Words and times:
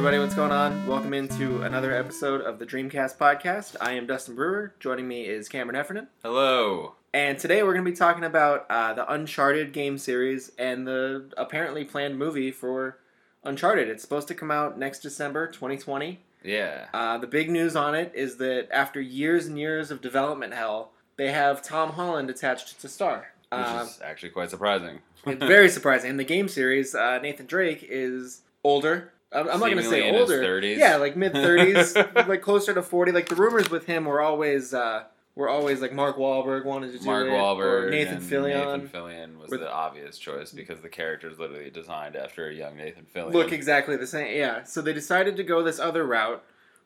everybody. 0.00 0.18
What's 0.18 0.34
going 0.34 0.50
on? 0.50 0.86
Welcome 0.86 1.12
into 1.12 1.60
another 1.60 1.92
episode 1.94 2.40
of 2.40 2.58
the 2.58 2.64
Dreamcast 2.64 3.18
podcast. 3.18 3.76
I 3.82 3.92
am 3.92 4.06
Dustin 4.06 4.34
Brewer. 4.34 4.72
Joining 4.80 5.06
me 5.06 5.26
is 5.26 5.46
Cameron 5.46 5.74
Heffernan. 5.74 6.06
Hello. 6.22 6.94
And 7.12 7.38
today 7.38 7.62
we're 7.62 7.74
going 7.74 7.84
to 7.84 7.90
be 7.90 7.94
talking 7.94 8.24
about 8.24 8.64
uh, 8.70 8.94
the 8.94 9.12
Uncharted 9.12 9.74
game 9.74 9.98
series 9.98 10.52
and 10.58 10.86
the 10.86 11.30
apparently 11.36 11.84
planned 11.84 12.18
movie 12.18 12.50
for 12.50 12.96
Uncharted. 13.44 13.90
It's 13.90 14.00
supposed 14.02 14.26
to 14.28 14.34
come 14.34 14.50
out 14.50 14.78
next 14.78 15.00
December 15.00 15.46
2020. 15.48 16.20
Yeah. 16.42 16.86
Uh, 16.94 17.18
the 17.18 17.26
big 17.26 17.50
news 17.50 17.76
on 17.76 17.94
it 17.94 18.10
is 18.14 18.38
that 18.38 18.68
after 18.72 19.02
years 19.02 19.44
and 19.48 19.58
years 19.58 19.90
of 19.90 20.00
development 20.00 20.54
hell, 20.54 20.92
they 21.18 21.30
have 21.30 21.60
Tom 21.60 21.90
Holland 21.92 22.30
attached 22.30 22.80
to 22.80 22.88
star. 22.88 23.32
Which 23.52 23.60
Uh, 23.60 23.84
is 23.86 24.00
actually 24.02 24.30
quite 24.30 24.48
surprising. 24.48 25.00
very 25.26 25.68
surprising. 25.68 26.08
In 26.08 26.16
the 26.16 26.24
game 26.24 26.48
series, 26.48 26.94
uh, 26.94 27.18
Nathan 27.18 27.44
Drake 27.44 27.86
is 27.86 28.40
older. 28.64 29.12
I'm, 29.32 29.48
I'm 29.48 29.60
not 29.60 29.66
going 29.70 29.76
to 29.78 29.82
say 29.84 30.10
older. 30.18 30.42
30s. 30.42 30.76
Yeah, 30.78 30.96
like 30.96 31.16
mid 31.16 31.32
30s, 31.34 32.26
like 32.28 32.42
closer 32.42 32.74
to 32.74 32.82
40. 32.82 33.12
Like 33.12 33.28
the 33.28 33.36
rumors 33.36 33.70
with 33.70 33.86
him 33.86 34.04
were 34.04 34.20
always 34.20 34.74
uh, 34.74 35.04
were 35.36 35.48
always 35.48 35.80
like 35.80 35.92
Mark 35.92 36.16
Wahlberg 36.16 36.64
wanted 36.64 36.92
to 36.92 36.98
do 36.98 37.04
Mark 37.04 37.26
it, 37.26 37.30
Wahlberg 37.30 37.86
or 37.86 37.90
Nathan 37.90 38.18
Fillion. 38.20 38.82
Nathan 38.82 38.88
Fillion 38.88 39.38
was 39.38 39.50
With- 39.50 39.60
the 39.60 39.72
obvious 39.72 40.18
choice 40.18 40.50
because 40.52 40.80
the 40.80 40.88
character 40.88 41.28
is 41.30 41.38
literally 41.38 41.70
designed 41.70 42.16
after 42.16 42.48
a 42.48 42.54
young 42.54 42.76
Nathan 42.76 43.06
Fillion. 43.14 43.32
look 43.32 43.52
exactly 43.52 43.96
the 43.96 44.06
same. 44.06 44.36
Yeah, 44.36 44.64
so 44.64 44.82
they 44.82 44.92
decided 44.92 45.36
to 45.36 45.44
go 45.44 45.62
this 45.62 45.78
other 45.78 46.04
route 46.06 46.42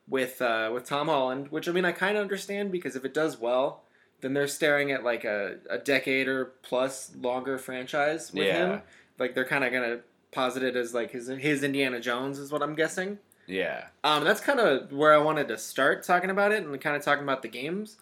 with 0.07 0.43
uh, 0.43 0.71
with 0.73 0.85
Tom 0.85 1.09
Holland, 1.09 1.49
which 1.51 1.67
I 1.69 1.73
mean 1.73 1.85
I 1.87 1.93
kind 1.93 2.17
of 2.19 2.23
understand 2.23 2.71
because 2.71 2.95
if 2.95 3.05
it 3.07 3.15
does 3.15 3.41
well, 3.41 3.85
then 4.21 4.35
they're 4.35 4.47
staring 4.49 4.91
at 4.93 5.03
like 5.03 5.25
a, 5.25 5.57
a 5.71 5.79
decade 5.79 6.29
or 6.29 6.45
plus 6.63 7.11
longer 7.19 7.57
franchise 7.57 8.31
with 8.33 8.47
Yeah. 8.47 8.67
him. 8.75 8.83
Like 9.19 9.35
they're 9.35 9.47
kind 9.47 9.65
of 9.65 9.73
gonna 9.73 10.01
posit 10.35 10.63
it 10.63 10.77
as 10.77 10.93
like 10.95 11.13
his 11.13 11.29
his 11.29 11.63
Indiana 11.63 12.01
Jones 12.01 12.39
is 12.39 12.51
what 12.53 12.63
I'm 12.63 12.75
guessing. 12.75 13.19
yeah. 13.47 13.87
Um, 14.03 14.25
that's 14.25 14.41
kind 14.41 14.61
of 14.61 14.93
where 14.93 15.15
I 15.15 15.19
wanted 15.19 15.49
to 15.49 15.59
start 15.59 16.03
talking 16.03 16.31
about 16.31 16.53
it 16.53 16.63
and 16.65 16.81
kind 16.81 16.97
of 16.97 17.03
talking 17.03 17.25
about 17.25 17.43
the 17.43 17.49
games. 17.49 17.97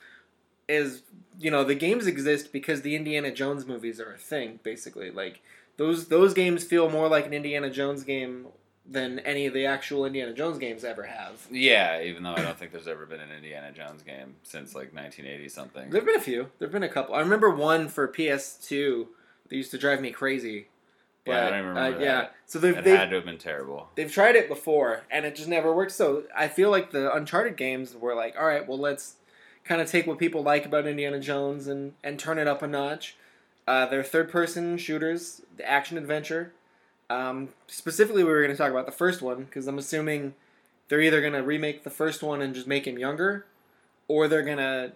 Is 0.69 1.03
you 1.39 1.51
know 1.51 1.65
the 1.65 1.75
games 1.75 2.07
exist 2.07 2.53
because 2.53 2.83
the 2.83 2.97
Indiana 2.97 3.31
Jones 3.33 3.67
movies 3.67 4.01
are 4.01 4.13
a 4.13 4.19
thing, 4.19 4.61
basically. 4.63 5.11
Like 5.11 5.43
those 5.77 6.09
those 6.09 6.35
games 6.35 6.65
feel 6.65 6.89
more 6.89 7.09
like 7.09 7.27
an 7.27 7.33
Indiana 7.35 7.69
Jones 7.71 8.05
game 8.05 8.47
than 8.85 9.21
any 9.21 9.47
of 9.47 9.55
the 9.55 9.65
actual 9.65 10.05
Indiana 10.05 10.33
Jones 10.33 10.59
games 10.59 10.85
ever 10.85 11.05
have. 11.05 11.47
Yeah, 11.51 12.03
even 12.03 12.23
though 12.23 12.35
I 12.35 12.43
don't 12.43 12.59
think 12.59 12.73
there's 12.73 12.89
ever 12.89 13.07
been 13.07 13.21
an 13.21 13.31
Indiana 13.31 13.71
Jones 13.73 14.03
game 14.03 14.35
since 14.43 14.75
like 14.75 14.93
1980 14.93 15.49
something. 15.49 15.91
There've 15.91 16.05
been 16.05 16.17
a 16.17 16.21
few. 16.21 16.51
There've 16.59 16.73
been 16.73 16.83
a 16.83 16.89
couple. 16.89 17.15
I 17.15 17.21
remember 17.21 17.51
one 17.51 17.89
for 17.89 18.09
PS2 18.09 19.07
that 19.49 19.57
used 19.57 19.71
to 19.71 19.79
drive 19.79 20.01
me 20.01 20.11
crazy. 20.11 20.67
Yeah, 21.27 21.47
I 21.47 21.51
don't 21.51 21.67
remember 21.67 21.81
uh, 21.99 22.01
yeah. 22.01 22.29
So 22.47 22.59
they've 22.59 22.77
It 22.77 22.85
they've, 22.85 22.99
had 22.99 23.11
to 23.11 23.17
have 23.17 23.25
been 23.25 23.39
terrible. 23.39 23.89
they've 23.95 24.11
tried 24.11 24.37
it 24.37 24.49
before 24.49 25.03
and 25.11 25.25
it 25.25 25.37
just 25.37 25.49
never 25.49 25.73
worked. 25.73 25.93
So 25.93 26.25
I 26.37 26.49
feel 26.49 26.71
like 26.71 26.91
the 26.91 27.15
Uncharted 27.15 27.57
games 27.57 27.95
were 27.95 28.15
like, 28.15 28.35
all 28.39 28.47
right, 28.47 28.67
well 28.67 28.79
let's 28.79 29.17
kind 29.65 29.81
of 29.81 29.91
take 29.91 30.07
what 30.07 30.19
people 30.19 30.43
like 30.43 30.67
about 30.67 30.87
Indiana 30.87 31.21
Jones 31.21 31.67
and 31.69 31.95
and 32.03 32.19
turn 32.19 32.39
it 32.39 32.49
up 32.49 32.63
a 32.63 32.67
notch. 32.67 33.17
Uh, 33.67 33.87
they're 33.87 34.03
third 34.03 34.31
person 34.31 34.77
shooters, 34.77 35.43
the 35.57 35.69
action 35.69 35.97
adventure. 35.97 36.53
Um, 37.09 37.51
specifically, 37.69 38.25
we 38.25 38.31
were 38.31 38.43
going 38.43 38.51
to 38.51 38.57
talk 38.57 38.71
about 38.71 38.87
the 38.87 38.93
first 38.93 39.23
one 39.23 39.45
because 39.45 39.67
I'm 39.67 39.79
assuming 39.79 40.35
they're 40.89 41.01
either 41.01 41.21
going 41.21 41.35
to 41.35 41.43
remake 41.43 41.85
the 41.85 41.91
first 41.91 42.23
one 42.23 42.43
and 42.43 42.55
just 42.55 42.67
make 42.67 42.87
him 42.87 42.99
younger, 42.99 43.47
or 44.09 44.27
they're 44.27 44.43
going 44.43 44.59
to 44.59 44.93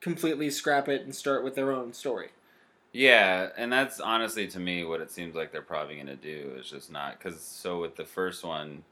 completely 0.00 0.50
scrap 0.50 0.88
it 0.88 1.02
and 1.02 1.14
start 1.14 1.44
with 1.44 1.54
their 1.54 1.70
own 1.70 1.92
story. 1.92 2.30
Yeah, 2.94 3.50
and 3.56 3.72
that's 3.72 3.98
honestly 4.00 4.46
to 4.48 4.60
me 4.60 4.84
what 4.84 5.00
it 5.00 5.10
seems 5.10 5.34
like 5.34 5.50
they're 5.50 5.62
probably 5.62 5.96
going 5.96 6.06
to 6.06 6.16
do 6.16 6.54
is 6.58 6.70
just 6.70 6.92
not 6.92 7.18
because 7.18 7.40
so 7.42 7.80
with 7.80 7.96
the 7.96 8.04
first 8.04 8.44
one, 8.44 8.84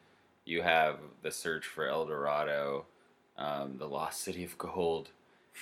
you 0.45 0.61
have 0.63 0.99
the 1.23 1.31
search 1.31 1.67
for 1.67 1.87
El 1.87 2.07
Dorado, 2.07 2.87
um, 3.39 3.77
the 3.79 3.89
lost 3.89 4.23
city 4.23 4.43
of 4.45 4.59
gold, 4.59 5.11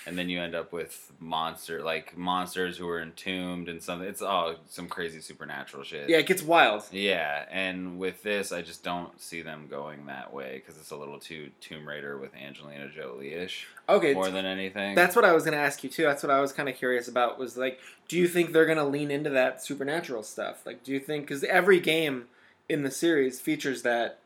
and 0.05 0.17
then 0.17 0.29
you 0.29 0.41
end 0.41 0.55
up 0.55 0.71
with 0.71 1.11
monster 1.19 1.83
like 1.83 2.17
monsters 2.17 2.77
who 2.77 2.87
are 2.89 3.01
entombed 3.01 3.69
and 3.69 3.81
something. 3.81 4.07
It's 4.07 4.21
all 4.21 4.55
some 4.67 4.87
crazy 4.87 5.21
supernatural 5.21 5.83
shit. 5.83 6.09
Yeah, 6.09 6.17
it 6.17 6.25
gets 6.25 6.41
wild. 6.41 6.83
Yeah, 6.91 7.45
and 7.51 7.99
with 7.99 8.23
this, 8.23 8.51
I 8.51 8.61
just 8.61 8.83
don't 8.83 9.19
see 9.21 9.41
them 9.41 9.67
going 9.69 10.05
that 10.07 10.33
way 10.33 10.61
because 10.63 10.79
it's 10.79 10.91
a 10.91 10.95
little 10.95 11.19
too 11.19 11.51
Tomb 11.59 11.87
Raider 11.87 12.17
with 12.17 12.35
Angelina 12.35 12.89
Jolie 12.89 13.33
ish 13.33 13.67
Okay, 13.91 14.13
more 14.13 14.29
than 14.29 14.45
anything. 14.45 14.95
That's 14.95 15.15
what 15.15 15.25
I 15.25 15.33
was 15.33 15.43
going 15.43 15.57
to 15.57 15.59
ask 15.63 15.83
you 15.83 15.89
too. 15.89 16.03
That's 16.03 16.23
what 16.23 16.31
I 16.31 16.39
was 16.39 16.53
kind 16.53 16.69
of 16.69 16.75
curious 16.75 17.07
about. 17.07 17.37
Was 17.37 17.57
like, 17.57 17.79
do 18.07 18.17
you 18.17 18.27
think 18.27 18.53
they're 18.53 18.65
going 18.65 18.77
to 18.77 18.85
lean 18.85 19.11
into 19.11 19.29
that 19.31 19.63
supernatural 19.63 20.23
stuff? 20.23 20.65
Like, 20.65 20.83
do 20.83 20.93
you 20.93 20.99
think 20.99 21.27
because 21.27 21.43
every 21.43 21.79
game 21.79 22.25
in 22.69 22.83
the 22.83 22.91
series 22.91 23.41
features 23.41 23.81
that 23.81 24.20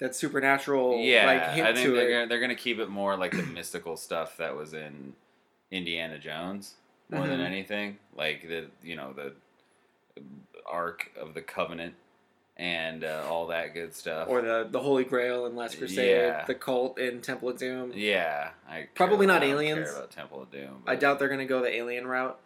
that 0.00 0.14
supernatural 0.16 0.98
yeah, 0.98 1.26
like 1.26 1.50
hint 1.54 1.66
I 1.68 1.72
think 1.74 1.86
to 1.86 1.92
they're 1.92 2.08
it? 2.08 2.12
gonna, 2.12 2.26
they're 2.28 2.40
gonna 2.40 2.54
keep 2.54 2.78
it 2.78 2.88
more 2.88 3.16
like 3.16 3.32
the 3.32 3.42
mystical 3.54 3.96
stuff 3.96 4.36
that 4.38 4.56
was 4.56 4.74
in 4.74 5.12
Indiana 5.70 6.18
Jones 6.18 6.74
more 7.10 7.26
than 7.26 7.40
Mhm. 7.40 7.44
anything. 7.46 7.98
Like 8.16 8.48
the 8.48 8.66
you 8.82 8.96
know 8.96 9.12
the 9.12 9.32
Ark 10.66 11.10
of 11.20 11.34
the 11.34 11.42
Covenant 11.42 11.94
and 12.56 13.04
uh, 13.04 13.22
all 13.28 13.46
that 13.46 13.72
good 13.74 13.94
stuff. 13.94 14.28
Or 14.28 14.42
the 14.42 14.68
the 14.70 14.80
Holy 14.80 15.04
Grail 15.04 15.46
and 15.46 15.56
Last 15.56 15.78
Crusade, 15.78 16.10
Yeah. 16.10 16.44
the 16.44 16.54
cult 16.54 16.98
in 16.98 17.20
Temple 17.22 17.48
of 17.48 17.58
Doom. 17.58 17.92
yeah, 17.94 18.50
I 18.68 18.88
Probably 18.94 19.26
not 19.26 19.38
I 19.42 19.46
don't 19.46 19.50
aliens. 19.56 19.88
Care 19.88 19.96
about 19.98 20.10
Temple 20.10 20.42
of 20.42 20.50
Doom. 20.50 20.82
I 20.86 20.96
doubt 20.96 21.18
they're 21.18 21.28
going 21.28 21.40
to 21.40 21.46
go 21.46 21.60
the 21.62 21.74
alien 21.74 22.06
route. 22.06 22.38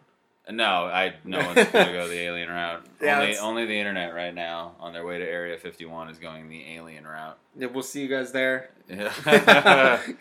No, 0.51 0.85
I 0.85 1.15
no 1.23 1.39
one's 1.39 1.67
gonna 1.71 1.93
go 1.93 2.07
the 2.07 2.19
alien 2.19 2.49
route. 2.49 2.85
Yeah, 3.01 3.19
only 3.19 3.37
only 3.37 3.65
the 3.65 3.77
internet 3.79 4.13
right 4.13 4.33
now 4.33 4.75
on 4.79 4.93
their 4.93 5.05
way 5.05 5.17
to 5.17 5.25
Area 5.25 5.57
51 5.57 6.09
is 6.09 6.19
going 6.19 6.49
the 6.49 6.63
alien 6.75 7.05
route. 7.05 7.37
Yeah, 7.57 7.67
we'll 7.67 7.83
see 7.83 8.01
you 8.01 8.07
guys 8.07 8.31
there. 8.31 8.69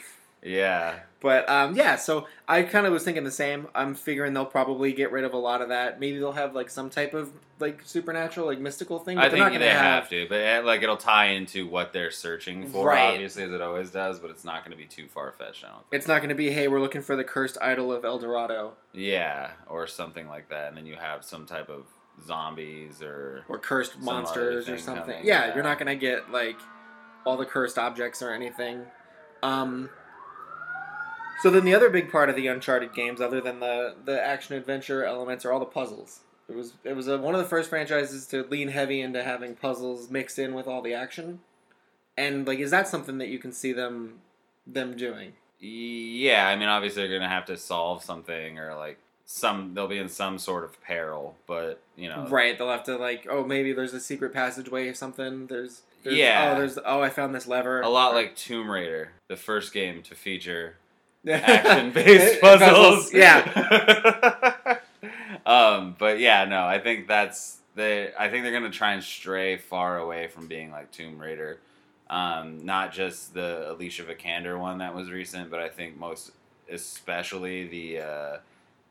Yeah. 0.45 1.01
But 1.25 1.49
um, 1.49 1.75
yeah, 1.75 1.97
so 1.97 2.27
I 2.47 2.65
kind 2.65 2.85
of 2.85 2.93
was 2.93 3.03
thinking 3.03 3.25
the 3.25 3.31
same. 3.31 3.67
I'm 3.75 3.95
figuring 3.95 4.35
they'll 4.35 4.45
probably 4.45 4.93
get 4.93 5.11
rid 5.11 5.25
of 5.25 5.33
a 5.33 5.39
lot 5.39 5.63
of 5.63 5.71
that. 5.71 5.99
Maybe 5.99 6.19
they'll 6.19 6.33
have 6.33 6.55
like 6.55 6.69
some 6.69 6.91
type 6.91 7.15
of 7.15 7.31
like 7.59 7.81
supernatural, 7.83 8.47
like 8.47 8.59
mystical 8.59 8.99
thing. 8.99 9.17
I 9.17 9.31
think 9.31 9.39
not 9.39 9.59
they 9.59 9.71
have, 9.71 10.11
to, 10.11 10.27
but 10.29 10.39
uh, 10.43 10.63
like 10.67 10.83
it'll 10.83 10.99
tie 10.99 11.29
into 11.29 11.67
what 11.67 11.95
they're 11.95 12.11
searching 12.11 12.67
for, 12.69 12.89
Right. 12.89 13.15
obviously, 13.15 13.43
as 13.45 13.53
it 13.53 13.63
always 13.63 13.91
does. 13.91 14.19
But 14.19 14.33
it's 14.33 14.45
not 14.45 14.67
going 14.67 14.73
to 14.73 14.77
be 14.77 14.85
too 14.85 15.09
far 15.09 15.33
fetched. 15.33 15.65
I 15.65 15.69
don't 15.69 15.77
think. 15.89 15.93
It's 15.93 16.07
not 16.07 16.19
going 16.19 16.29
to 16.29 16.35
be, 16.35 16.51
hey, 16.51 16.69
we're 16.69 16.81
looking 16.81 17.01
for 17.01 17.17
the 17.17 17.25
cursed 17.25 17.57
idol 17.63 17.91
of 17.91 18.05
El 18.05 18.19
Dorado 18.19 18.75
Yeah, 18.93 19.53
or 19.67 19.87
something 19.87 20.29
like 20.29 20.51
that, 20.51 20.69
and 20.69 20.77
then 20.77 20.85
you 20.85 20.97
have 20.97 21.25
some 21.25 21.47
type 21.47 21.71
of 21.71 21.87
zombies 22.23 23.01
or 23.03 23.45
or 23.49 23.59
cursed 23.59 23.99
monsters 23.99 24.69
or 24.69 24.77
something. 24.77 25.25
yeah, 25.25 25.47
yeah. 25.47 25.55
you're 25.55 25.65
not 25.65 25.79
going 25.79 25.89
to 25.89 25.97
get 25.99 26.31
like 26.31 26.59
all 27.25 27.39
the 27.39 27.47
cursed 27.47 27.79
objects 27.79 28.21
or 28.21 28.31
anything. 28.31 28.83
Um, 29.43 29.89
so 31.43 31.51
then 31.51 31.65
the 31.65 31.75
other 31.75 31.91
big 31.91 32.11
part 32.11 32.31
of 32.31 32.37
the 32.37 32.47
Uncharted 32.47 32.95
games, 32.95 33.21
other 33.21 33.41
than 33.41 33.61
the 33.61 33.95
the 34.05 34.21
action 34.21 34.57
adventure 34.57 35.05
elements, 35.05 35.45
are 35.45 35.53
all 35.53 35.61
the 35.61 35.67
puzzles. 35.67 36.21
It 36.49 36.57
was 36.57 36.75
it 36.85 36.95
was 36.95 37.09
a, 37.09 37.19
one 37.19 37.35
of 37.35 37.41
the 37.41 37.47
first 37.49 37.71
franchises 37.71 38.27
to 38.29 38.45
lean 38.45 38.69
heavy 38.69 39.01
into 39.01 39.23
having 39.23 39.55
puzzles 39.55 40.11
mixed 40.11 40.39
in 40.39 40.55
with 40.55 40.67
all 40.67 40.83
the 40.83 40.95
action. 40.95 41.41
And 42.17 42.47
like, 42.47 42.59
is 42.59 42.71
that 42.71 42.87
something 42.87 43.19
that 43.19 43.29
you 43.29 43.39
can 43.39 43.53
see 43.53 43.73
them 43.73 44.21
them 44.67 44.97
doing? 44.97 45.33
yeah. 45.61 46.47
I 46.47 46.57
mean, 46.57 46.69
obviously 46.69 47.03
they're 47.03 47.19
going 47.19 47.23
to 47.23 47.29
have 47.29 47.47
to 47.47 47.57
solve 47.57 48.03
something 48.03 48.59
or 48.59 48.77
like 48.77 48.99
some 49.25 49.73
they'll 49.75 49.89
be 49.89 49.99
in 49.99 50.09
some 50.09 50.39
sort 50.39 50.65
of 50.65 50.81
peril, 50.83 51.37
but 51.47 51.81
you 51.97 52.09
know, 52.09 52.27
Right, 52.29 52.59
they'll 52.59 52.71
have 52.71 52.85
to 52.85 52.97
like, 52.97 53.27
oh, 53.31 53.45
maybe 53.45 53.73
there's 53.73 53.95
a 53.95 54.01
secret 54.01 54.33
passageway 54.35 54.89
or 54.89 54.95
something. 54.95 55.47
There's, 55.47 55.83
there's 56.03 56.17
Yeah. 56.17 56.53
oh, 56.53 56.59
there's 56.59 56.79
oh, 56.85 57.01
I 57.01 57.09
found 57.09 57.35
this 57.35 57.47
lever. 57.47 57.81
a 57.81 57.89
lot 57.89 58.13
like 58.13 58.37
Tomb 58.37 58.71
Raider, 58.71 59.13
the 59.29 59.37
first 59.37 59.73
game 59.73 60.03
to 60.03 60.15
feature 60.15 60.77
action 61.29 61.55
action-based 61.67 62.41
puzzles. 62.41 63.13
Yeah, 63.13 64.79
um, 65.47 65.97
but 65.99 66.19
yeah, 66.19 66.45
no, 66.45 66.65
I 66.65 66.79
think 66.79 67.09
that's 67.09 67.59
the. 67.75 68.13
I 68.19 68.29
think 68.29 68.45
they're 68.45 68.53
gonna 68.53 68.71
try 68.71 68.93
and 68.93 69.03
stray 69.03 69.57
far 69.57 69.99
away 69.99 70.29
from 70.29 70.47
being 70.47 70.71
like 70.71 70.91
Tomb 70.91 71.19
Raider. 71.19 71.59
Um, 72.11 72.65
not 72.65 72.93
just 72.93 73.35
the 73.35 73.73
Alicia 73.73 74.05
Vikander 74.05 74.59
one 74.59 74.79
that 74.79 74.95
was 74.95 75.11
recent, 75.11 75.51
but 75.51 75.61
I 75.61 75.69
think 75.69 75.97
most, 75.99 76.33
especially 76.71 77.67
the 77.67 78.01
uh, 78.01 78.37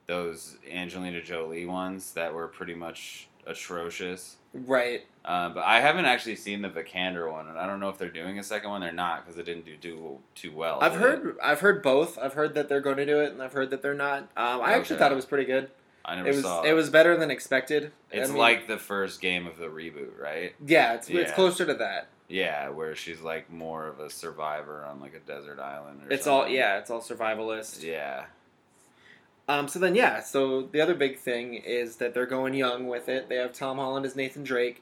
those 0.07 0.57
Angelina 0.69 1.21
Jolie 1.21 1.65
ones 1.65 2.13
that 2.13 2.33
were 2.33 2.47
pretty 2.47 2.73
much 2.73 3.27
atrocious. 3.47 4.37
right. 4.53 5.05
Uh, 5.25 5.47
but 5.49 5.63
I 5.63 5.79
haven't 5.79 6.03
actually 6.03 6.35
seen 6.35 6.61
the 6.61 6.69
Vikander 6.69 7.31
one, 7.31 7.47
and 7.47 7.57
I 7.57 7.65
don't 7.65 7.79
know 7.79 7.87
if 7.87 7.97
they're 7.97 8.09
doing 8.09 8.39
a 8.39 8.43
second 8.43 8.69
one 8.71 8.83
or 8.83 8.91
not 8.91 9.23
because 9.25 9.39
it 9.39 9.45
didn't 9.45 9.65
do, 9.65 9.77
do 9.77 10.17
too 10.35 10.51
well. 10.51 10.79
I've 10.81 10.95
heard 10.95 11.37
I've 11.41 11.61
heard 11.61 11.81
both. 11.81 12.17
I've 12.19 12.33
heard 12.33 12.53
that 12.55 12.67
they're 12.67 12.81
going 12.81 12.97
to 12.97 13.05
do 13.05 13.21
it, 13.21 13.31
and 13.31 13.41
I've 13.41 13.53
heard 13.53 13.69
that 13.69 13.81
they're 13.81 13.93
not. 13.93 14.23
Um, 14.35 14.61
I 14.61 14.73
actually 14.73 14.99
thought 14.99 15.13
it 15.13 15.15
was 15.15 15.25
pretty 15.25 15.45
good. 15.45 15.63
it. 15.65 15.77
I 16.05 16.15
never 16.15 16.27
It 16.27 16.35
was 16.35 16.41
saw 16.43 16.63
it 16.63 16.73
was 16.73 16.89
better 16.89 17.15
than 17.15 17.31
expected. 17.31 17.93
It's 18.11 18.27
I 18.29 18.33
mean, 18.33 18.37
like 18.41 18.67
the 18.67 18.77
first 18.77 19.21
game 19.21 19.47
of 19.47 19.57
the 19.57 19.67
reboot, 19.67 20.19
right? 20.19 20.53
yeah, 20.65 20.95
it's 20.95 21.09
it's 21.09 21.31
closer 21.31 21.65
to 21.65 21.73
that. 21.75 22.09
Yeah, 22.27 22.69
where 22.69 22.93
she's 22.95 23.21
like 23.21 23.49
more 23.49 23.87
of 23.87 23.99
a 24.01 24.09
survivor 24.09 24.83
on 24.85 24.99
like 24.99 25.13
a 25.13 25.19
desert 25.19 25.59
island. 25.59 26.01
Or 26.03 26.11
It's 26.11 26.27
all 26.27 26.47
yeah, 26.49 26.79
it's 26.79 26.89
all 26.89 27.01
survivalist. 27.01 27.81
Yeah. 27.81 28.25
Um, 29.47 29.67
so 29.67 29.79
then 29.79 29.95
yeah, 29.95 30.21
so 30.21 30.63
the 30.63 30.79
other 30.79 30.95
big 30.95 31.17
thing 31.17 31.55
is 31.55 31.97
that 31.97 32.13
they're 32.13 32.25
going 32.25 32.53
young 32.53 32.87
with 32.87 33.09
it. 33.09 33.27
They 33.29 33.35
have 33.35 33.53
Tom 33.53 33.77
Holland 33.77 34.05
as 34.05 34.15
Nathan 34.15 34.43
Drake, 34.43 34.81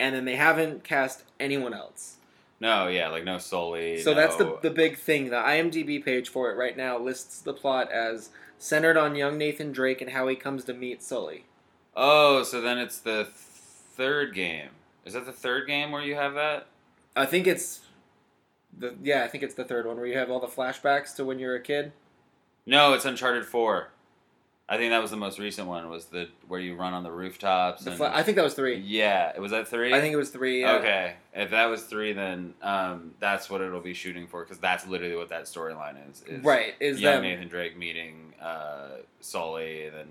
and 0.00 0.14
then 0.14 0.24
they 0.24 0.36
haven't 0.36 0.82
cast 0.82 1.22
anyone 1.38 1.72
else. 1.72 2.16
No, 2.58 2.88
yeah, 2.88 3.08
like 3.08 3.24
no 3.24 3.38
Sully. 3.38 4.00
So 4.00 4.14
that's 4.14 4.36
the 4.36 4.58
the 4.62 4.70
big 4.70 4.96
thing. 4.96 5.30
The 5.30 5.36
IMDb 5.36 6.04
page 6.04 6.28
for 6.28 6.50
it 6.50 6.56
right 6.56 6.76
now 6.76 6.98
lists 6.98 7.40
the 7.40 7.52
plot 7.52 7.90
as 7.90 8.30
centered 8.58 8.96
on 8.96 9.16
young 9.16 9.36
Nathan 9.38 9.72
Drake 9.72 10.00
and 10.00 10.10
how 10.10 10.28
he 10.28 10.36
comes 10.36 10.64
to 10.64 10.74
meet 10.74 11.02
Sully. 11.02 11.44
Oh, 11.96 12.42
so 12.44 12.60
then 12.60 12.78
it's 12.78 12.98
the 12.98 13.26
third 13.26 14.34
game. 14.34 14.70
Is 15.04 15.14
that 15.14 15.26
the 15.26 15.32
third 15.32 15.66
game 15.66 15.90
where 15.90 16.02
you 16.02 16.14
have 16.14 16.34
that? 16.34 16.66
I 17.16 17.26
think 17.26 17.46
it's 17.46 17.80
the 18.76 18.94
yeah, 19.02 19.24
I 19.24 19.28
think 19.28 19.44
it's 19.44 19.54
the 19.54 19.64
third 19.64 19.86
one 19.86 19.96
where 19.96 20.06
you 20.06 20.16
have 20.16 20.30
all 20.30 20.40
the 20.40 20.46
flashbacks 20.46 21.14
to 21.16 21.24
when 21.24 21.38
you're 21.38 21.56
a 21.56 21.60
kid. 21.60 21.92
No, 22.66 22.92
it's 22.94 23.04
Uncharted 23.04 23.44
Four. 23.44 23.88
I 24.68 24.76
think 24.78 24.90
that 24.90 25.02
was 25.02 25.10
the 25.10 25.16
most 25.16 25.38
recent 25.38 25.68
one. 25.68 25.88
Was 25.90 26.06
the 26.06 26.28
where 26.46 26.60
you 26.60 26.76
run 26.76 26.94
on 26.94 27.02
the 27.02 27.10
rooftops? 27.10 27.84
The 27.84 27.90
and, 27.90 27.98
fla- 27.98 28.12
I 28.14 28.22
think 28.22 28.36
that 28.36 28.44
was 28.44 28.54
three. 28.54 28.76
yeah, 28.76 29.32
it 29.34 29.40
was 29.40 29.50
that 29.50 29.68
three? 29.68 29.92
I 29.92 30.00
think 30.00 30.14
it 30.14 30.16
was 30.16 30.30
three. 30.30 30.60
Yeah. 30.62 30.76
Okay, 30.76 31.14
if 31.34 31.50
that 31.50 31.66
was 31.66 31.82
three, 31.82 32.12
then 32.12 32.54
um, 32.62 33.12
that's 33.20 33.50
what 33.50 33.60
it'll 33.60 33.80
be 33.80 33.92
shooting 33.92 34.26
for 34.26 34.44
because 34.44 34.58
that's 34.58 34.86
literally 34.86 35.16
what 35.16 35.28
that 35.30 35.44
storyline 35.44 35.96
is. 36.10 36.22
is 36.26 36.42
Right, 36.44 36.74
is 36.80 37.00
young 37.00 37.16
them. 37.16 37.22
Nathan 37.24 37.48
Drake 37.48 37.76
meeting 37.76 38.32
uh, 38.40 38.98
Sully, 39.20 39.86
and 39.86 39.94
then 39.96 40.06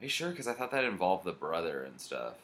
are 0.00 0.04
you 0.04 0.08
sure? 0.08 0.30
Because 0.30 0.46
I 0.48 0.52
thought 0.54 0.70
that 0.70 0.84
involved 0.84 1.24
the 1.24 1.32
brother 1.32 1.82
and 1.82 2.00
stuff. 2.00 2.34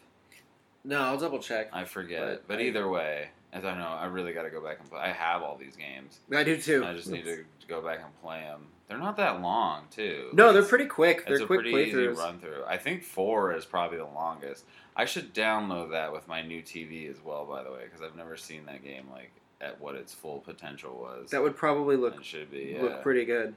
No, 0.85 1.01
I'll 1.01 1.19
double 1.19 1.39
check. 1.39 1.71
I 1.73 1.85
forget, 1.85 2.21
But 2.21 2.49
but, 2.49 2.59
I- 2.59 2.63
either 2.63 2.89
way, 2.89 3.29
as 3.53 3.65
I 3.65 3.79
know, 3.79 3.87
I 3.87 4.07
really 4.07 4.33
got 4.33 4.43
to 4.43 4.51
go 4.51 4.61
back 4.61 4.81
and 4.81 4.91
play. 4.91 5.01
I 5.01 5.13
have 5.13 5.43
all 5.43 5.57
these 5.57 5.77
games. 5.77 6.19
I 6.35 6.43
do 6.43 6.57
too. 6.59 6.85
I 6.85 6.93
just 6.93 7.09
need 7.09 7.25
to 7.25 7.45
go 7.69 7.81
back 7.81 8.01
and 8.05 8.21
play 8.23 8.41
them. 8.41 8.67
They're 8.91 8.99
not 8.99 9.17
that 9.19 9.41
long, 9.41 9.85
too. 9.91 10.31
No, 10.33 10.47
Like, 10.47 10.55
they're 10.55 10.63
pretty 10.65 10.87
quick. 10.87 11.25
They're 11.25 11.35
it's 11.35 11.45
a 11.45 11.47
quick 11.47 11.61
pretty 11.61 11.77
easy 11.77 11.93
playthroughs. 11.97 12.17
run 12.17 12.41
through. 12.41 12.65
I 12.67 12.77
think 12.77 13.05
four 13.05 13.55
is 13.55 13.65
probably 13.65 13.99
the 13.99 14.05
longest. 14.05 14.65
I 14.97 15.05
should 15.05 15.33
download 15.33 15.93
that 15.93 16.13
with 16.13 16.27
my 16.27 16.43
new 16.43 16.61
TV 16.61 17.09
as 17.09 17.23
well, 17.25 17.47
by 17.47 17.63
the 17.63 17.71
way, 17.71 17.85
because 17.85 18.03
I've 18.03 18.17
never 18.17 18.37
seen 18.37 18.67
that 18.67 18.83
game 18.83 19.07
like 19.13 19.31
at 19.61 19.81
what 19.81 19.95
its 19.95 20.13
full 20.13 20.41
potential 20.41 20.99
was. 21.01 21.31
That 21.31 21.41
would 21.41 21.57
probably 21.57 21.97
look 21.97 22.17
it 22.17 22.25
should 22.25 22.51
be, 22.51 22.75
yeah. 22.75 22.83
look 22.83 23.03
pretty 23.03 23.25
good. 23.25 23.55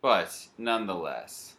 But 0.00 0.46
nonetheless, 0.56 1.54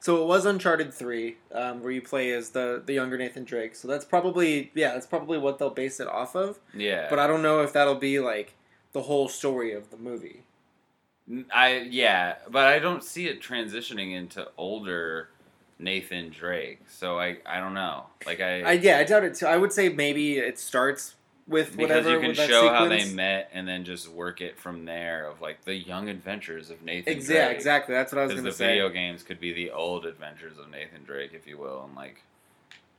So 0.00 0.20
it 0.20 0.26
was 0.26 0.44
Uncharted 0.44 0.92
three, 0.92 1.36
um, 1.54 1.80
where 1.80 1.92
you 1.92 2.02
play 2.02 2.32
as 2.32 2.50
the 2.50 2.82
the 2.84 2.92
younger 2.94 3.16
Nathan 3.16 3.44
Drake. 3.44 3.76
So 3.76 3.86
that's 3.86 4.04
probably 4.04 4.72
yeah, 4.74 4.94
that's 4.94 5.06
probably 5.06 5.38
what 5.38 5.58
they'll 5.58 5.70
base 5.70 6.00
it 6.00 6.08
off 6.08 6.34
of. 6.34 6.58
yeah. 6.74 7.06
But 7.08 7.20
I 7.20 7.28
don't 7.28 7.42
know 7.42 7.60
if 7.62 7.72
that'll 7.72 7.94
be 7.94 8.18
like 8.18 8.54
the 8.92 9.02
whole 9.02 9.28
story 9.28 9.72
of 9.72 9.90
the 9.90 9.96
movie. 9.96 10.42
I 11.52 11.86
yeah, 11.90 12.36
but 12.50 12.66
I 12.66 12.78
don't 12.78 13.02
see 13.04 13.26
it 13.26 13.40
transitioning 13.40 14.14
into 14.14 14.48
older 14.56 15.28
Nathan 15.78 16.30
Drake. 16.30 16.80
So 16.88 17.18
I 17.18 17.38
I 17.46 17.60
don't 17.60 17.74
know. 17.74 18.06
Like 18.26 18.40
I, 18.40 18.62
I 18.62 18.72
yeah, 18.72 18.98
I 18.98 19.04
doubt 19.04 19.24
it 19.24 19.34
too. 19.34 19.46
I 19.46 19.56
would 19.56 19.72
say 19.72 19.88
maybe 19.88 20.38
it 20.38 20.58
starts 20.58 21.14
with 21.46 21.76
because 21.76 21.88
whatever 21.88 22.10
you 22.10 22.18
can 22.20 22.28
with 22.28 22.36
that 22.38 22.48
show 22.48 22.68
how 22.68 22.88
they 22.88 23.04
met 23.12 23.50
and 23.52 23.66
then 23.66 23.84
just 23.84 24.08
work 24.08 24.40
it 24.40 24.58
from 24.58 24.84
there 24.84 25.26
of 25.26 25.40
like 25.40 25.64
the 25.64 25.74
young 25.74 26.08
adventures 26.08 26.70
of 26.70 26.82
Nathan 26.82 27.16
Ex- 27.16 27.26
Drake. 27.26 27.56
exactly. 27.56 27.94
That's 27.94 28.12
what 28.12 28.20
I 28.20 28.24
was 28.24 28.32
going 28.32 28.44
to 28.44 28.52
say. 28.52 28.64
The 28.64 28.70
video 28.72 28.88
games 28.88 29.22
could 29.22 29.40
be 29.40 29.52
the 29.52 29.70
old 29.70 30.06
adventures 30.06 30.58
of 30.58 30.70
Nathan 30.70 31.04
Drake, 31.04 31.32
if 31.34 31.46
you 31.46 31.58
will, 31.58 31.84
and 31.84 31.94
like 31.94 32.22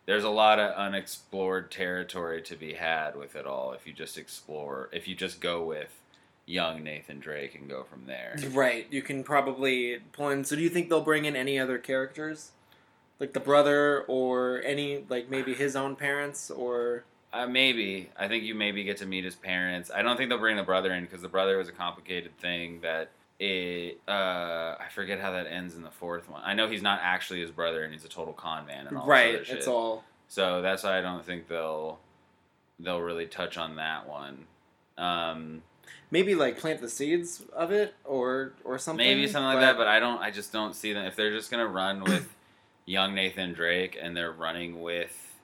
there's 0.06 0.24
a 0.24 0.30
lot 0.30 0.60
of 0.60 0.74
unexplored 0.76 1.72
territory 1.72 2.42
to 2.42 2.56
be 2.56 2.74
had 2.74 3.16
with 3.16 3.36
it 3.36 3.46
all 3.46 3.74
if 3.74 3.88
you 3.88 3.94
just 3.94 4.18
explore 4.18 4.90
if 4.92 5.08
you 5.08 5.16
just 5.16 5.40
go 5.40 5.64
with 5.64 6.02
young 6.46 6.84
Nathan 6.84 7.20
Drake 7.20 7.56
and 7.56 7.70
go 7.70 7.84
from 7.84 8.06
there. 8.06 8.36
Right. 8.52 8.88
You 8.90 9.02
can 9.02 9.24
probably 9.24 10.00
pull 10.12 10.30
in. 10.30 10.44
So 10.44 10.56
do 10.56 10.62
you 10.62 10.70
think 10.70 10.90
they'll 10.90 11.02
bring 11.02 11.26
in 11.26 11.36
any 11.36 11.58
other 11.58 11.78
characters, 11.78 12.52
like 13.20 13.34
the 13.34 13.40
brother 13.40 14.02
or 14.08 14.62
any 14.66 15.06
like 15.10 15.30
maybe 15.30 15.54
his 15.54 15.76
own 15.76 15.96
parents 15.96 16.52
or 16.52 17.06
Uh, 17.32 17.48
maybe. 17.48 18.10
I 18.18 18.28
think 18.28 18.44
you 18.44 18.56
maybe 18.56 18.84
get 18.84 18.98
to 18.98 19.06
meet 19.06 19.24
his 19.24 19.36
parents. 19.36 19.90
I 19.94 20.02
don't 20.02 20.18
think 20.18 20.30
they'll 20.30 20.38
bring 20.38 20.58
the 20.58 20.64
brother 20.64 20.94
in 20.94 21.04
because 21.06 21.22
the 21.22 21.30
brother 21.30 21.58
was 21.58 21.70
a 21.70 21.72
complicated 21.72 22.38
thing 22.38 22.82
that 22.82 23.10
it. 23.40 24.00
Uh, 24.08 24.76
I 24.80 24.88
forget 24.94 25.20
how 25.20 25.32
that 25.32 25.48
ends 25.48 25.76
in 25.76 25.82
the 25.82 25.90
fourth 25.92 26.30
one. 26.30 26.42
I 26.46 26.54
know 26.54 26.68
he's 26.70 26.84
not 26.84 27.00
actually 27.02 27.42
his 27.42 27.52
brother 27.52 27.84
and 27.84 27.94
he's 27.94 28.06
a 28.06 28.10
total 28.10 28.34
con 28.34 28.66
man 28.66 28.88
and 28.88 28.98
all 28.98 29.08
right? 29.08 29.36
It's 29.48 29.68
all 29.68 30.04
So 30.28 30.62
that's 30.62 30.84
why 30.84 31.00
I 31.00 31.02
don't 31.02 31.26
think 31.26 31.48
they'll 31.48 32.00
they'll 32.80 33.02
really 33.02 33.26
touch 33.28 33.58
on 33.58 33.78
that 33.78 34.08
one. 34.08 34.46
Um, 34.98 35.64
maybe 36.12 36.36
like 36.36 36.58
plant 36.58 36.82
the 36.82 36.90
seeds 36.90 37.42
of 37.54 37.72
it 37.72 37.96
or 38.06 38.54
or 38.64 38.78
something. 38.78 39.06
maybe 39.06 39.28
something 39.28 39.46
like 39.46 39.60
that, 39.60 39.78
but 39.78 39.88
I 39.88 40.00
don't. 40.00 40.20
I 40.20 40.32
just 40.32 40.54
don't 40.54 40.76
see 40.76 40.94
them 40.94 41.06
if 41.06 41.16
they're 41.16 41.32
just 41.32 41.52
gonna 41.52 41.68
run 41.68 42.04
with 42.04 42.34
young 42.86 43.16
Nathan 43.16 43.54
Drake 43.54 43.98
and 44.00 44.16
they're 44.16 44.32
running 44.32 44.82
with, 44.82 45.36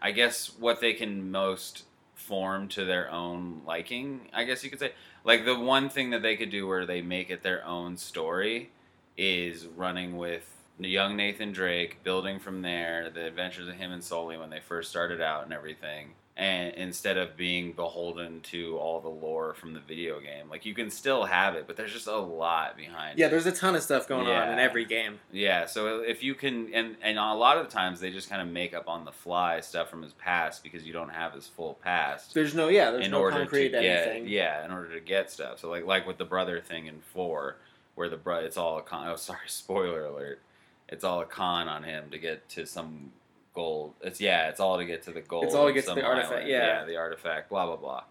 I 0.00 0.12
guess 0.12 0.50
what 0.58 0.80
they 0.80 0.92
can 0.94 1.30
most 1.30 1.84
form 2.14 2.68
to 2.68 2.84
their 2.84 3.10
own 3.10 3.62
liking. 3.66 4.28
I 4.32 4.44
guess 4.44 4.62
you 4.64 4.70
could 4.70 4.78
say 4.78 4.92
like 5.24 5.44
the 5.44 5.58
one 5.58 5.88
thing 5.88 6.10
that 6.10 6.22
they 6.22 6.36
could 6.36 6.50
do 6.50 6.66
where 6.66 6.86
they 6.86 7.02
make 7.02 7.30
it 7.30 7.42
their 7.42 7.64
own 7.64 7.96
story 7.96 8.70
is 9.16 9.66
running 9.66 10.16
with 10.16 10.46
young 10.78 11.16
Nathan 11.16 11.52
Drake, 11.52 12.02
building 12.02 12.38
from 12.38 12.62
there 12.62 13.10
the 13.10 13.26
adventures 13.26 13.68
of 13.68 13.74
him 13.74 13.92
and 13.92 14.02
Sully 14.02 14.36
when 14.36 14.50
they 14.50 14.60
first 14.60 14.90
started 14.90 15.20
out 15.20 15.44
and 15.44 15.52
everything. 15.52 16.12
And 16.36 16.72
instead 16.74 17.18
of 17.18 17.36
being 17.36 17.72
beholden 17.72 18.40
to 18.42 18.78
all 18.78 19.00
the 19.00 19.10
lore 19.10 19.52
from 19.52 19.74
the 19.74 19.80
video 19.80 20.20
game, 20.20 20.48
like 20.48 20.64
you 20.64 20.72
can 20.72 20.88
still 20.88 21.24
have 21.24 21.54
it, 21.54 21.66
but 21.66 21.76
there's 21.76 21.92
just 21.92 22.06
a 22.06 22.16
lot 22.16 22.78
behind 22.78 23.18
yeah, 23.18 23.26
it. 23.26 23.30
there's 23.30 23.44
a 23.44 23.52
ton 23.52 23.74
of 23.74 23.82
stuff 23.82 24.08
going 24.08 24.26
on 24.26 24.50
in 24.50 24.58
every 24.58 24.86
game. 24.86 25.18
Yeah, 25.32 25.66
so 25.66 26.00
if 26.00 26.22
you 26.22 26.34
can, 26.34 26.72
and 26.72 26.96
and 27.02 27.18
a 27.18 27.34
lot 27.34 27.58
of 27.58 27.68
times 27.68 28.00
they 28.00 28.10
just 28.10 28.30
kind 28.30 28.40
of 28.40 28.48
make 28.48 28.72
up 28.72 28.88
on 28.88 29.04
the 29.04 29.12
fly 29.12 29.60
stuff 29.60 29.90
from 29.90 30.02
his 30.02 30.14
past 30.14 30.62
because 30.62 30.84
you 30.84 30.94
don't 30.94 31.10
have 31.10 31.34
his 31.34 31.46
full 31.46 31.74
past 31.82 32.32
There's 32.32 32.54
no 32.54 32.68
yeah, 32.68 32.90
there's 32.90 33.04
in 33.04 33.10
no 33.10 33.20
order 33.20 33.38
concrete 33.38 33.70
to 33.70 33.80
get 33.80 34.08
anything. 34.08 34.28
yeah, 34.28 34.64
in 34.64 34.70
order 34.70 34.94
to 34.94 35.00
get 35.00 35.30
stuff. 35.30 35.58
So 35.58 35.68
like 35.68 35.84
like 35.84 36.06
with 36.06 36.16
the 36.16 36.24
brother 36.24 36.58
thing 36.60 36.86
in 36.86 37.00
four, 37.12 37.56
where 37.96 38.08
the 38.08 38.16
bro, 38.16 38.38
it's 38.38 38.56
all 38.56 38.78
a 38.78 38.82
con. 38.82 39.06
Oh, 39.08 39.16
sorry, 39.16 39.40
spoiler 39.46 40.06
alert. 40.06 40.40
It's 40.88 41.04
all 41.04 41.20
a 41.20 41.26
con 41.26 41.68
on 41.68 41.82
him 41.82 42.04
to 42.10 42.18
get 42.18 42.48
to 42.50 42.66
some 42.66 43.12
gold. 43.54 43.94
It's 44.02 44.20
yeah, 44.20 44.48
it's 44.48 44.60
all 44.60 44.78
to 44.78 44.84
get 44.84 45.02
to 45.04 45.12
the 45.12 45.20
gold. 45.20 45.44
It's 45.44 45.54
all 45.54 45.66
to 45.66 45.72
get 45.72 45.86
to 45.86 45.94
the 45.94 46.04
artifact, 46.04 46.32
island. 46.32 46.48
yeah. 46.48 46.84
the 46.84 46.96
artifact. 46.96 47.48
Blah 47.50 47.66
blah 47.66 47.76
blah. 47.76 48.04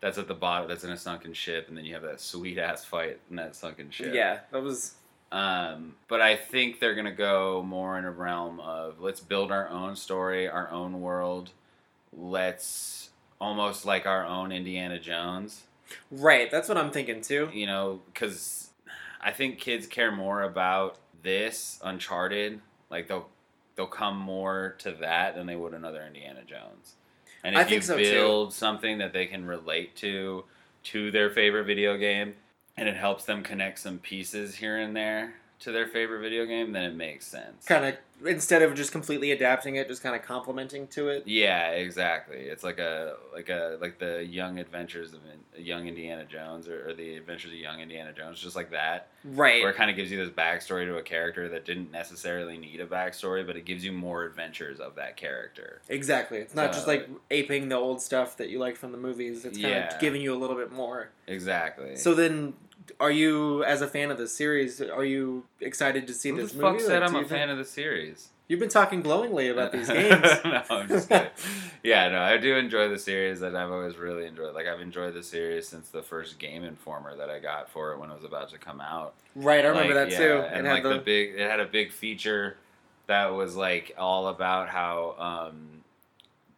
That's 0.00 0.18
at 0.18 0.28
the 0.28 0.34
bottom. 0.34 0.68
That's 0.68 0.84
in 0.84 0.90
a 0.90 0.96
sunken 0.96 1.32
ship, 1.32 1.68
and 1.68 1.76
then 1.76 1.84
you 1.84 1.94
have 1.94 2.02
that 2.02 2.20
sweet 2.20 2.58
ass 2.58 2.84
fight 2.84 3.20
in 3.30 3.36
that 3.36 3.56
sunken 3.56 3.90
ship. 3.90 4.12
Yeah, 4.14 4.40
that 4.52 4.62
was 4.62 4.94
Um, 5.32 5.96
but 6.08 6.20
I 6.20 6.36
think 6.36 6.78
they're 6.78 6.94
gonna 6.94 7.10
go 7.12 7.62
more 7.66 7.98
in 7.98 8.04
a 8.04 8.10
realm 8.10 8.60
of 8.60 9.00
let's 9.00 9.20
build 9.20 9.50
our 9.50 9.68
own 9.68 9.96
story, 9.96 10.48
our 10.48 10.70
own 10.70 11.00
world. 11.00 11.50
Let's 12.12 13.10
almost 13.40 13.84
like 13.84 14.06
our 14.06 14.24
own 14.24 14.52
Indiana 14.52 14.98
Jones, 14.98 15.64
right. 16.10 16.50
That's 16.50 16.68
what 16.68 16.78
I'm 16.78 16.90
thinking 16.90 17.20
too. 17.20 17.50
you 17.52 17.66
know, 17.66 18.00
because 18.12 18.70
I 19.20 19.32
think 19.32 19.58
kids 19.58 19.86
care 19.86 20.12
more 20.12 20.42
about 20.42 20.98
this 21.22 21.80
Uncharted. 21.82 22.60
Like 22.90 23.08
they'll 23.08 23.28
they'll 23.76 23.86
come 23.86 24.18
more 24.18 24.76
to 24.78 24.92
that 25.00 25.34
than 25.34 25.46
they 25.46 25.56
would 25.56 25.74
another 25.74 26.02
Indiana 26.06 26.40
Jones. 26.46 26.94
And 27.42 27.54
if 27.54 27.60
I 27.60 27.64
think 27.64 27.82
you 27.82 27.86
so, 27.86 27.96
too. 27.96 28.10
build 28.10 28.54
something 28.54 28.98
that 28.98 29.12
they 29.12 29.26
can 29.26 29.44
relate 29.44 29.96
to 29.96 30.44
to 30.84 31.10
their 31.10 31.30
favorite 31.30 31.64
video 31.64 31.96
game, 31.96 32.34
and 32.76 32.88
it 32.88 32.96
helps 32.96 33.24
them 33.24 33.42
connect 33.42 33.78
some 33.78 33.98
pieces 33.98 34.56
here 34.56 34.78
and 34.78 34.94
there 34.94 35.34
to 35.64 35.72
their 35.72 35.86
favorite 35.86 36.20
video 36.20 36.44
game, 36.44 36.72
then 36.72 36.84
it 36.84 36.94
makes 36.94 37.26
sense. 37.26 37.64
Kind 37.64 37.84
of 37.86 37.94
instead 38.26 38.62
of 38.62 38.74
just 38.74 38.92
completely 38.92 39.32
adapting 39.32 39.76
it, 39.76 39.88
just 39.88 40.02
kind 40.02 40.14
of 40.14 40.22
complementing 40.22 40.86
to 40.88 41.08
it. 41.08 41.24
Yeah, 41.26 41.70
exactly. 41.70 42.36
It's 42.38 42.62
like 42.62 42.78
a 42.78 43.16
like 43.32 43.48
a 43.48 43.78
like 43.80 43.98
the 43.98 44.24
young 44.24 44.58
adventures 44.58 45.14
of 45.14 45.20
in- 45.24 45.64
young 45.64 45.88
Indiana 45.88 46.24
Jones 46.26 46.68
or, 46.68 46.88
or 46.90 46.92
the 46.92 47.16
adventures 47.16 47.52
of 47.52 47.58
young 47.58 47.80
Indiana 47.80 48.12
Jones, 48.12 48.40
just 48.40 48.54
like 48.56 48.70
that. 48.72 49.08
Right. 49.24 49.62
where 49.62 49.70
it 49.70 49.76
kind 49.76 49.88
of 49.90 49.96
gives 49.96 50.10
you 50.10 50.18
this 50.22 50.28
backstory 50.34 50.84
to 50.84 50.98
a 50.98 51.02
character 51.02 51.48
that 51.48 51.64
didn't 51.64 51.90
necessarily 51.90 52.58
need 52.58 52.80
a 52.80 52.86
backstory, 52.86 53.46
but 53.46 53.56
it 53.56 53.64
gives 53.64 53.82
you 53.82 53.92
more 53.92 54.24
adventures 54.24 54.80
of 54.80 54.96
that 54.96 55.16
character. 55.16 55.80
Exactly. 55.88 56.38
It's 56.38 56.54
not 56.54 56.72
just 56.74 56.86
like 56.86 57.08
aping 57.30 57.70
the 57.70 57.76
old 57.76 58.02
stuff 58.02 58.36
that 58.36 58.50
you 58.50 58.58
like 58.58 58.76
from 58.76 58.92
the 58.92 58.98
movies. 58.98 59.46
It's 59.46 59.56
kind 59.56 59.70
Yeah. 59.70 59.94
of 59.94 59.98
giving 60.00 60.20
you 60.20 60.34
a 60.34 60.36
little 60.36 60.56
bit 60.56 60.72
more. 60.72 61.08
Exactly. 61.26 61.96
So 61.96 62.12
then, 62.14 62.52
are 63.00 63.10
you, 63.10 63.64
as 63.64 63.80
a 63.82 63.86
fan 63.88 64.10
of 64.10 64.18
the 64.18 64.28
series, 64.28 64.80
are 64.80 65.04
you 65.04 65.44
excited 65.60 66.06
to 66.06 66.14
see 66.14 66.30
who 66.30 66.36
this 66.36 66.52
the 66.52 66.60
fuck 66.60 66.72
movie? 66.74 66.84
said 66.84 67.02
Like, 67.02 67.10
I'm 67.10 67.16
a 67.16 67.24
fan 67.28 67.50
of 67.50 67.58
the 67.58 67.64
series? 67.64 68.28
You've 68.46 68.60
been 68.60 68.68
talking 68.68 69.00
glowingly 69.00 69.48
about 69.48 69.72
these 69.72 69.88
games. 70.00 70.22
no, 70.44 70.62
I'm 70.68 70.86
just 70.86 71.08
kidding. 71.08 71.28
yeah, 71.82 72.08
no, 72.10 72.20
I 72.20 72.36
do 72.36 72.56
enjoy 72.56 72.88
the 72.88 72.98
series, 72.98 73.40
and 73.40 73.56
I've 73.56 73.70
always 73.70 73.96
really 73.96 74.26
enjoyed. 74.26 74.54
Like 74.54 74.66
I've 74.66 74.80
enjoyed 74.82 75.14
the 75.14 75.22
series 75.22 75.66
since 75.66 75.88
the 75.88 76.02
first 76.02 76.38
Game 76.38 76.62
Informer 76.62 77.16
that 77.16 77.30
I 77.30 77.38
got 77.38 77.70
for 77.70 77.92
it 77.92 77.98
when 77.98 78.10
it 78.10 78.14
was 78.14 78.24
about 78.24 78.50
to 78.50 78.58
come 78.58 78.82
out. 78.82 79.14
right, 79.34 79.64
I 79.64 79.68
remember 79.68 79.94
Like, 79.94 80.10
that 80.10 80.12
yeah, 80.12 80.18
too. 80.18 80.38
And 80.52 80.66
it 80.66 80.68
had 80.68 80.74
like 80.74 80.82
the, 80.82 80.88
the 80.90 80.98
big, 80.98 81.34
it 81.36 81.50
had 81.50 81.60
a 81.60 81.64
big 81.66 81.90
feature 81.90 82.58
that 83.06 83.32
was 83.32 83.56
like 83.56 83.94
all 83.96 84.28
about 84.28 84.68
how 84.68 85.14
um, 85.50 85.82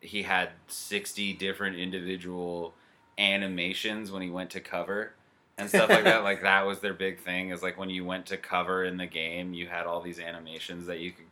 he 0.00 0.24
had 0.24 0.50
sixty 0.66 1.32
different 1.32 1.76
individual 1.76 2.74
animations 3.16 4.10
when 4.10 4.22
he 4.22 4.30
went 4.30 4.50
to 4.50 4.60
cover 4.60 5.12
and 5.58 5.68
stuff 5.68 5.88
like 5.88 6.04
that. 6.04 6.22
Like 6.22 6.42
that 6.42 6.66
was 6.66 6.80
their 6.80 6.94
big 6.94 7.20
thing. 7.20 7.50
Is 7.50 7.62
like 7.62 7.78
when 7.78 7.90
you 7.90 8.04
went 8.04 8.26
to 8.26 8.36
cover 8.36 8.84
in 8.84 8.96
the 8.96 9.06
game, 9.06 9.54
you 9.54 9.66
had 9.68 9.86
all 9.86 10.00
these 10.00 10.18
animations 10.18 10.86
that 10.86 11.00
you 11.00 11.12
could 11.12 11.24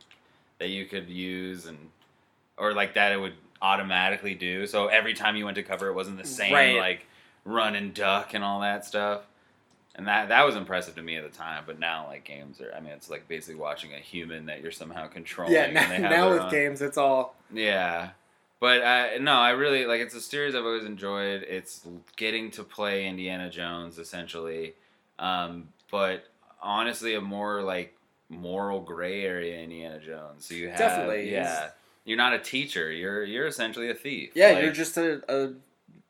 that 0.59 0.69
you 0.69 0.85
could 0.85 1.09
use 1.09 1.65
and 1.65 1.77
or 2.57 2.73
like 2.73 2.93
that 2.95 3.11
it 3.11 3.17
would 3.19 3.33
automatically 3.61 4.35
do. 4.35 4.65
So 4.67 4.87
every 4.87 5.13
time 5.13 5.35
you 5.35 5.45
went 5.45 5.55
to 5.55 5.63
cover, 5.63 5.87
it 5.87 5.93
wasn't 5.93 6.17
the 6.17 6.27
same 6.27 6.53
Right. 6.53 6.77
like 6.77 7.05
run 7.43 7.75
and 7.75 7.93
duck 7.93 8.33
and 8.33 8.43
all 8.43 8.61
that 8.61 8.85
stuff. 8.85 9.21
And 9.97 10.07
that 10.07 10.29
that 10.29 10.45
was 10.45 10.55
impressive 10.55 10.95
to 10.95 11.01
me 11.01 11.15
at 11.17 11.23
the 11.29 11.37
time, 11.37 11.63
but 11.65 11.79
now 11.79 12.07
like 12.07 12.23
games 12.25 12.59
are 12.61 12.73
I 12.75 12.79
mean 12.79 12.93
it's 12.93 13.09
like 13.09 13.27
basically 13.27 13.55
watching 13.59 13.93
a 13.93 13.97
human 13.99 14.45
that 14.47 14.61
you're 14.61 14.71
somehow 14.71 15.07
controlling. 15.07 15.53
Yeah, 15.53 15.63
and 15.65 15.73
now, 15.73 15.87
they 15.89 15.95
have 15.95 16.11
now 16.11 16.29
with 16.31 16.41
own- 16.41 16.51
games, 16.51 16.81
it's 16.81 16.97
all 16.97 17.35
Yeah. 17.53 18.09
But 18.59 18.83
I 18.83 19.17
no, 19.17 19.33
I 19.33 19.51
really 19.51 19.85
like 19.85 20.01
it's 20.01 20.15
a 20.15 20.21
series 20.21 20.55
I've 20.55 20.63
always 20.65 20.85
enjoyed. 20.85 21.43
It's 21.43 21.85
getting 22.15 22.51
to 22.51 22.63
play 22.63 23.05
Indiana 23.07 23.49
Jones 23.49 23.97
essentially. 23.99 24.73
Um, 25.19 25.69
but 25.91 26.25
honestly 26.61 27.15
a 27.15 27.21
more 27.21 27.61
like 27.61 27.95
moral 28.29 28.81
gray 28.81 29.23
area 29.23 29.59
Indiana 29.59 29.99
Jones. 29.99 30.45
So 30.45 30.55
you 30.55 30.69
have 30.69 30.77
Definitely, 30.77 31.31
yeah. 31.31 31.69
You're 32.05 32.17
not 32.17 32.33
a 32.33 32.39
teacher. 32.39 32.91
You're 32.91 33.23
you're 33.23 33.47
essentially 33.47 33.89
a 33.89 33.93
thief. 33.95 34.31
yeah. 34.35 34.51
Like, 34.51 34.63
you're 34.63 34.71
just 34.71 34.97
a, 34.97 35.21
a 35.27 35.53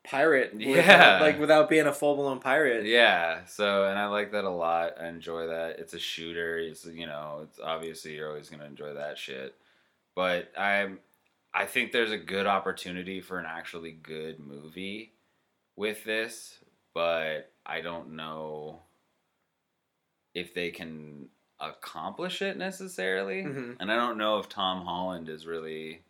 pirate. 0.04 0.54
with- 0.54 0.62
Yeah. 0.66 1.18
like 1.20 1.38
without 1.40 1.68
being 1.68 1.86
a 1.86 1.92
full 1.92 2.14
blown 2.16 2.38
pirate. 2.38 2.86
Yeah, 2.86 3.44
so 3.46 3.84
and 3.88 3.98
I 3.98 4.06
like 4.06 4.30
that 4.32 4.44
a 4.44 4.50
lot. 4.50 4.94
I 5.00 5.08
enjoy 5.08 5.48
that. 5.48 5.78
It's 5.80 5.94
a 5.94 5.98
shooter. 5.98 6.58
It's 6.58 6.86
you 6.86 7.06
know, 7.06 7.40
it's 7.42 7.58
obviously 7.58 8.14
you're 8.14 8.28
always 8.28 8.48
gonna 8.48 8.66
enjoy 8.66 8.94
that 8.94 9.18
shit. 9.18 9.54
But 10.14 10.50
I'm, 10.56 11.00
I 11.56 11.64
think 11.64 11.90
there's 11.90 12.12
a 12.12 12.18
good 12.18 12.46
opportunity 12.46 13.20
for 13.22 13.38
an 13.38 13.46
actually 13.48 13.92
good 13.92 14.38
movie 14.38 15.14
with 15.74 16.04
this, 16.04 16.58
but 16.92 17.50
I 17.64 17.80
don't 17.80 18.14
know 18.14 18.82
if 20.34 20.52
they 20.52 20.70
can 20.70 21.30
accomplish 21.58 22.42
it 22.42 22.58
necessarily. 22.58 23.42
Mhm. 23.42 23.76
And 23.80 23.90
I 23.90 23.96
don't 23.96 24.18
know 24.18 24.38
if 24.38 24.50
Tom 24.50 24.84
Holland 24.84 25.30
is 25.30 25.46
really 25.46 26.02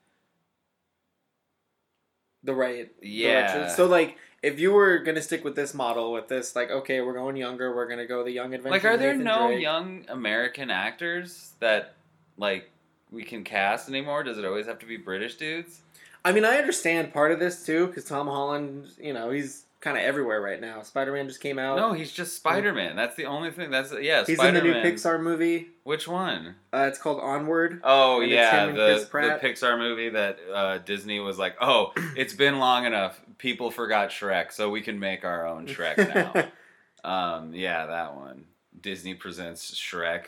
the 2.42 2.54
right 2.54 2.92
Yeah. 3.00 3.46
direction. 3.46 3.70
So 3.76 3.86
like 3.86 4.18
if 4.42 4.58
you 4.58 4.72
were 4.72 4.98
gonna 4.98 5.22
stick 5.22 5.44
with 5.44 5.54
this 5.54 5.74
model 5.74 6.12
with 6.12 6.26
this 6.28 6.54
like 6.56 6.70
okay 6.70 7.00
we're 7.00 7.14
going 7.14 7.36
younger 7.36 7.74
we're 7.74 7.88
gonna 7.88 8.06
go 8.06 8.22
the 8.22 8.30
young 8.30 8.52
adventure 8.54 8.70
like 8.70 8.84
are 8.84 8.96
there 8.96 9.12
Nathan 9.12 9.24
no 9.24 9.46
Drake. 9.48 9.62
young 9.62 10.04
american 10.08 10.70
actors 10.70 11.54
that 11.60 11.94
like 12.36 12.70
we 13.16 13.24
can 13.24 13.42
cast 13.42 13.88
anymore? 13.88 14.22
Does 14.22 14.38
it 14.38 14.44
always 14.44 14.66
have 14.66 14.78
to 14.80 14.86
be 14.86 14.96
british 14.98 15.36
dudes? 15.36 15.80
I 16.24 16.32
mean 16.32 16.44
I 16.44 16.58
understand 16.58 17.12
part 17.12 17.32
of 17.32 17.40
this 17.40 17.64
too 17.64 17.86
because 17.88 18.04
Tom 18.04 18.26
Holland 18.28 18.88
you 19.00 19.12
know 19.12 19.30
he's 19.30 19.64
kind 19.80 19.96
of 19.96 20.02
everywhere 20.02 20.40
right 20.40 20.60
now. 20.60 20.82
Spider 20.82 21.12
Man 21.12 21.26
just 21.28 21.40
came 21.40 21.58
out. 21.58 21.76
No 21.76 21.92
he's 21.92 22.12
just 22.12 22.36
spider-man. 22.36 22.94
That's 22.94 23.16
the 23.16 23.24
only 23.24 23.50
thing 23.50 23.70
that's 23.70 23.92
yeah 24.00 24.24
he's 24.26 24.36
spider-man 24.36 24.66
in 24.66 24.72
the 24.72 24.82
new 24.82 24.92
Pixar 24.92 25.20
movie. 25.20 25.68
Which 25.84 26.06
one? 26.06 26.56
uh, 26.74 26.86
it's 26.88 26.98
called 26.98 27.20
Onward. 27.20 27.80
Oh 27.82 28.20
yeah 28.20 28.66
the, 28.66 28.72
the 28.72 29.38
pixar 29.42 29.78
movie 29.78 30.10
that 30.10 30.38
uh, 30.52 30.78
disney 30.78 31.20
was 31.20 31.38
like 31.38 31.56
oh 31.60 31.92
it's 32.16 32.34
been 32.34 32.58
long 32.58 32.84
enough. 32.84 33.20
People 33.38 33.70
forgot 33.70 34.10
shrek 34.10 34.52
so 34.52 34.68
we 34.70 34.82
can 34.82 34.98
make 34.98 35.24
our 35.24 35.46
own 35.46 35.66
shrek 35.66 35.96
now. 36.14 36.44
Um, 37.04 37.54
yeah 37.54 37.86
that 37.86 38.16
one. 38.16 38.46
Disney 38.80 39.14
presents 39.14 39.72
shrek. 39.72 40.24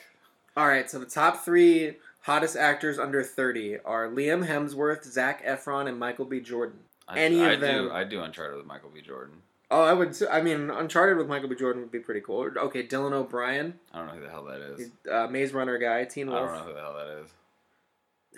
All 0.57 0.69
right 0.69 0.89
so 0.89 1.01
the 1.01 1.07
top 1.07 1.45
three 1.45 1.97
hottest 2.29 2.57
actors 2.57 2.99
under 2.99 3.23
thirty 3.23 3.79
are 3.85 4.07
Liam 4.09 4.47
Hemsworth 4.47 5.05
Zac 5.05 5.45
Efron 5.45 5.89
and 5.89 5.99
Michael 5.99 6.27
B 6.27 6.41
Jordan 6.41 6.79
I, 7.09 7.19
Any 7.21 7.41
I 7.43 7.53
of 7.53 7.61
them- 7.61 7.87
do 7.87 7.91
i 7.91 8.05
do 8.05 8.21
uncharted 8.23 8.59
with 8.59 8.67
michael 8.67 8.91
b 8.95 9.01
jordan 9.01 9.37
oh 9.71 9.83
I 9.83 9.95
would 9.95 10.15
I 10.31 10.43
mean 10.43 10.69
Uncharted 10.71 11.17
with 11.17 11.27
Michael 11.27 11.49
B 11.49 11.55
Jordan 11.57 11.81
would 11.81 11.91
be 11.91 12.01
pretty 12.01 12.21
cool 12.21 12.51
okay 12.57 12.87
Dylan 12.87 13.13
O'Brien 13.13 13.79
i 13.95 13.99
don't 13.99 14.09
know 14.09 14.15
who 14.15 14.21
the 14.21 14.29
hell 14.31 14.45
that 14.45 14.61
is 14.61 14.91
uh, 15.11 15.27
Maze 15.29 15.55
Runner 15.55 15.79
guy 15.79 16.05
Teen 16.05 16.29
Wolf. 16.31 16.39
i 16.39 16.45
don't 16.45 16.55
know 16.59 16.69
who 16.69 16.75
the 16.75 16.81
hell 16.81 16.95
that 16.95 17.23
is 17.25 17.31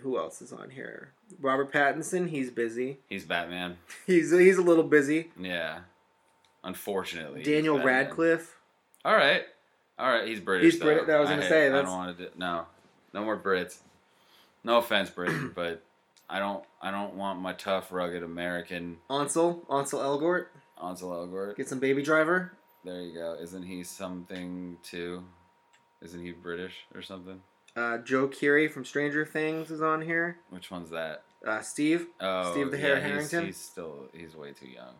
who 0.02 0.16
else 0.18 0.40
is 0.40 0.50
on 0.52 0.70
here? 0.70 1.12
Robert 1.40 1.70
Pattinson, 1.72 2.28
he's 2.30 2.50
busy. 2.50 2.98
he's 3.08 3.24
batman 3.24 3.76
He's 4.06 4.30
he's 4.30 4.56
a 4.56 4.62
little 4.62 4.84
busy. 4.84 5.30
Yeah. 5.38 5.80
Unfortunately. 6.64 7.42
Daniel 7.42 7.78
Radcliffe. 7.78 8.56
All 9.04 9.14
right. 9.14 9.42
All 9.98 10.10
right. 10.10 10.26
He's 10.28 10.40
British. 10.40 10.72
He's 10.74 10.80
though. 10.80 10.86
Brit- 11.04 11.10
I 11.10 11.20
was 11.20 11.28
gonna 11.28 11.48
say, 11.48 11.66
I 11.68 11.82
don't 11.82 11.88
want 11.88 12.16
to 12.16 12.24
do 12.24 12.30
no, 12.38 12.66
no 13.12 13.24
more 13.24 13.38
Brits. 13.38 13.78
No 14.64 14.78
offense, 14.78 15.10
Britain, 15.10 15.52
but 15.54 15.82
I 16.28 16.38
don't. 16.38 16.64
I 16.82 16.90
don't 16.90 17.14
want 17.14 17.40
my 17.40 17.52
tough, 17.52 17.92
rugged 17.92 18.22
American 18.22 18.98
Ansel, 19.10 19.62
Ansel 19.70 20.00
Elgort. 20.00 20.46
Ansel 20.82 21.10
Elgort. 21.10 21.56
Get 21.56 21.68
some 21.68 21.78
Baby 21.80 22.02
Driver. 22.02 22.52
There 22.84 23.00
you 23.02 23.14
go. 23.14 23.36
Isn't 23.40 23.64
he 23.64 23.84
something 23.84 24.78
too? 24.82 25.24
Isn't 26.02 26.22
he 26.24 26.32
British 26.32 26.74
or 26.94 27.02
something? 27.02 27.42
Uh, 27.76 27.98
Joe 27.98 28.26
Keery 28.28 28.70
from 28.70 28.84
Stranger 28.84 29.24
Things 29.26 29.70
is 29.70 29.82
on 29.82 30.02
here. 30.02 30.38
Which 30.48 30.70
one's 30.70 30.90
that? 30.90 31.22
Uh, 31.46 31.60
Steve. 31.60 32.06
Oh, 32.20 32.52
Steve 32.52 32.70
the 32.70 32.78
yeah, 32.78 32.94
he's- 32.94 33.02
Harrington? 33.02 33.46
He's 33.46 33.56
still. 33.58 34.08
He's 34.14 34.34
way 34.34 34.52
too 34.52 34.68
young. 34.68 34.94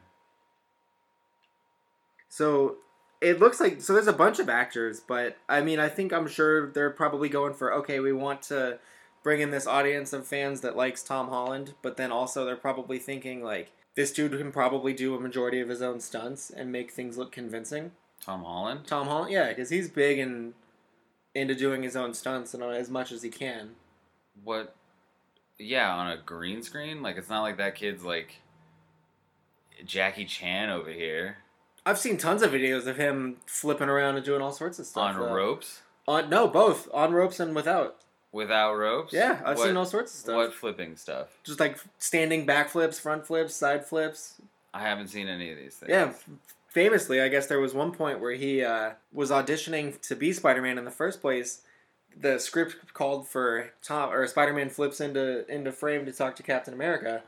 So 2.28 2.76
it 3.20 3.38
looks 3.38 3.60
like 3.60 3.80
so 3.80 3.92
there's 3.92 4.06
a 4.06 4.12
bunch 4.12 4.38
of 4.38 4.48
actors, 4.48 5.00
but 5.00 5.36
I 5.48 5.60
mean 5.60 5.78
I 5.78 5.88
think 5.88 6.12
I'm 6.12 6.26
sure 6.26 6.70
they're 6.70 6.90
probably 6.90 7.28
going 7.28 7.54
for 7.54 7.72
okay, 7.74 8.00
we 8.00 8.12
want 8.12 8.42
to 8.42 8.78
bring 9.22 9.40
in 9.40 9.50
this 9.50 9.66
audience 9.66 10.12
of 10.12 10.26
fans 10.26 10.62
that 10.62 10.76
likes 10.76 11.02
Tom 11.02 11.28
Holland, 11.28 11.74
but 11.82 11.96
then 11.96 12.10
also 12.10 12.44
they're 12.44 12.56
probably 12.56 12.98
thinking 12.98 13.42
like 13.42 13.72
this 13.94 14.12
dude 14.12 14.32
can 14.32 14.52
probably 14.52 14.92
do 14.92 15.14
a 15.14 15.20
majority 15.20 15.60
of 15.60 15.68
his 15.68 15.82
own 15.82 16.00
stunts 16.00 16.48
and 16.50 16.72
make 16.72 16.92
things 16.92 17.18
look 17.18 17.32
convincing. 17.32 17.92
Tom 18.24 18.42
Holland. 18.42 18.86
Tom 18.86 19.06
Holland, 19.06 19.32
yeah, 19.32 19.48
because 19.48 19.70
he's 19.70 19.88
big 19.88 20.18
and 20.18 20.54
into 21.34 21.54
doing 21.54 21.82
his 21.82 21.96
own 21.96 22.14
stunts 22.14 22.54
and 22.54 22.62
uh, 22.62 22.68
as 22.68 22.90
much 22.90 23.12
as 23.12 23.22
he 23.22 23.28
can. 23.28 23.70
What? 24.42 24.74
Yeah, 25.58 25.92
on 25.94 26.10
a 26.10 26.16
green 26.16 26.62
screen. 26.62 27.02
Like 27.02 27.16
it's 27.16 27.28
not 27.28 27.42
like 27.42 27.58
that 27.58 27.74
kid's 27.74 28.02
like 28.02 28.40
Jackie 29.84 30.24
Chan 30.24 30.70
over 30.70 30.90
here 30.90 31.38
I've 31.86 31.98
seen 31.98 32.16
tons 32.16 32.42
of 32.42 32.50
videos 32.52 32.86
of 32.86 32.96
him 32.96 33.36
flipping 33.46 33.88
around 33.88 34.16
and 34.16 34.24
doing 34.24 34.42
all 34.42 34.52
sorts 34.52 34.78
of 34.78 34.86
stuff. 34.86 35.02
on 35.14 35.18
though. 35.20 35.32
ropes 35.34 35.80
On 36.06 36.28
no, 36.28 36.46
both 36.48 36.88
on 36.92 37.12
ropes 37.12 37.40
and 37.40 37.54
without. 37.54 37.96
without 38.32 38.74
ropes. 38.74 39.12
Yeah, 39.12 39.40
I've 39.44 39.56
What- 39.58 39.66
seen 39.66 39.76
all 39.76 39.86
sorts 39.86 40.12
of 40.14 40.20
stuff. 40.20 40.36
What 40.36 40.54
flipping 40.54 40.96
stuff? 40.96 41.28
Just 41.44 41.60
like 41.60 41.78
standing 41.98 42.46
back 42.46 42.68
flips, 42.68 42.98
front 42.98 43.26
flips, 43.26 43.54
side 43.54 43.86
flips. 43.86 44.34
I 44.72 44.80
haven't 44.82 45.08
seen 45.08 45.26
any 45.28 45.50
of 45.50 45.58
these 45.58 45.74
things. 45.76 45.90
Yeah, 45.90 46.12
famously, 46.68 47.20
I 47.20 47.28
guess 47.28 47.46
there 47.48 47.58
was 47.60 47.74
one 47.74 47.90
point 47.92 48.20
where 48.20 48.32
he 48.32 48.62
uh, 48.62 48.92
was 49.12 49.30
auditioning 49.30 50.00
to 50.02 50.14
be 50.14 50.32
Spider-Man 50.32 50.78
in 50.78 50.84
the 50.84 50.90
first 50.92 51.20
place. 51.20 51.62
The 52.16 52.38
script 52.38 52.92
called 52.94 53.26
for 53.28 53.70
Tom 53.82 54.10
or 54.12 54.26
Spider-Man 54.26 54.70
flips 54.70 55.00
into 55.00 55.44
into 55.52 55.72
frame 55.72 56.04
to 56.06 56.12
talk 56.12 56.36
to 56.36 56.42
Captain 56.42 56.74
America, 56.74 57.22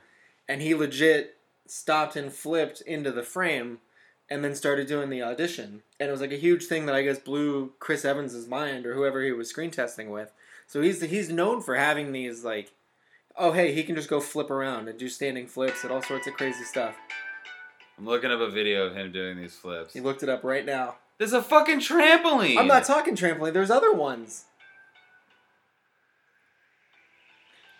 and 0.49 0.61
he 0.62 0.75
legit 0.75 1.37
stopped 1.66 2.16
and 2.16 2.32
flipped 2.32 2.80
into 2.82 3.11
the 3.12 3.23
frame, 3.23 3.80
and 4.32 4.42
then 4.42 4.54
started 4.54 4.86
doing 4.86 5.10
the 5.10 5.22
audition. 5.22 5.82
And 6.00 6.08
it 6.08 6.12
was 6.12 6.22
like 6.22 6.32
a 6.32 6.36
huge 6.36 6.64
thing 6.64 6.86
that 6.86 6.94
I 6.94 7.02
guess 7.02 7.18
blew 7.18 7.74
Chris 7.78 8.02
Evans' 8.02 8.48
mind 8.48 8.86
or 8.86 8.94
whoever 8.94 9.22
he 9.22 9.30
was 9.30 9.50
screen 9.50 9.70
testing 9.70 10.08
with. 10.08 10.32
So 10.66 10.80
he's 10.80 11.02
he's 11.02 11.28
known 11.28 11.60
for 11.60 11.74
having 11.74 12.12
these 12.12 12.42
like, 12.42 12.72
oh 13.36 13.52
hey, 13.52 13.74
he 13.74 13.82
can 13.82 13.94
just 13.94 14.08
go 14.08 14.20
flip 14.20 14.50
around 14.50 14.88
and 14.88 14.98
do 14.98 15.10
standing 15.10 15.46
flips 15.46 15.84
and 15.84 15.92
all 15.92 16.00
sorts 16.00 16.26
of 16.26 16.32
crazy 16.32 16.64
stuff. 16.64 16.96
I'm 17.98 18.06
looking 18.06 18.30
up 18.30 18.40
a 18.40 18.48
video 18.50 18.86
of 18.86 18.96
him 18.96 19.12
doing 19.12 19.36
these 19.36 19.54
flips. 19.54 19.92
He 19.92 20.00
looked 20.00 20.22
it 20.22 20.30
up 20.30 20.42
right 20.42 20.64
now. 20.64 20.96
There's 21.18 21.34
a 21.34 21.42
fucking 21.42 21.80
trampoline. 21.80 22.56
I'm 22.56 22.66
not 22.66 22.84
talking 22.84 23.14
trampoline. 23.14 23.52
There's 23.52 23.70
other 23.70 23.92
ones. 23.92 24.46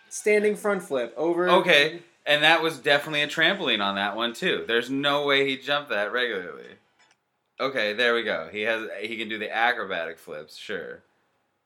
Standing 0.07 0.55
front 0.55 0.83
flip 0.83 1.15
over. 1.17 1.49
Okay, 1.49 2.03
and 2.25 2.43
that 2.43 2.61
was 2.61 2.77
definitely 2.79 3.21
a 3.21 3.27
trampoline 3.27 3.83
on 3.83 3.95
that 3.95 4.15
one 4.15 4.33
too. 4.33 4.63
There's 4.67 4.89
no 4.89 5.25
way 5.25 5.47
he 5.47 5.57
jumped 5.57 5.89
that 5.89 6.11
regularly. 6.11 6.65
Okay, 7.59 7.93
there 7.93 8.13
we 8.13 8.23
go. 8.23 8.49
He 8.51 8.61
has 8.61 8.87
he 9.01 9.17
can 9.17 9.29
do 9.29 9.37
the 9.37 9.55
acrobatic 9.55 10.17
flips, 10.17 10.57
sure. 10.57 11.03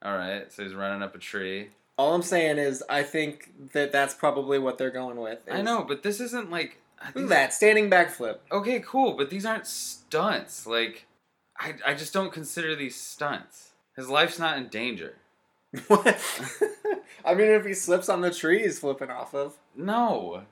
All 0.04 0.16
right, 0.16 0.52
so 0.52 0.64
he's 0.64 0.76
running 0.76 1.02
up 1.02 1.16
a 1.16 1.20
tree. 1.20 1.70
All 1.98 2.14
I'm 2.14 2.22
saying 2.22 2.60
is, 2.60 2.84
I 2.88 3.02
think 3.02 3.72
that 3.74 3.92
that's 3.92 4.14
probably 4.14 4.60
what 4.60 4.78
they're 4.78 4.92
going 4.92 5.20
with. 5.20 5.40
I 5.52 5.64
know, 5.64 5.84
but 5.84 6.04
this 6.04 6.20
isn't 6.20 6.52
like 6.52 6.78
Look 7.14 7.26
at 7.26 7.30
that 7.30 7.54
standing 7.54 7.90
back 7.90 8.10
flip. 8.10 8.42
Okay, 8.52 8.82
cool, 8.86 9.14
but 9.14 9.30
these 9.30 9.46
aren't 9.46 9.68
stunts. 9.68 10.66
Like, 10.66 11.06
I 11.60 11.76
I 11.86 11.94
just 11.94 12.14
don't 12.14 12.32
consider 12.32 12.76
these 12.76 12.96
stunts. 12.96 13.72
His 13.96 14.10
life's 14.10 14.40
not 14.40 14.58
in 14.58 14.68
danger. 14.68 15.16
What? 15.88 16.08
I 17.26 17.34
mean, 17.34 17.48
if 17.48 17.66
he 17.66 17.74
slips 17.74 18.10
on 18.10 18.22
the 18.22 18.32
tree, 18.32 18.64
he's 18.64 18.80
flipping 18.80 19.10
off 19.10 19.34
of. 19.34 19.58
No. 19.76 20.44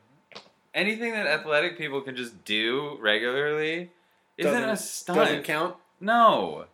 Anything 0.73 1.11
that 1.13 1.25
athletic 1.25 1.77
people 1.77 2.01
can 2.01 2.15
just 2.15 2.43
do 2.43 2.97
regularly 2.99 3.91
isn't 4.37 4.51
a 4.53 4.59
Doesn't- 4.59 4.85
stunt. 4.85 5.19
Doesn't 5.19 5.43
count. 5.43 5.75
No. 5.99 6.65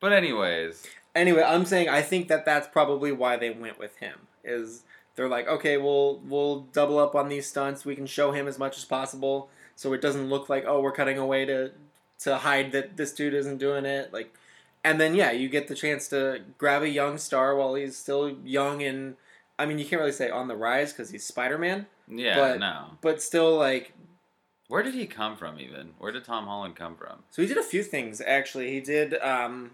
But 0.00 0.12
anyways, 0.12 0.84
Anyway, 1.14 1.42
I'm 1.42 1.64
saying 1.64 1.88
I 1.88 2.02
think 2.02 2.28
that 2.28 2.44
that's 2.44 2.68
probably 2.68 3.10
why 3.10 3.36
they 3.38 3.48
went 3.50 3.78
with 3.78 3.96
him. 3.96 4.18
Is 4.44 4.82
they're 5.14 5.28
like, 5.28 5.48
okay, 5.48 5.78
we'll 5.78 6.20
we'll 6.26 6.60
double 6.72 6.98
up 6.98 7.14
on 7.14 7.28
these 7.30 7.46
stunts. 7.46 7.84
We 7.86 7.96
can 7.96 8.06
show 8.06 8.32
him 8.32 8.46
as 8.46 8.58
much 8.58 8.76
as 8.76 8.84
possible, 8.84 9.48
so 9.76 9.94
it 9.94 10.02
doesn't 10.02 10.28
look 10.28 10.50
like 10.50 10.64
oh 10.66 10.80
we're 10.82 10.92
cutting 10.92 11.16
away 11.16 11.46
to 11.46 11.72
to 12.20 12.36
hide 12.36 12.72
that 12.72 12.96
this 12.98 13.12
dude 13.12 13.32
isn't 13.32 13.56
doing 13.58 13.86
it. 13.86 14.12
Like, 14.12 14.32
and 14.88 15.00
then 15.00 15.14
yeah, 15.14 15.32
you 15.32 15.48
get 15.48 15.68
the 15.68 15.74
chance 15.74 16.08
to 16.08 16.40
grab 16.58 16.82
a 16.82 16.88
young 16.88 17.18
star 17.18 17.54
while 17.56 17.74
he's 17.74 17.96
still 17.96 18.30
young 18.44 18.82
and 18.82 19.16
I 19.58 19.66
mean 19.66 19.78
you 19.78 19.84
can't 19.84 20.00
really 20.00 20.12
say 20.12 20.30
on 20.30 20.48
the 20.48 20.56
rise 20.56 20.92
because 20.92 21.10
he's 21.10 21.24
Spider 21.24 21.58
Man, 21.58 21.86
yeah, 22.08 22.36
But- 22.36 22.60
no. 22.60 22.84
but 23.00 23.20
still 23.22 23.56
like 23.56 23.92
Where 24.68 24.82
did 24.82 24.94
he 24.94 25.06
come 25.06 25.36
from? 25.36 25.58
Even 25.60 25.94
where 25.98 26.12
did 26.12 26.24
Tom 26.24 26.46
Holland 26.46 26.76
come 26.76 26.96
from? 26.96 27.22
So 27.30 27.42
he 27.42 27.48
did 27.48 27.58
a 27.58 27.62
few 27.62 27.82
things 27.82 28.20
actually. 28.20 28.70
He 28.72 28.80
did 28.80 29.14
um, 29.20 29.72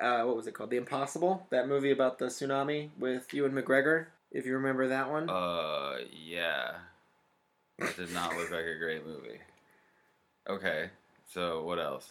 uh, 0.00 0.22
what 0.22 0.36
was 0.36 0.46
it 0.46 0.54
called? 0.54 0.70
The 0.70 0.76
Impossible, 0.76 1.46
that 1.50 1.68
movie 1.68 1.90
about 1.92 2.18
the 2.18 2.26
tsunami 2.26 2.90
with 2.98 3.32
Ewan 3.34 3.52
McGregor. 3.52 4.06
If 4.32 4.46
you 4.46 4.54
remember 4.54 4.88
that 4.88 5.10
one. 5.10 5.28
Uh, 5.28 5.98
yeah. 6.12 6.72
That 7.78 7.96
did 7.96 8.12
not 8.12 8.36
look 8.36 8.50
like 8.50 8.64
a 8.64 8.78
great 8.78 9.06
movie. 9.06 9.38
Okay, 10.48 10.90
so 11.32 11.62
what 11.64 11.78
else? 11.78 12.10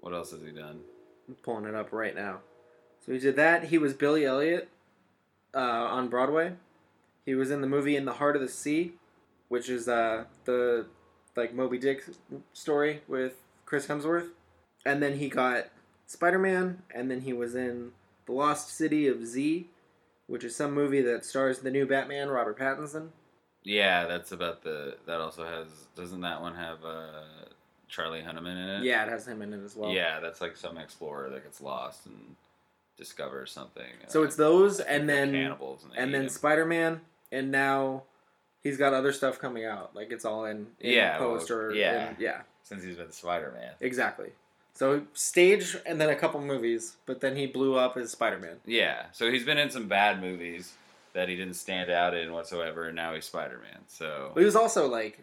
What 0.00 0.14
else 0.14 0.30
has 0.30 0.42
he 0.42 0.50
done? 0.50 0.80
I'm 1.28 1.34
pulling 1.42 1.64
it 1.66 1.74
up 1.74 1.92
right 1.92 2.14
now. 2.14 2.40
So 3.04 3.12
he 3.12 3.18
did 3.18 3.36
that. 3.36 3.64
He 3.64 3.78
was 3.78 3.94
Billy 3.94 4.24
Elliot 4.24 4.68
uh, 5.54 5.58
on 5.58 6.08
Broadway. 6.08 6.52
He 7.24 7.34
was 7.34 7.50
in 7.50 7.60
the 7.60 7.66
movie 7.66 7.96
In 7.96 8.04
the 8.04 8.14
Heart 8.14 8.36
of 8.36 8.42
the 8.42 8.48
Sea, 8.48 8.92
which 9.48 9.68
is 9.68 9.88
uh, 9.88 10.24
the 10.44 10.86
like 11.36 11.54
Moby 11.54 11.78
Dick 11.78 12.04
story 12.52 13.02
with 13.06 13.34
Chris 13.64 13.86
Hemsworth. 13.86 14.28
And 14.86 15.02
then 15.02 15.18
he 15.18 15.28
got 15.28 15.66
Spider 16.06 16.38
Man, 16.38 16.82
and 16.94 17.10
then 17.10 17.20
he 17.20 17.32
was 17.32 17.54
in 17.54 17.92
The 18.26 18.32
Lost 18.32 18.70
City 18.70 19.06
of 19.06 19.26
Z, 19.26 19.68
which 20.26 20.44
is 20.44 20.56
some 20.56 20.72
movie 20.72 21.02
that 21.02 21.24
stars 21.24 21.58
the 21.58 21.70
new 21.70 21.86
Batman, 21.86 22.28
Robert 22.28 22.58
Pattinson. 22.58 23.08
Yeah, 23.62 24.06
that's 24.06 24.32
about 24.32 24.62
the. 24.62 24.96
That 25.06 25.20
also 25.20 25.44
has. 25.44 25.66
Doesn't 25.94 26.22
that 26.22 26.40
one 26.40 26.54
have 26.54 26.78
uh, 26.84 27.24
Charlie 27.88 28.20
Hunnam 28.22 28.46
in 28.50 28.56
it? 28.58 28.82
Yeah, 28.84 29.04
it 29.04 29.08
has 29.08 29.26
him 29.26 29.42
in 29.42 29.52
it 29.52 29.64
as 29.64 29.74
well. 29.76 29.90
Yeah, 29.90 30.20
that's 30.20 30.40
like 30.40 30.56
some 30.56 30.78
explorer 30.78 31.30
that 31.30 31.44
gets 31.44 31.60
lost 31.60 32.06
and 32.06 32.36
discovers 32.96 33.50
something. 33.52 33.84
So 34.08 34.22
uh, 34.22 34.24
it's 34.26 34.36
those, 34.36 34.80
and 34.80 35.08
then 35.08 35.32
cannibals, 35.32 35.84
and, 35.84 35.92
and 35.96 36.14
then. 36.14 36.28
Spider 36.28 36.64
Man, 36.66 37.00
and 37.32 37.50
now 37.50 38.02
he's 38.62 38.76
got 38.76 38.92
other 38.92 39.12
stuff 39.12 39.38
coming 39.38 39.64
out. 39.64 39.94
Like 39.94 40.10
it's 40.12 40.24
all 40.24 40.44
in, 40.44 40.66
in 40.80 40.92
Yeah, 40.92 41.18
well, 41.20 41.40
or 41.50 41.72
yeah. 41.72 42.10
in- 42.10 42.16
yeah, 42.18 42.40
since 42.62 42.82
he's 42.82 42.96
been 42.96 43.12
Spider 43.12 43.52
Man. 43.56 43.72
exactly. 43.80 44.30
So 44.74 45.02
stage 45.12 45.76
and 45.86 46.00
then 46.00 46.08
a 46.08 46.14
couple 46.14 46.40
movies, 46.40 46.96
but 47.04 47.20
then 47.20 47.34
he 47.34 47.46
blew 47.46 47.74
up 47.76 47.96
as 47.96 48.12
Spider 48.12 48.38
Man. 48.38 48.56
Yeah, 48.64 49.06
so 49.12 49.28
he's 49.30 49.44
been 49.44 49.58
in 49.58 49.70
some 49.70 49.88
bad 49.88 50.20
movies 50.20 50.72
that 51.14 51.28
he 51.28 51.34
didn't 51.34 51.54
stand 51.56 51.90
out 51.90 52.14
in 52.14 52.32
whatsoever, 52.32 52.86
and 52.86 52.94
now 52.94 53.12
he's 53.14 53.24
Spider 53.24 53.58
Man. 53.58 53.80
So 53.88 54.30
But 54.34 54.40
he 54.40 54.44
was 54.46 54.54
also 54.54 54.88
like 54.88 55.18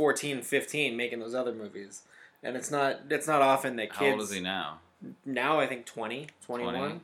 14, 0.00 0.40
15 0.40 0.96
making 0.96 1.18
those 1.20 1.34
other 1.34 1.52
movies. 1.52 2.04
And 2.42 2.56
it's 2.56 2.70
not 2.70 3.00
it's 3.10 3.26
not 3.28 3.42
often 3.42 3.76
that 3.76 3.90
kids 3.90 3.98
how 3.98 4.06
old 4.12 4.22
is 4.22 4.32
he 4.32 4.40
now? 4.40 4.78
now 5.26 5.60
I 5.60 5.66
think 5.66 5.84
20, 5.84 6.28
21. 6.46 6.74
20? 6.74 7.00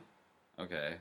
Okay, 0.61 0.95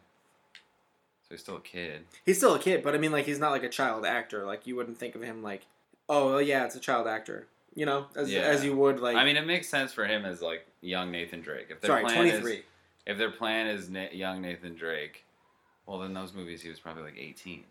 so 1.23 1.29
he's 1.31 1.41
still 1.41 1.57
a 1.57 1.61
kid. 1.63 2.03
He's 2.27 2.37
still 2.37 2.55
a 2.55 2.59
kid, 2.59 2.83
but 2.83 2.95
I 2.95 2.99
mean 2.99 3.13
like 3.13 3.25
he's 3.25 3.39
not 3.39 3.51
like 3.51 3.63
a 3.63 3.71
child 3.71 4.05
actor. 4.05 4.45
Like 4.45 4.67
you 4.67 4.77
wouldn't 4.77 4.99
think 4.99 5.15
of 5.15 5.23
him 5.23 5.43
like, 5.43 5.63
"Oh, 6.07 6.33
well, 6.33 6.43
yeah, 6.43 6.67
it's 6.67 6.77
a 6.77 6.81
child 6.81 7.07
actor." 7.07 7.47
You 7.75 7.87
know, 7.87 8.09
as 8.15 8.31
Yeah. 8.31 8.41
as 8.43 8.63
you 8.63 8.77
would 8.77 9.01
like 9.01 9.17
I 9.17 9.25
mean, 9.25 9.39
it 9.39 9.47
makes 9.47 9.67
sense 9.67 9.95
for 9.95 10.05
him 10.05 10.27
as 10.27 10.43
like 10.43 10.67
young 10.83 11.11
Nathan 11.11 11.41
Drake. 11.41 11.69
If 11.71 11.81
their 11.81 11.89
sorry, 11.93 12.05
plan 12.05 12.17
23. 12.29 12.53
is 12.57 12.63
if 13.07 13.17
their 13.17 13.31
plan 13.31 13.69
is 13.69 13.89
Na- 13.89 14.11
young 14.13 14.43
Nathan 14.43 14.75
Drake, 14.75 15.25
well, 15.87 15.99
then 16.01 16.13
those 16.13 16.35
movies 16.35 16.61
he 16.61 16.69
was 16.69 16.79
probably 16.79 17.05
like 17.05 17.17
eighteen. 17.17 17.65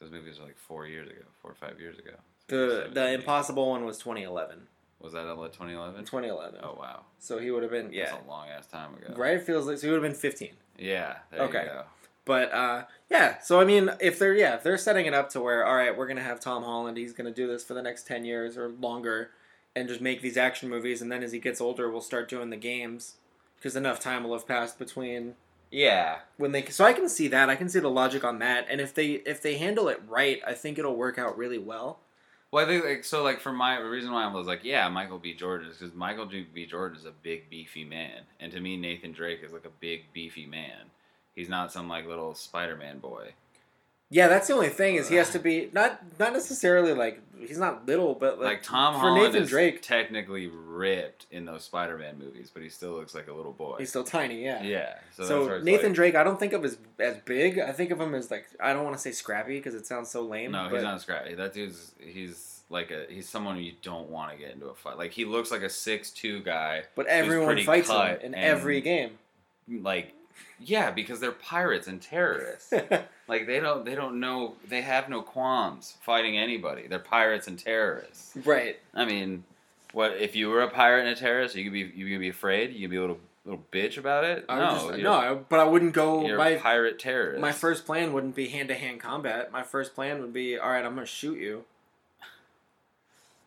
Those 0.00 0.10
movies 0.10 0.38
are 0.38 0.44
like 0.44 0.58
four 0.58 0.86
years 0.86 1.08
ago, 1.08 1.22
four 1.40 1.50
or 1.52 1.54
five 1.54 1.80
years 1.80 1.98
ago. 1.98 2.12
So 2.50 2.56
he 2.56 2.62
was 2.74 2.84
The 2.88 2.90
the 2.94 3.12
impossible 3.12 3.68
one 3.70 3.84
was 3.84 3.98
2011. 3.98 4.66
was 5.00 5.12
that 5.14 5.24
twenty 5.52 5.72
eleven? 5.74 6.04
2011. 6.04 6.60
Oh 6.62 6.76
wow, 6.78 7.02
So 7.18 7.38
he 7.38 7.50
would 7.50 7.62
have 7.62 7.72
been 7.72 7.92
yeah. 7.92 8.10
that's 8.10 8.24
a 8.24 8.28
long 8.28 8.48
ass 8.48 8.66
time 8.66 8.94
ago. 8.94 9.14
Right? 9.16 9.34
It 9.36 9.44
feels 9.44 9.66
like 9.66 9.78
so 9.78 9.86
he 9.86 9.92
would 9.92 10.02
have 10.02 10.10
been 10.12 10.18
15. 10.20 10.50
Yeah. 10.78 11.16
There 11.30 11.40
Okay. 11.42 11.62
You 11.62 11.68
go. 11.68 11.82
But 12.26 12.52
uh 12.52 12.84
yeah, 13.10 13.38
so 13.40 13.60
I 13.60 13.64
mean 13.64 13.90
if 14.00 14.18
they're 14.18 14.34
yeah, 14.34 14.54
if 14.56 14.62
they're 14.62 14.78
setting 14.78 15.06
it 15.06 15.14
up 15.14 15.30
to 15.30 15.40
where 15.40 15.64
all 15.64 15.74
right, 15.76 15.96
we're 15.96 16.06
going 16.06 16.16
to 16.18 16.22
have 16.22 16.38
Tom 16.40 16.62
Holland, 16.64 16.96
he's 16.98 17.12
going 17.12 17.26
to 17.26 17.34
do 17.34 17.46
this 17.46 17.64
for 17.64 17.74
the 17.74 17.82
next 17.82 18.06
10 18.06 18.24
years 18.24 18.56
or 18.58 18.68
longer 18.68 19.30
and 19.74 19.88
just 19.88 20.00
make 20.00 20.20
these 20.20 20.36
action 20.36 20.68
movies 20.68 21.00
and 21.00 21.10
then 21.10 21.22
as 21.22 21.32
he 21.32 21.38
gets 21.38 21.60
older 21.60 21.90
we'll 21.90 22.00
start 22.00 22.28
doing 22.28 22.50
the 22.50 22.56
games 22.56 23.14
because 23.56 23.76
enough 23.76 24.00
time 24.00 24.24
will 24.24 24.32
have 24.32 24.46
passed 24.48 24.78
between 24.78 25.34
Yeah. 25.70 26.18
when 26.36 26.52
they 26.52 26.64
so 26.66 26.84
I 26.84 26.92
can 26.92 27.08
see 27.08 27.28
that. 27.28 27.48
I 27.48 27.56
can 27.56 27.68
see 27.68 27.78
the 27.80 27.88
logic 27.90 28.22
on 28.24 28.38
that 28.40 28.66
and 28.70 28.80
if 28.80 28.92
they 28.94 29.12
if 29.24 29.40
they 29.40 29.56
handle 29.56 29.88
it 29.88 30.00
right, 30.06 30.40
I 30.46 30.52
think 30.54 30.78
it'll 30.78 30.96
work 30.96 31.18
out 31.18 31.36
really 31.38 31.58
well. 31.58 32.00
Well, 32.52 32.64
I 32.64 32.68
think 32.68 32.84
like 32.84 33.04
so. 33.04 33.22
Like 33.22 33.40
for 33.40 33.52
my 33.52 33.78
reason 33.78 34.12
why 34.12 34.24
I 34.24 34.32
was 34.32 34.46
like, 34.46 34.64
yeah, 34.64 34.88
Michael 34.88 35.18
B. 35.18 35.34
Jordan 35.34 35.68
is 35.68 35.78
because 35.78 35.94
Michael 35.94 36.26
B. 36.26 36.66
Jordan 36.66 36.98
is 36.98 37.04
a 37.04 37.12
big 37.22 37.48
beefy 37.48 37.84
man, 37.84 38.22
and 38.40 38.50
to 38.52 38.60
me, 38.60 38.76
Nathan 38.76 39.12
Drake 39.12 39.40
is 39.44 39.52
like 39.52 39.64
a 39.64 39.80
big 39.80 40.12
beefy 40.12 40.46
man. 40.46 40.90
He's 41.34 41.48
not 41.48 41.72
some 41.72 41.88
like 41.88 42.06
little 42.06 42.34
Spider 42.34 42.76
Man 42.76 42.98
boy. 42.98 43.34
Yeah, 44.12 44.26
that's 44.26 44.48
the 44.48 44.54
only 44.54 44.68
thing 44.70 44.96
is 44.96 45.08
he 45.08 45.14
has 45.16 45.30
to 45.30 45.38
be 45.38 45.70
not 45.72 46.00
not 46.18 46.32
necessarily 46.32 46.92
like 46.94 47.22
he's 47.38 47.58
not 47.58 47.86
little, 47.86 48.14
but 48.14 48.38
like, 48.38 48.46
Like 48.48 48.62
Tom 48.64 48.94
for 48.94 49.00
Holland 49.00 49.24
Nathan 49.24 49.42
is 49.44 49.50
Drake, 49.50 49.82
technically 49.82 50.48
ripped 50.48 51.26
in 51.30 51.44
those 51.44 51.62
Spider 51.62 51.96
Man 51.96 52.18
movies, 52.18 52.50
but 52.52 52.62
he 52.62 52.68
still 52.68 52.92
looks 52.92 53.14
like 53.14 53.28
a 53.28 53.32
little 53.32 53.52
boy. 53.52 53.76
he's 53.78 53.88
still 53.90 54.02
tiny. 54.04 54.44
Yeah. 54.44 54.62
yeah. 54.64 54.94
So, 55.12 55.24
So, 55.24 55.48
that's 55.48 55.64
Nathan 55.64 55.92
Drake, 55.92 56.16
I 56.16 56.24
don't 56.24 56.40
think 56.40 56.52
of 56.52 56.64
as 56.64 56.76
as 56.98 57.18
big. 57.24 57.60
I 57.60 57.70
think 57.70 57.92
of 57.92 58.00
him 58.00 58.14
as 58.16 58.32
like 58.32 58.46
I 58.60 58.72
don't 58.72 58.82
want 58.84 58.96
to 58.96 59.00
say 59.02 59.12
scrappy 59.12 59.58
because 59.58 59.74
it 59.74 59.86
sounds 59.86 60.10
so 60.10 60.22
lame. 60.22 60.50
No, 60.52 60.64
but 60.68 60.74
he's 60.74 60.82
not 60.82 61.00
scrappy. 61.00 61.34
That 61.36 61.52
dude's 61.54 61.92
he's 62.00 62.62
like 62.68 62.90
a 62.90 63.06
he's 63.08 63.28
someone 63.28 63.58
you 63.58 63.74
don't 63.80 64.10
want 64.10 64.32
to 64.32 64.36
get 64.36 64.50
into 64.52 64.66
a 64.66 64.74
fight. 64.74 64.98
Like 64.98 65.12
he 65.12 65.24
looks 65.24 65.52
like 65.52 65.62
a 65.62 65.70
six 65.70 66.10
two 66.10 66.40
guy. 66.40 66.82
But 66.96 67.06
everyone 67.06 67.46
pretty 67.46 67.64
fights 67.64 67.88
him 67.88 67.96
cut 67.96 68.22
in 68.22 68.34
and- 68.34 68.44
every 68.44 68.80
game. 68.80 69.18
Like 69.68 70.14
yeah, 70.58 70.90
because 70.90 71.20
they're 71.20 71.32
pirates 71.32 71.86
and 71.86 72.02
terrorists. 72.02 72.72
Like 73.30 73.46
they 73.46 73.60
don't 73.60 73.84
they 73.84 73.94
don't 73.94 74.18
know 74.18 74.54
they 74.68 74.80
have 74.80 75.08
no 75.08 75.22
qualms 75.22 75.96
fighting 76.02 76.36
anybody. 76.36 76.88
They're 76.88 76.98
pirates 76.98 77.46
and 77.46 77.56
terrorists. 77.56 78.36
right. 78.44 78.76
I 78.92 79.04
mean, 79.04 79.44
what 79.92 80.16
if 80.16 80.34
you 80.34 80.48
were 80.48 80.62
a 80.62 80.68
pirate 80.68 81.02
and 81.06 81.10
a 81.10 81.14
terrorist? 81.14 81.54
You 81.54 81.62
could 81.62 81.72
be 81.72 81.92
you 81.94 82.08
could 82.08 82.18
be 82.18 82.28
afraid. 82.28 82.72
You 82.72 82.80
could 82.80 82.90
be 82.90 82.96
a 82.96 83.00
little 83.02 83.20
little 83.44 83.64
bitch 83.70 83.98
about 83.98 84.24
it. 84.24 84.44
I 84.48 84.58
no, 84.58 84.90
just, 84.90 85.00
no, 85.00 85.12
I- 85.12 85.34
but 85.34 85.60
I 85.60 85.64
wouldn't 85.64 85.92
go. 85.92 86.26
you're 86.26 86.36
My 86.38 86.48
a 86.48 86.58
pirate 86.60 86.98
terrorist. 86.98 87.40
my 87.40 87.52
first 87.52 87.86
plan 87.86 88.12
wouldn't 88.12 88.34
be 88.34 88.48
hand 88.48 88.68
to 88.68 88.74
hand 88.74 88.98
combat. 88.98 89.52
My 89.52 89.62
first 89.62 89.94
plan 89.94 90.20
would 90.20 90.32
be 90.32 90.58
all 90.58 90.68
right. 90.68 90.84
I'm 90.84 90.94
gonna 90.96 91.06
shoot 91.06 91.38
you. 91.38 91.64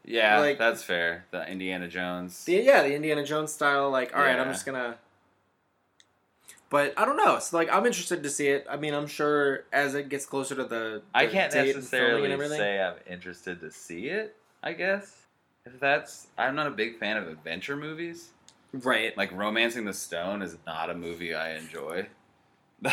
yeah, 0.06 0.40
like- 0.40 0.58
that's 0.58 0.82
fair. 0.82 1.26
The 1.32 1.46
Indiana 1.46 1.90
Jones. 1.90 2.46
The, 2.46 2.54
yeah, 2.54 2.84
the 2.84 2.94
Indiana 2.96 3.26
Jones 3.26 3.52
style. 3.52 3.90
Like 3.90 4.16
all 4.16 4.24
right, 4.24 4.40
I'm 4.40 4.48
just 4.50 4.66
gonna. 4.66 4.96
But 6.74 6.96
I 6.98 7.06
don't 7.06 7.18
know. 7.18 7.38
So 7.38 7.56
like 7.56 7.72
I'm 7.72 7.86
interested 7.86 8.24
to 8.24 8.32
see 8.32 8.48
it. 8.48 8.66
I 8.68 8.78
mean, 8.78 8.96
I'm 8.96 9.06
sure 9.06 9.66
as 9.72 9.94
it 9.94 10.10
gets 10.10 10.26
closer 10.26 10.56
to 10.56 10.64
the, 10.64 11.04
I 11.14 11.28
can't 11.28 11.54
and 11.54 11.68
necessarily 11.68 12.24
and 12.24 12.34
everything. 12.34 12.58
say 12.58 12.82
I'm 12.82 12.96
interested 13.08 13.60
to 13.62 13.70
see 13.70 14.08
it. 14.08 14.36
I 14.64 14.74
guess 14.74 15.16
if 15.68 15.80
that's 15.80 16.26
I'm 16.36 16.56
not 16.56 16.66
a 16.66 16.72
big 16.72 16.98
fan 16.98 17.18
of 17.18 17.28
adventure 17.28 17.78
movies. 17.78 18.32
Right. 18.72 19.16
Like 19.16 19.32
Romancing 19.34 19.86
the 19.86 19.94
Stone 19.94 20.42
is 20.42 20.58
not 20.66 20.90
a 20.90 20.96
movie 20.96 21.36
I 21.36 21.58
enjoy. 21.58 22.08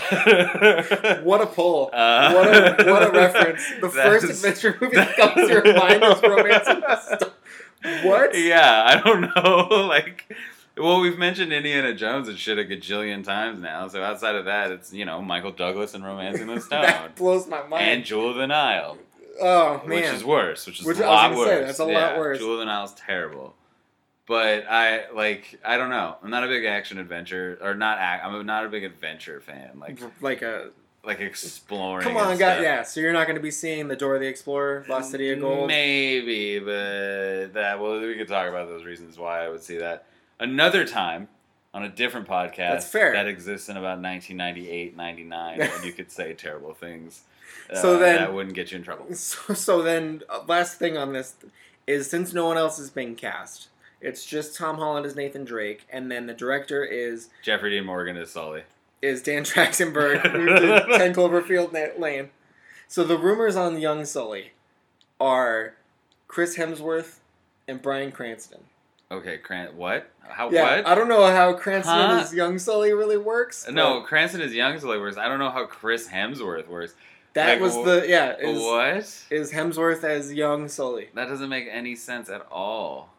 What 1.22 1.40
a 1.40 1.46
pull! 1.46 1.88
Uh, 1.94 2.32
what 2.34 2.46
a 2.48 2.90
what 2.92 3.02
a 3.02 3.10
reference! 3.18 3.62
The 3.80 3.88
first 3.88 4.26
is- 4.26 4.44
adventure 4.44 4.76
movie 4.78 4.96
that 4.96 5.16
comes 5.16 5.48
to 5.48 5.54
your 5.54 5.74
mind 5.74 6.02
is 6.04 6.22
Romancing 6.22 6.80
the 6.80 7.00
Stone. 7.00 8.04
What? 8.04 8.38
Yeah, 8.38 8.84
I 8.86 9.00
don't 9.00 9.22
know. 9.22 9.86
Like, 9.88 10.30
well, 10.80 11.00
we've 11.00 11.18
mentioned 11.18 11.52
Indiana 11.52 11.94
Jones 11.94 12.28
and 12.28 12.38
shit 12.38 12.58
a 12.58 12.64
gajillion 12.64 13.24
times 13.24 13.60
now. 13.60 13.88
So 13.88 14.02
outside 14.02 14.34
of 14.34 14.46
that, 14.46 14.70
it's 14.70 14.92
you 14.92 15.04
know 15.04 15.20
Michael 15.22 15.52
Douglas 15.52 15.94
and 15.94 16.04
Romancing 16.04 16.46
the 16.46 16.60
Stone 16.60 16.82
that 16.82 17.16
blows 17.16 17.46
my 17.46 17.62
mind. 17.66 17.84
and 17.84 18.04
Jewel 18.04 18.30
of 18.30 18.36
the 18.36 18.46
Nile, 18.46 18.98
oh 19.40 19.82
man, 19.86 19.96
which 20.02 20.04
is 20.06 20.24
worse. 20.24 20.66
Which 20.66 20.80
is 20.80 20.86
Which 20.86 20.98
a 20.98 21.04
I 21.06 21.28
was 21.28 21.38
lot 21.38 21.38
worse. 21.38 21.48
say, 21.48 21.64
that's 21.64 21.78
a 21.78 21.84
lot 21.84 22.18
worse. 22.18 22.38
Jewel 22.38 22.54
of 22.54 22.58
the 22.60 22.64
Nile's 22.66 22.94
terrible. 22.94 23.54
But 24.26 24.64
I 24.70 25.10
like 25.12 25.58
I 25.64 25.76
don't 25.76 25.90
know. 25.90 26.16
I'm 26.22 26.30
not 26.30 26.44
a 26.44 26.46
big 26.48 26.64
action 26.64 26.98
adventure 26.98 27.58
or 27.60 27.74
not. 27.74 27.98
Act, 27.98 28.24
I'm 28.24 28.46
not 28.46 28.64
a 28.64 28.68
big 28.68 28.84
adventure 28.84 29.40
fan. 29.40 29.78
Like 29.80 29.98
like 30.20 30.42
a 30.42 30.70
like 31.04 31.20
exploring. 31.20 32.04
come 32.04 32.16
on, 32.16 32.30
and 32.30 32.38
guy. 32.38 32.52
stuff. 32.54 32.62
Yeah, 32.62 32.82
so 32.82 33.00
you're 33.00 33.12
not 33.12 33.26
going 33.26 33.36
to 33.36 33.42
be 33.42 33.50
seeing 33.50 33.88
the 33.88 33.96
Door 33.96 34.16
of 34.16 34.20
the 34.20 34.28
Explorer, 34.28 34.84
Lost 34.88 35.10
City 35.10 35.30
of 35.32 35.40
Gold. 35.40 35.66
Maybe, 35.66 36.58
but 36.58 37.54
that 37.54 37.80
well, 37.80 38.00
we 38.00 38.14
could 38.16 38.28
talk 38.28 38.48
about 38.48 38.68
those 38.68 38.84
reasons 38.84 39.18
why 39.18 39.44
I 39.44 39.48
would 39.48 39.62
see 39.62 39.78
that 39.78 40.06
another 40.40 40.85
time 40.85 41.29
on 41.72 41.85
a 41.85 41.88
different 41.88 42.26
podcast. 42.26 42.57
That's 42.57 42.87
fair. 42.88 43.12
That 43.12 43.29
exists 43.29 43.68
in 43.68 43.76
about 43.76 44.00
1998, 44.03 44.96
99, 44.96 45.61
and 45.61 45.85
you 45.85 45.92
could 45.92 46.11
say 46.11 46.33
terrible 46.35 46.74
things. 46.74 47.22
uh, 47.70 47.76
So 47.76 47.98
then- 47.98 48.16
that 48.16 48.35
wouldn't 48.35 48.57
get 48.57 48.72
you 48.72 48.79
in 48.79 48.83
trouble. 48.83 49.07
So, 49.14 49.55
so 49.55 49.83
then, 49.83 50.22
uh, 50.29 50.40
last 50.48 50.79
thing 50.79 50.96
on 50.96 51.12
this 51.12 51.37
is 51.87 52.11
since 52.11 52.33
no 52.33 52.46
one 52.46 52.57
else 52.59 52.79
has 52.79 52.90
been 52.90 53.14
cast, 53.14 53.68
it's 54.00 54.24
just 54.24 54.57
Tom 54.57 54.76
Holland 54.79 55.07
as 55.07 55.14
Nathan 55.14 55.44
Drake, 55.44 55.87
and 55.92 56.11
then 56.11 56.26
the 56.26 56.35
director 56.35 56.83
is 56.85 57.29
Jeffrey 57.42 57.70
Dean 57.70 57.85
Morgan 57.85 58.16
as 58.16 58.31
Sully. 58.31 58.62
is 59.03 59.22
Dan 59.22 59.44
Trachtenberg, 59.44 60.22
who 60.31 60.46
did 60.46 60.87
Ten 60.98 61.14
Cloverfield 61.14 61.98
Lane. 62.00 62.31
So 62.88 63.05
the 63.05 63.16
rumors 63.18 63.55
on 63.57 63.79
Young 63.81 64.05
Sully 64.05 64.53
are 65.20 65.74
Chris 66.29 66.57
Hemsworth 66.57 67.18
and 67.68 67.81
Bryan 67.83 68.11
Cranston. 68.11 68.61
Okay, 69.11 69.38
Cran. 69.38 69.77
What? 69.77 70.09
How? 70.23 70.51
Yeah, 70.51 70.77
what? 70.77 70.87
I 70.87 70.94
don't 70.94 71.09
know 71.09 71.27
how 71.27 71.53
Cranston 71.55 71.94
Huh? 71.94 72.20
as 72.23 72.33
Young 72.33 72.59
Sully 72.59 72.92
really 72.92 73.16
works. 73.16 73.66
no, 73.68 74.03
Cranston 74.03 74.40
is 74.40 74.55
young 74.55 74.79
Sully 74.79 74.99
works. 74.99 75.16
I 75.16 75.27
don't 75.29 75.40
know 75.40 75.51
how 75.51 75.66
Chris 75.66 76.09
Hemsworth 76.09 76.68
works. 76.68 76.94
That 77.33 77.55
Like, 77.55 77.61
was 77.61 77.75
the 77.75 78.07
yeah. 78.09 78.37
Is, 78.38 78.59
what? 78.61 78.96
is 79.31 79.53
Hemsworth 79.53 80.05
as 80.05 80.33
young 80.33 80.68
Sully? 80.68 81.09
That 81.14 81.27
doesn't 81.29 81.49
make 81.49 81.66
any 81.70 81.96
sense 81.96 82.29
at 82.29 82.46
all. 82.51 83.11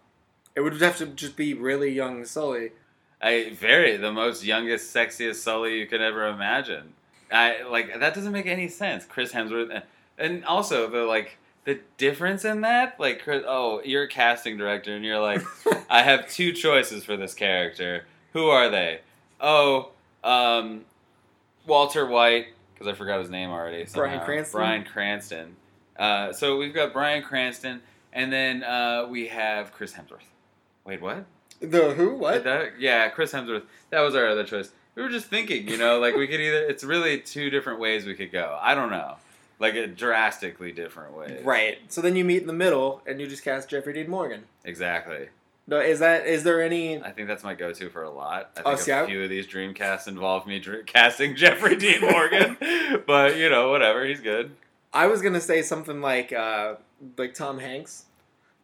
It 0.56 0.62
would 0.62 0.80
have 0.82 0.98
to 0.98 1.08
just 1.08 1.36
be 1.36 1.54
really 1.54 1.92
young 1.92 2.24
Sully. 2.26 2.72
I 3.22 3.52
very 3.54 3.98
the 3.98 4.12
most 4.12 4.44
youngest, 4.44 4.94
sexiest 4.96 5.36
Sully 5.36 5.78
you 5.80 5.88
could 5.88 6.02
ever 6.02 6.26
imagine. 6.28 6.94
I 7.32 7.64
like 7.64 8.00
that 8.00 8.14
doesn't 8.14 8.32
make 8.32 8.48
any 8.48 8.68
sense. 8.70 9.06
Chris 9.06 9.32
Hemsworth, 9.34 9.70
and, 9.74 9.84
and 10.18 10.46
also 10.46 10.90
the 10.90 11.04
like 11.04 11.38
the 11.64 11.80
difference 11.98 12.44
in 12.46 12.62
that, 12.62 13.00
like 13.00 13.24
Chris, 13.24 13.44
oh, 13.48 13.82
you're 13.84 14.04
a 14.04 14.08
casting 14.08 14.58
director, 14.58 14.96
and 14.96 15.06
you're 15.06 15.20
like, 15.20 15.42
I 15.90 16.02
have 16.02 16.30
two 16.30 16.54
choices 16.54 17.04
for 17.04 17.18
this 17.18 17.34
character. 17.34 18.06
Who 18.34 18.48
are 18.48 18.70
they? 18.70 19.02
Oh, 19.40 19.92
um, 20.24 20.86
Walter 21.68 22.06
White, 22.06 22.48
because 22.74 22.88
I 22.88 22.94
forgot 22.94 23.20
his 23.20 23.30
name 23.30 23.50
already. 23.50 23.86
Somehow. 23.86 24.24
Cranston? 24.24 24.60
Bryan 24.60 24.84
Cranston. 24.84 25.56
Uh, 25.98 26.34
so 26.34 26.58
we've 26.58 26.74
got 26.74 26.94
Bryan 26.94 27.22
Cranston, 27.22 27.82
and 28.12 28.32
then 28.32 28.64
uh, 28.64 29.08
we 29.10 29.28
have 29.28 29.72
Chris 29.72 29.94
Hemsworth. 29.94 30.20
Wait, 30.86 31.02
what? 31.02 31.26
The 31.60 31.94
who? 31.94 32.16
What? 32.16 32.44
yeah, 32.80 33.10
Chris 33.10 33.32
Hemsworth. 33.32 33.64
That 33.92 34.02
was 34.02 34.16
our 34.16 34.28
other 34.28 34.44
choice. 34.44 34.72
We 34.96 35.04
were 35.04 35.10
just 35.10 35.28
thinking, 35.28 35.68
you 35.68 35.78
know, 35.78 36.00
like 36.00 36.16
we 36.16 36.28
could 36.28 36.42
either. 36.42 36.66
It's 36.66 36.84
really 36.84 37.20
two 37.20 37.50
different 37.50 37.80
ways 37.80 38.06
we 38.06 38.16
could 38.16 38.32
go. 38.32 38.58
I 38.60 38.74
don't 38.74 38.90
know, 38.90 39.18
like 39.62 39.76
a 39.76 39.88
drastically 39.88 40.72
different 40.74 41.16
way. 41.16 41.40
Right. 41.44 41.78
So 41.88 42.02
then 42.02 42.16
you 42.16 42.26
meet 42.26 42.42
in 42.42 42.48
the 42.48 42.54
middle, 42.54 43.02
and 43.06 43.22
you 43.22 43.28
just 43.28 43.44
cast 43.44 43.70
Jeffrey 43.70 43.94
Dean 43.94 44.10
Morgan. 44.10 44.44
Exactly. 44.66 45.30
No, 45.68 45.80
is 45.80 46.00
that 46.00 46.26
is 46.26 46.44
there 46.44 46.62
any? 46.62 47.02
I 47.02 47.12
think 47.12 47.28
that's 47.28 47.44
my 47.44 47.54
go-to 47.54 47.90
for 47.90 48.04
a 48.04 48.10
lot. 48.10 48.52
I 48.58 48.62
Oh, 48.66 48.70
think 48.72 48.80
see, 48.82 48.92
a 48.92 49.04
I- 49.04 49.06
few 49.06 49.24
of 49.24 49.30
these 49.30 49.46
dream 49.48 49.74
casts 49.74 50.08
involve 50.08 50.46
me 50.48 50.60
dr- 50.60 50.86
casting 50.86 51.36
Jeffrey 51.38 51.76
Dean 51.78 52.02
Morgan, 52.02 52.58
but 53.08 53.38
you 53.38 53.50
know, 53.50 53.70
whatever. 53.70 54.04
He's 54.06 54.20
good. 54.20 54.52
I 54.94 55.08
was 55.08 55.22
gonna 55.22 55.40
say 55.40 55.62
something 55.62 56.02
like 56.02 56.34
uh, 56.34 56.76
like 57.18 57.34
Tom 57.34 57.60
Hanks. 57.60 58.06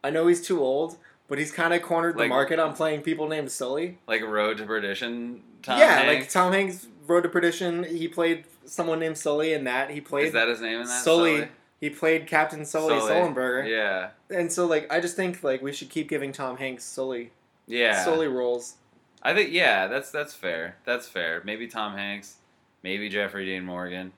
I 0.03 0.09
know 0.09 0.27
he's 0.27 0.45
too 0.45 0.59
old, 0.59 0.97
but 1.27 1.37
he's 1.37 1.51
kind 1.51 1.73
of 1.73 1.81
cornered 1.81 2.17
the 2.17 2.27
market 2.27 2.59
on 2.59 2.73
playing 2.75 3.01
people 3.01 3.27
named 3.29 3.51
Sully. 3.51 3.99
Like 4.07 4.21
Road 4.23 4.57
to 4.57 4.65
Perdition. 4.65 5.41
Tom 5.61 5.79
yeah, 5.79 5.99
Hanks. 5.99 6.19
like 6.25 6.29
Tom 6.31 6.51
Hanks 6.53 6.87
Road 7.07 7.21
to 7.21 7.29
Perdition. 7.29 7.83
He 7.83 8.07
played 8.07 8.45
someone 8.67 8.99
named 8.99 9.17
Sully 9.17 9.53
in 9.53 9.63
that. 9.63 9.89
He 9.89 10.01
played 10.01 10.27
Is 10.27 10.33
that 10.33 10.47
his 10.47 10.61
name 10.61 10.81
in 10.81 10.87
that? 10.87 11.03
Sully. 11.03 11.47
He 11.79 11.89
played 11.89 12.25
Captain 12.27 12.65
Sully, 12.65 12.99
Sully. 12.99 13.11
Sullenberger. 13.11 13.67
Yeah. 13.69 14.09
And 14.35 14.51
so 14.51 14.65
like 14.65 14.91
I 14.91 14.99
just 14.99 15.15
think 15.15 15.43
like 15.43 15.61
we 15.61 15.71
should 15.73 15.89
keep 15.89 16.09
giving 16.09 16.31
Tom 16.31 16.57
Hanks 16.57 16.83
Sully 16.83 17.31
Yeah. 17.67 18.03
Sully 18.03 18.27
roles. 18.27 18.75
I 19.23 19.33
think 19.33 19.51
yeah, 19.51 19.87
that's 19.87 20.11
that's 20.11 20.33
fair. 20.33 20.77
That's 20.85 21.07
fair. 21.07 21.41
Maybe 21.43 21.67
Tom 21.67 21.95
Hanks, 21.95 22.35
maybe 22.83 23.09
Jeffrey 23.09 23.45
Dean 23.45 23.63
Morgan, 23.65 24.13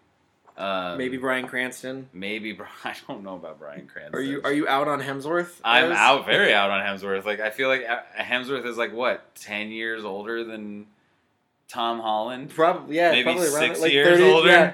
um, 0.57 0.97
Maybe 0.97 1.15
Bryan 1.17 1.47
Cranston. 1.47 2.09
maybe 2.13 2.57
I 2.83 2.93
don't 3.07 3.23
know 3.23 3.35
about 3.35 3.59
Bryan 3.59 3.87
Cranston. 3.87 4.15
Are 4.15 4.21
you 4.21 4.41
are 4.43 4.51
you 4.53 4.67
out 4.67 4.87
on 4.87 5.01
Hemsworth? 5.01 5.59
I'm 5.63 5.91
out 5.91 6.25
very 6.25 6.53
out 6.53 6.69
on 6.69 6.81
Hemsworth. 6.85 7.25
Like 7.25 7.39
I 7.39 7.49
feel 7.49 7.69
like 7.69 7.85
uh, 7.89 7.99
Hemsworth 8.21 8.65
is 8.65 8.77
like 8.77 8.93
what 8.93 9.33
ten 9.35 9.69
years 9.71 10.03
older 10.03 10.43
than 10.43 10.85
Tom 11.69 11.99
Holland. 11.99 12.49
Probably 12.49 12.95
yeah, 12.97 13.11
Maybe 13.11 13.23
probably 13.23 13.47
six 13.47 13.79
like 13.79 13.91
years 13.91 14.17
30, 14.19 14.31
older? 14.31 14.47
yeah. 14.49 14.73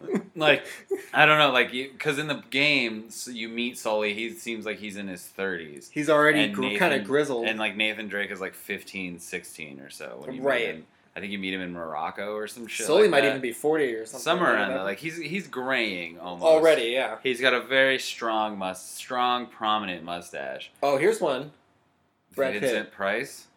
Like 0.36 0.64
I 1.12 1.26
don't 1.26 1.38
know, 1.38 1.50
like 1.50 1.72
because 1.72 2.20
in 2.20 2.28
the 2.28 2.40
game 2.50 3.10
so 3.10 3.32
you 3.32 3.48
meet 3.48 3.76
Sully, 3.76 4.14
he 4.14 4.30
seems 4.30 4.64
like 4.64 4.78
he's 4.78 4.96
in 4.96 5.08
his 5.08 5.22
thirties. 5.24 5.90
He's 5.92 6.08
already 6.08 6.46
gr- 6.50 6.76
kind 6.76 6.94
of 6.94 7.02
grizzled. 7.04 7.46
And 7.48 7.58
like 7.58 7.76
Nathan 7.76 8.06
Drake 8.06 8.30
is 8.30 8.40
like 8.40 8.54
15, 8.54 9.18
16 9.18 9.80
or 9.80 9.90
so. 9.90 10.22
When 10.24 10.36
you 10.36 10.42
Right. 10.42 10.84
I 11.16 11.20
think 11.20 11.32
you 11.32 11.38
meet 11.40 11.52
him 11.52 11.60
in 11.62 11.72
Morocco 11.72 12.34
or 12.36 12.46
some 12.46 12.68
shit. 12.68 12.86
Sully 12.86 13.02
like 13.02 13.10
might 13.10 13.20
that. 13.22 13.30
even 13.30 13.40
be 13.40 13.50
forty 13.50 13.92
or 13.94 14.06
something. 14.06 14.22
somewhere 14.22 14.54
around 14.54 14.68
that. 14.68 14.74
there. 14.76 14.84
Like 14.84 14.98
he's 14.98 15.16
he's 15.16 15.48
graying 15.48 16.20
almost 16.20 16.44
already, 16.46 16.90
yeah. 16.90 17.16
He's 17.24 17.40
got 17.40 17.52
a 17.52 17.60
very 17.60 17.98
strong 17.98 18.56
must, 18.56 18.94
strong 18.94 19.46
prominent 19.46 20.04
mustache. 20.04 20.70
Oh, 20.80 20.96
here's 20.96 21.20
one. 21.20 21.50
Brad 22.36 22.60
Pitt. 22.60 22.92
Price. 22.92 23.47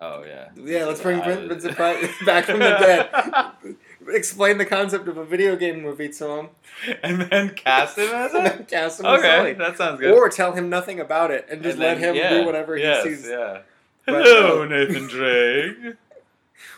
Oh 0.00 0.22
yeah. 0.24 0.48
Yeah, 0.56 0.84
let's 0.84 1.00
bring 1.00 1.18
was- 1.18 1.48
Vincent 1.48 1.74
Price 1.76 2.08
back 2.26 2.44
from 2.44 2.60
the 2.60 2.68
dead. 2.68 3.76
Explain 4.14 4.58
the 4.58 4.64
concept 4.64 5.08
of 5.08 5.16
a 5.16 5.24
video 5.24 5.56
game 5.56 5.82
movie 5.82 6.08
to 6.08 6.28
him. 6.30 6.48
and 7.02 7.22
then 7.22 7.50
cast 7.50 7.98
him 7.98 8.08
as 8.14 8.32
it. 8.34 8.68
cast 8.68 9.00
him 9.00 9.06
as 9.06 9.18
Okay, 9.18 9.54
that 9.54 9.76
sounds 9.76 9.98
good. 10.00 10.12
Or 10.14 10.28
tell 10.28 10.52
him 10.52 10.68
nothing 10.70 11.00
about 11.00 11.30
it 11.32 11.46
and 11.50 11.62
just 11.62 11.74
And 11.74 11.80
let 11.82 11.98
then- 12.00 12.10
him 12.10 12.16
yeah, 12.16 12.30
do 12.30 12.46
whatever 12.46 12.76
yes, 12.76 13.04
he 13.04 13.14
sees. 13.14 13.28
Yeah. 13.28 13.62
But- 14.06 14.22
Hello, 14.24 14.64
Nathan 14.64 15.08
Drake. 15.08 15.96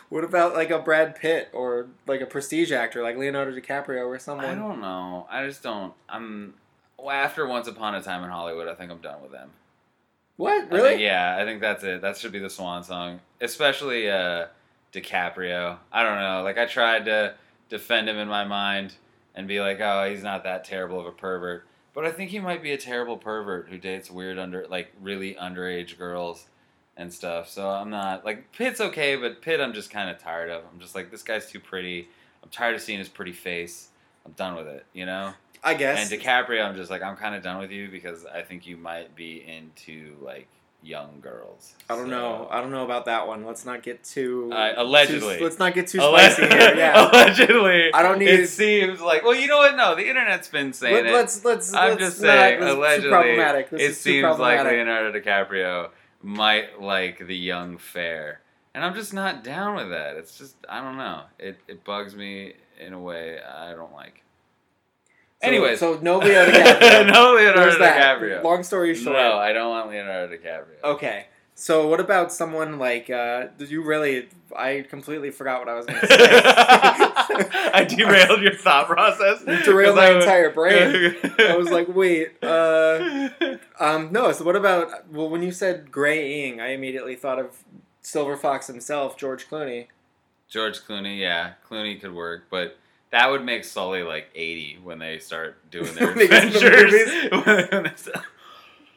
What 0.09 0.23
about 0.25 0.53
like 0.55 0.69
a 0.71 0.79
Brad 0.79 1.15
Pitt 1.15 1.49
or 1.53 1.87
like 2.07 2.19
a 2.21 2.25
prestige 2.25 2.71
actor 2.71 3.01
like 3.01 3.17
Leonardo 3.17 3.51
DiCaprio 3.57 4.05
or 4.07 4.19
someone? 4.19 4.45
I 4.45 4.55
don't 4.55 4.81
know. 4.81 5.25
I 5.29 5.45
just 5.45 5.63
don't. 5.63 5.93
I'm. 6.09 6.55
Well, 6.97 7.11
after 7.11 7.47
Once 7.47 7.67
Upon 7.67 7.95
a 7.95 8.01
Time 8.01 8.23
in 8.23 8.29
Hollywood, 8.29 8.67
I 8.67 8.75
think 8.75 8.91
I'm 8.91 8.97
done 8.99 9.21
with 9.21 9.31
them. 9.31 9.51
What 10.41 10.63
I 10.71 10.75
really? 10.75 10.89
think- 10.89 11.01
yeah, 11.01 11.37
I 11.39 11.45
think 11.45 11.61
that's 11.61 11.83
it. 11.83 12.01
That 12.01 12.17
should 12.17 12.31
be 12.31 12.39
the 12.39 12.49
swan 12.49 12.83
song, 12.83 13.19
especially 13.39 14.09
uh, 14.09 14.47
DiCaprio. 14.91 15.77
I 15.91 16.03
don't 16.03 16.17
know. 16.19 16.41
Like 16.43 16.57
I 16.57 16.65
tried 16.65 17.05
to 17.05 17.35
defend 17.69 18.09
him 18.09 18.17
in 18.17 18.27
my 18.27 18.43
mind 18.43 18.95
and 19.35 19.47
be 19.47 19.61
like, 19.61 19.79
oh, 19.79 20.09
he's 20.09 20.23
not 20.23 20.43
that 20.43 20.63
terrible 20.63 20.99
of 20.99 21.05
a 21.05 21.11
pervert, 21.11 21.67
but 21.93 22.05
I 22.05 22.11
think 22.11 22.31
he 22.31 22.39
might 22.39 22.63
be 22.63 22.71
a 22.71 22.77
terrible 22.77 23.17
pervert 23.17 23.69
who 23.69 23.77
dates 23.77 24.09
weird 24.09 24.39
under, 24.39 24.65
like 24.67 24.91
really 24.99 25.35
underage 25.35 25.97
girls 25.97 26.47
and 26.97 27.13
stuff. 27.13 27.47
So 27.47 27.69
I'm 27.69 27.89
not 27.91 28.25
like 28.25 28.51
Pitt's 28.51 28.81
okay, 28.81 29.15
but 29.15 29.41
Pitt 29.41 29.61
I'm 29.61 29.73
just 29.73 29.91
kind 29.91 30.09
of 30.09 30.17
tired 30.17 30.49
of. 30.49 30.63
I'm 30.73 30.79
just 30.79 30.95
like 30.95 31.11
this 31.11 31.23
guy's 31.23 31.49
too 31.49 31.59
pretty. 31.59 32.07
I'm 32.43 32.49
tired 32.49 32.75
of 32.75 32.81
seeing 32.81 32.99
his 32.99 33.09
pretty 33.09 33.31
face. 33.31 33.89
I'm 34.25 34.31
done 34.33 34.55
with 34.55 34.67
it, 34.67 34.85
you 34.93 35.05
know. 35.05 35.33
I 35.63 35.73
guess. 35.75 36.11
And 36.11 36.21
DiCaprio, 36.21 36.63
I'm 36.65 36.75
just 36.75 36.89
like 36.89 37.01
I'm 37.03 37.15
kind 37.15 37.35
of 37.35 37.43
done 37.43 37.59
with 37.59 37.71
you 37.71 37.89
because 37.89 38.25
I 38.25 38.41
think 38.41 38.65
you 38.65 38.77
might 38.77 39.15
be 39.15 39.43
into 39.47 40.15
like 40.21 40.47
young 40.83 41.19
girls. 41.21 41.75
I 41.87 41.95
don't 41.95 42.05
So- 42.05 42.09
know. 42.09 42.47
I 42.49 42.59
don't 42.59 42.71
know 42.71 42.83
about 42.83 43.05
that 43.05 43.27
one. 43.27 43.45
Let's 43.45 43.65
not 43.65 43.83
get 43.83 44.03
too 44.03 44.49
Uh, 44.51 44.73
allegedly. 44.77 45.37
too- 45.37 45.43
let's 45.43 45.59
not 45.59 45.75
get 45.75 45.85
too 45.87 45.99
Alle- 45.99 46.17
spicy 46.17 46.47
here. 46.47 46.73
Yeah. 46.75 47.07
allegedly. 47.11 47.93
I 47.93 48.01
don't 48.01 48.17
need 48.17 48.29
It 48.29 48.37
to- 48.37 48.47
seems 48.47 48.99
like 48.99 49.23
well, 49.23 49.35
you 49.35 49.47
know 49.47 49.59
what? 49.59 49.75
No, 49.75 49.93
the 49.93 50.09
internet's 50.09 50.47
been 50.47 50.73
saying 50.73 50.95
Let, 50.95 51.05
it. 51.05 51.13
let's 51.13 51.45
let's. 51.45 51.73
I'm 51.75 51.89
let's 51.91 51.99
just 52.01 52.21
not- 52.21 52.27
saying, 52.29 52.59
this 52.59 52.69
is 52.69 52.73
too 52.75 52.79
allegedly, 52.79 53.09
problematic. 53.11 53.69
This 53.69 53.81
it 53.81 53.95
seems 53.95 54.39
like. 54.39 54.63
Leonardo 54.63 55.19
DiCaprio 55.19 55.89
might 56.23 56.81
like 56.81 57.27
the 57.27 57.37
young 57.37 57.77
fair, 57.77 58.41
and 58.73 58.83
I'm 58.83 58.95
just 58.95 59.13
not 59.13 59.43
down 59.43 59.75
with 59.75 59.89
that. 59.91 60.17
It's 60.17 60.35
just 60.35 60.55
I 60.67 60.81
don't 60.81 60.97
know. 60.97 61.21
It 61.37 61.59
it 61.67 61.83
bugs 61.83 62.15
me 62.15 62.53
in 62.79 62.93
a 62.93 62.99
way 62.99 63.39
I 63.39 63.73
don't 63.73 63.93
like. 63.93 64.23
Anyways, 65.41 65.79
so 65.79 65.97
no 66.01 66.19
Leo 66.19 66.45
DiCaprio. 66.45 67.07
no 67.13 67.33
Leonardo 67.33 67.59
There's 67.61 67.77
that. 67.79 68.19
DiCaprio. 68.19 68.43
Long 68.43 68.63
story 68.63 68.93
short. 68.95 69.15
No, 69.15 69.37
I 69.37 69.53
don't 69.53 69.69
want 69.69 69.89
Leonardo 69.89 70.35
DiCaprio. 70.35 70.83
Okay. 70.83 71.25
So 71.55 71.87
what 71.87 71.99
about 71.99 72.31
someone 72.31 72.79
like? 72.79 73.09
Uh, 73.09 73.47
did 73.57 73.69
you 73.69 73.83
really? 73.83 74.29
I 74.55 74.85
completely 74.89 75.31
forgot 75.31 75.59
what 75.59 75.69
I 75.69 75.75
was 75.75 75.85
going 75.85 75.99
to 76.01 76.07
say. 76.07 76.17
I 76.17 77.85
derailed 77.87 78.41
your 78.41 78.55
thought 78.55 78.87
process. 78.87 79.43
You 79.47 79.57
derailed 79.63 79.95
my 79.95 80.13
was- 80.13 80.23
entire 80.25 80.49
brain. 80.49 81.15
I 81.39 81.55
was 81.55 81.69
like, 81.69 81.87
wait. 81.87 82.31
Uh, 82.43 83.29
um, 83.79 84.11
no. 84.11 84.31
So 84.31 84.43
what 84.43 84.55
about? 84.55 85.09
Well, 85.11 85.29
when 85.29 85.41
you 85.43 85.51
said 85.51 85.91
graying, 85.91 86.59
I 86.61 86.69
immediately 86.69 87.15
thought 87.15 87.39
of 87.39 87.63
Silver 88.01 88.35
Fox 88.37 88.67
himself, 88.67 89.17
George 89.17 89.47
Clooney. 89.47 89.87
George 90.49 90.79
Clooney, 90.81 91.17
yeah, 91.19 91.53
Clooney 91.69 91.99
could 92.01 92.13
work, 92.13 92.45
but 92.49 92.77
that 93.11 93.29
would 93.29 93.43
make 93.43 93.63
Sully 93.63 94.03
like 94.03 94.27
eighty 94.35 94.77
when 94.83 94.99
they 94.99 95.19
start 95.19 95.69
doing 95.69 95.93
their 95.95 96.07
When 96.07 96.17
they 96.17 96.27
get 96.27 96.51
to 96.53 96.59
the 96.59 97.29
adventures. 97.31 97.45
when, 97.71 97.83
they 97.83 97.95
start, 97.95 98.25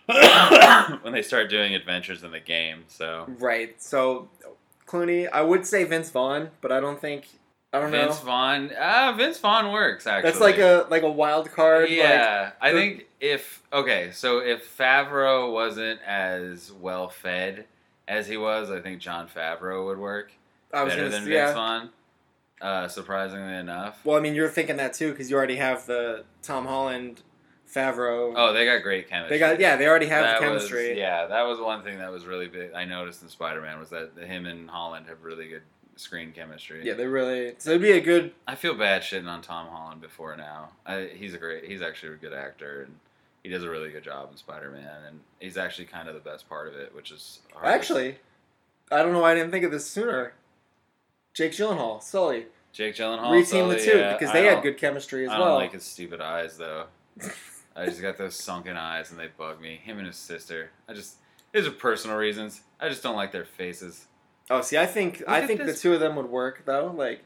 when 1.02 1.12
they 1.12 1.22
start 1.22 1.50
doing 1.50 1.74
adventures 1.74 2.22
in 2.22 2.30
the 2.30 2.40
game. 2.40 2.84
So 2.88 3.26
Right. 3.38 3.80
So 3.82 4.28
Clooney, 4.86 5.28
I 5.32 5.42
would 5.42 5.66
say 5.66 5.84
Vince 5.84 6.10
Vaughn, 6.10 6.50
but 6.60 6.70
I 6.72 6.80
don't 6.80 7.00
think. 7.00 7.26
I 7.72 7.80
don't 7.80 7.90
Vince 7.90 8.20
know. 8.20 8.26
Vaughn, 8.26 8.70
ah, 8.78 9.12
Vince 9.18 9.38
Vaughn 9.40 9.72
works 9.72 10.06
actually. 10.06 10.30
That's 10.30 10.40
like 10.40 10.58
a 10.58 10.86
like 10.90 11.02
a 11.02 11.10
wild 11.10 11.50
card. 11.50 11.90
yeah. 11.90 12.52
I 12.60 12.70
the- 12.70 12.78
think 12.78 13.06
if 13.20 13.62
okay, 13.72 14.10
so 14.12 14.38
if 14.38 14.76
Favreau 14.78 15.52
wasn't 15.52 16.00
as 16.06 16.70
well 16.70 17.08
fed 17.08 17.64
as 18.06 18.28
he 18.28 18.36
was, 18.36 18.70
I 18.70 18.78
think 18.80 19.00
Jon 19.00 19.26
Favreau 19.26 19.86
would 19.86 19.98
work 19.98 20.30
I 20.72 20.84
was 20.84 20.92
better 20.92 21.04
gonna 21.04 21.10
than 21.16 21.24
say, 21.24 21.30
Vince 21.30 21.48
yeah. 21.48 21.54
Vaughn. 21.54 21.90
Uh, 22.64 22.88
surprisingly 22.88 23.52
enough. 23.54 24.00
Well, 24.04 24.16
I 24.16 24.20
mean, 24.20 24.34
you're 24.34 24.48
thinking 24.48 24.78
that 24.78 24.94
too 24.94 25.10
because 25.10 25.30
you 25.30 25.36
already 25.36 25.56
have 25.56 25.84
the 25.86 26.24
Tom 26.42 26.64
Holland, 26.66 27.20
Favreau. 27.70 28.32
Oh, 28.34 28.54
they 28.54 28.64
got 28.64 28.82
great 28.82 29.08
chemistry. 29.10 29.36
they 29.36 29.38
got 29.38 29.60
yeah, 29.60 29.76
they 29.76 29.86
already 29.86 30.06
have 30.06 30.24
That 30.24 30.40
the 30.40 30.50
was- 30.50 30.62
chemistry. 30.68 30.98
yeah, 30.98 31.26
that 31.26 31.42
was 31.42 31.60
one 31.60 31.82
thing 31.82 31.98
that 31.98 32.10
was 32.10 32.24
really 32.24 32.48
big. 32.48 32.72
I 32.72 32.86
noticed 32.86 33.22
in 33.22 33.28
Spider 33.28 33.60
Man 33.60 33.78
was 33.78 33.90
that 33.90 34.12
him 34.18 34.46
and 34.46 34.70
Holland 34.70 35.06
have 35.08 35.22
really 35.24 35.48
good 35.48 35.60
screen 35.96 36.32
chemistry. 36.32 36.80
Yeah, 36.84 36.94
they 36.94 37.06
really. 37.06 37.54
So 37.58 37.70
it'd 37.70 37.82
be 37.82 37.92
a 37.92 38.00
good. 38.00 38.32
I 38.48 38.54
feel 38.54 38.74
bad 38.74 39.02
shitting 39.02 39.28
on 39.28 39.42
Tom 39.42 39.68
Holland 39.68 40.00
before 40.00 40.34
now. 40.34 40.70
I, 40.86 41.10
he's 41.14 41.34
a 41.34 41.38
great. 41.38 41.64
He's 41.66 41.82
actually 41.82 42.14
a 42.14 42.16
good 42.16 42.32
actor, 42.32 42.84
and 42.84 42.94
he 43.42 43.50
does 43.50 43.62
a 43.62 43.68
really 43.68 43.90
good 43.90 44.04
job 44.04 44.30
in 44.30 44.38
Spider 44.38 44.70
Man, 44.70 45.02
and 45.06 45.20
he's 45.38 45.58
actually 45.58 45.84
kind 45.84 46.08
of 46.08 46.14
the 46.14 46.20
best 46.20 46.48
part 46.48 46.66
of 46.68 46.74
it, 46.76 46.94
which 46.96 47.10
is 47.10 47.40
hard 47.52 47.66
Actually, 47.66 48.16
I 48.90 49.02
don't 49.02 49.12
know 49.12 49.20
why 49.20 49.32
I 49.32 49.34
didn't 49.34 49.50
think 49.50 49.66
of 49.66 49.70
this 49.70 49.84
sooner. 49.86 50.32
Jake 51.34 51.52
Gyllenhaal, 51.52 52.00
Sully. 52.00 52.46
Jake 52.74 52.96
Gyllenhaal. 52.96 53.30
reteam 53.30 53.70
the 53.70 53.78
two 53.78 53.98
yeah. 53.98 54.12
because 54.12 54.32
they 54.32 54.44
had 54.44 54.62
good 54.62 54.76
chemistry 54.76 55.24
as 55.24 55.30
I 55.30 55.38
well. 55.38 55.46
I 55.46 55.50
don't 55.52 55.60
like 55.60 55.72
his 55.72 55.84
stupid 55.84 56.20
eyes 56.20 56.58
though. 56.58 56.86
I 57.76 57.86
just 57.86 58.02
got 58.02 58.18
those 58.18 58.36
sunken 58.36 58.76
eyes 58.76 59.10
and 59.10 59.18
they 59.18 59.28
bug 59.28 59.60
me. 59.60 59.76
Him 59.82 59.98
and 59.98 60.06
his 60.06 60.16
sister. 60.16 60.70
I 60.88 60.92
just 60.92 61.16
these 61.52 61.66
are 61.66 61.70
personal 61.70 62.16
reasons. 62.16 62.62
I 62.80 62.88
just 62.88 63.02
don't 63.02 63.16
like 63.16 63.30
their 63.30 63.44
faces. 63.44 64.06
Oh, 64.50 64.60
see, 64.60 64.76
I 64.76 64.86
think 64.86 65.22
I 65.26 65.40
at 65.40 65.46
think 65.46 65.64
the 65.64 65.72
two 65.72 65.94
of 65.94 66.00
them 66.00 66.16
would 66.16 66.28
work 66.28 66.64
though. 66.66 66.92
Like, 66.94 67.24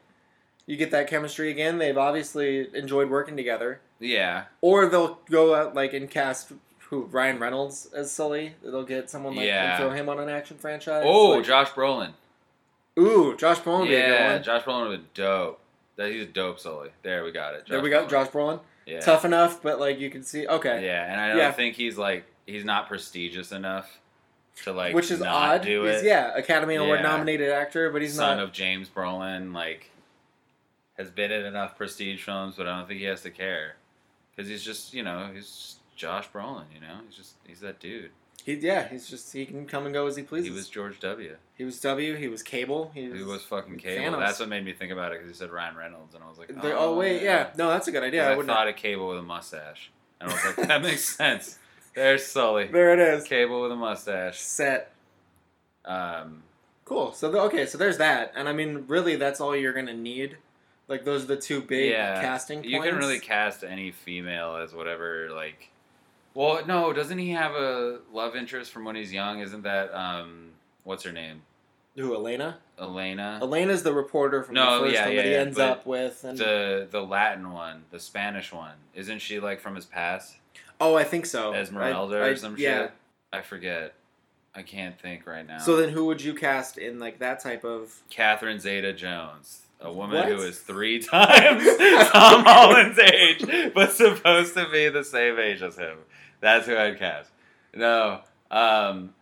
you 0.67 0.77
get 0.77 0.91
that 0.91 1.09
chemistry 1.09 1.51
again. 1.51 1.79
They've 1.79 1.97
obviously 1.97 2.69
enjoyed 2.75 3.09
working 3.09 3.37
together. 3.37 3.81
Yeah. 3.99 4.45
Or 4.61 4.87
they'll 4.87 5.19
go 5.31 5.55
out 5.55 5.75
like 5.75 5.95
and 5.95 6.11
cast 6.11 6.53
who 6.91 7.05
Ryan 7.05 7.39
Reynolds 7.39 7.89
as 7.95 8.13
Sully. 8.13 8.55
They'll 8.63 8.85
get 8.85 9.11
someone 9.11 9.35
like 9.35 9.47
Yeah. 9.47 9.77
and 9.77 9.83
throw 9.83 9.91
him 9.91 10.09
on 10.09 10.21
an 10.21 10.29
action 10.29 10.59
franchise. 10.59 11.05
Oh, 11.07 11.31
like, 11.31 11.45
Josh 11.45 11.71
Brolin. 11.71 12.13
Ooh, 12.99 13.37
Josh 13.37 13.59
Brolin. 13.61 13.81
would 13.81 13.89
be 13.89 13.95
a 13.95 14.01
good 14.07 14.09
Yeah, 14.13 14.33
one. 14.35 14.43
Josh 14.43 14.63
Brolin 14.65 14.89
would 14.89 15.01
be 15.03 15.09
dope. 15.15 15.61
That 15.97 16.11
he's 16.13 16.23
a 16.23 16.27
dope 16.27 16.61
Sully. 16.61 16.91
There 17.03 17.25
we 17.25 17.33
got 17.33 17.55
it. 17.55 17.65
there 17.69 17.81
we 17.81 17.91
got 17.91 18.07
Brolin. 18.07 18.11
Josh 18.11 18.29
Brolin. 18.29 18.61
Yeah. 18.87 19.01
Tough 19.01 19.25
enough, 19.25 19.63
but 19.63 19.79
like 19.81 19.99
you 19.99 20.11
can 20.11 20.23
see. 20.23 20.47
Okay, 20.47 20.85
Yeah, 20.87 21.11
and 21.11 21.21
I 21.21 21.29
don't 21.29 21.39
Yeah. 21.39 21.53
think 21.53 21.75
he's 21.77 21.99
like 21.99 22.25
he's 22.47 22.65
not 22.65 22.89
prestigious 22.89 23.53
enough 23.53 23.99
to 24.65 24.73
like 24.73 24.95
which 24.95 25.11
is 25.11 25.21
not 25.21 25.57
odd. 25.57 25.63
do 25.63 25.85
He's, 25.85 26.01
it. 26.03 26.07
yeah, 26.07 26.35
Academy 26.37 26.77
Award 26.77 27.01
Yeah. 27.01 27.07
nominated 27.09 27.51
actor, 27.51 27.91
but 27.91 28.01
he's 28.03 28.15
Son 28.15 28.25
not. 28.27 28.31
Son 28.37 28.41
of 28.45 28.53
James 28.53 28.89
Brolin, 28.89 29.53
like 29.55 29.91
has 30.97 31.11
been 31.11 31.31
in 31.31 31.45
enough 31.45 31.77
prestige 31.77 32.23
films, 32.25 32.55
but 32.57 32.67
I 32.67 32.77
don't 32.79 32.89
think 32.89 32.99
he 33.01 33.07
has 33.07 33.23
to 33.23 33.31
care 33.31 33.77
because 34.35 34.49
he's 34.49 34.65
just 34.65 34.95
you 34.95 35.03
know 35.03 35.31
he's 35.35 35.47
just 35.47 35.97
Josh 35.97 36.29
Brolin. 36.31 36.65
You 36.75 36.81
know 36.81 36.95
he's 37.07 37.17
just 37.17 37.35
he's 37.47 37.61
that 37.61 37.81
dude. 37.81 38.11
He, 38.45 38.55
yeah, 38.55 38.89
he's 38.89 39.09
just 39.09 39.33
he 39.33 39.45
can 39.45 39.67
come 39.67 39.85
and 39.85 39.93
go 39.93 40.07
as 40.07 40.17
he 40.17 40.23
pleases. 40.23 40.49
He 40.49 40.55
was 40.55 40.69
George 40.69 41.01
W. 41.01 41.37
he 41.57 41.65
was 41.65 41.81
W. 41.81 42.17
He 42.17 42.29
was 42.29 42.43
Cable. 42.43 42.91
He 42.95 43.09
was, 43.09 43.19
He 43.19 43.25
was 43.25 43.43
fucking 43.43 43.77
Cable. 43.79 44.17
Thanos. 44.17 44.21
That's 44.21 44.41
what 44.41 44.49
made 44.49 44.65
me 44.65 44.73
think 44.73 44.93
about 44.93 45.13
it 45.13 45.19
because 45.21 45.29
he 45.35 45.39
said 45.39 45.51
Ryan 45.51 45.77
Reynolds, 45.77 46.15
and 46.15 46.25
I 46.25 46.29
was 46.29 46.39
like, 46.39 46.49
They're- 46.49 46.77
oh, 46.77 46.97
wait, 46.97 47.23
yeah. 47.23 47.51
No, 47.57 47.69
that's 47.69 47.89
a 47.89 47.93
good 47.93 48.03
idea. 48.03 48.29
I 48.29 48.39
I, 48.39 48.43
thought 48.43 48.69
of 48.69 48.77
Cable 48.77 49.09
with 49.09 49.19
a 49.19 49.23
mustache, 49.23 49.91
and 50.21 50.31
I 50.31 50.33
was 50.35 50.45
like, 50.59 50.69
that 50.69 50.83
makes 50.83 51.05
sense. 51.17 51.59
There's 51.95 52.25
Sully. 52.25 52.69
There 52.69 52.93
it 52.93 53.01
is. 53.01 53.25
Cable 53.25 53.63
with 53.63 53.73
a 53.73 53.77
mustache. 53.77 54.39
Set. 54.41 54.93
Um, 55.85 56.43
Cool. 56.89 57.13
So 57.13 57.31
the, 57.31 57.39
okay, 57.43 57.67
so 57.67 57.77
there's 57.77 57.99
that, 57.99 58.33
and 58.35 58.49
I 58.49 58.55
mean, 58.55 58.85
really, 58.89 59.17
that's 59.17 59.43
all 59.43 59.55
you're 59.55 59.75
gonna 59.75 59.93
need. 59.93 60.39
Like 60.89 61.05
those 61.05 61.25
are 61.25 61.27
the 61.27 61.37
two 61.37 61.61
big 61.61 61.91
yeah, 61.91 62.23
casting. 62.23 62.65
You 62.65 62.81
can 62.81 62.97
really 62.97 63.21
cast 63.21 63.63
any 63.63 63.91
female 63.91 64.57
as 64.57 64.73
whatever. 64.73 65.29
Like, 65.31 65.69
well, 66.35 66.65
no, 66.67 66.93
doesn't 66.93 67.19
he 67.19 67.31
have 67.31 67.53
a 67.53 67.99
love 68.13 68.37
interest 68.37 68.73
from 68.73 68.85
when 68.85 68.97
he's 68.97 69.13
young? 69.13 69.41
Isn't 69.41 69.63
that 69.63 69.93
um, 69.95 70.51
what's 70.85 71.03
her 71.05 71.13
name, 71.13 71.43
Who 71.97 72.15
Elena? 72.15 72.59
Elena? 72.79 73.39
Elena's 73.43 73.83
the 73.83 73.93
reporter 73.93 74.43
from 74.45 74.55
No, 74.55 74.79
the 74.79 74.85
first 74.87 74.95
yeah, 74.95 75.05
one 75.07 75.11
yeah, 75.13 75.17
that 75.23 75.25
he 75.27 75.33
yeah, 75.33 75.39
ends 75.41 75.59
up 75.59 75.87
with, 75.87 76.23
and 76.25 76.39
The 76.39 76.87
the 76.91 77.03
Latin 77.03 77.51
one, 77.53 77.85
the 77.91 77.99
Spanish 77.99 78.53
one, 78.53 78.75
isn't 78.95 79.19
she 79.21 79.41
like 79.41 79.61
from 79.61 79.75
his 79.75 79.85
past? 79.85 80.37
oh, 80.81 80.95
I 80.95 81.03
think 81.05 81.27
so. 81.27 81.55
Esmeralda 81.55 82.19
I- 82.19 82.21
I- 82.21 82.29
or 82.29 82.37
some 82.37 82.55
yeah. 82.57 82.83
shit. 82.83 82.93
I 83.33 83.41
forget. 83.43 83.95
I 84.55 84.63
can't 84.63 84.99
think 84.99 85.27
right 85.27 85.47
now. 85.47 85.59
So 85.59 85.77
then, 85.77 85.91
who 85.91 86.07
would 86.07 86.23
you 86.23 86.35
cast 86.35 86.79
in 86.79 86.99
like 86.99 87.19
that 87.19 87.41
type 87.41 87.65
of? 87.65 87.95
Catherine 88.11 88.59
Zeta 88.59 88.93
Jones, 88.93 89.63
a 89.81 89.93
woman 89.93 90.17
What? 90.17 90.29
who 90.29 90.39
is 90.43 90.59
three 90.59 90.99
times 91.03 91.65
Tom 92.09 92.45
Holland's 92.45 92.99
age, 92.99 93.73
but 93.75 93.93
supposed 93.93 94.55
to 94.55 94.69
be 94.71 94.89
the 94.89 95.05
same 95.05 95.39
age 95.39 95.63
as 95.63 95.77
him. 95.77 95.99
That's 96.41 96.67
who 96.67 96.77
I'd 96.77 96.99
cast. 96.99 97.31
No, 97.75 98.21
um, 98.51 99.15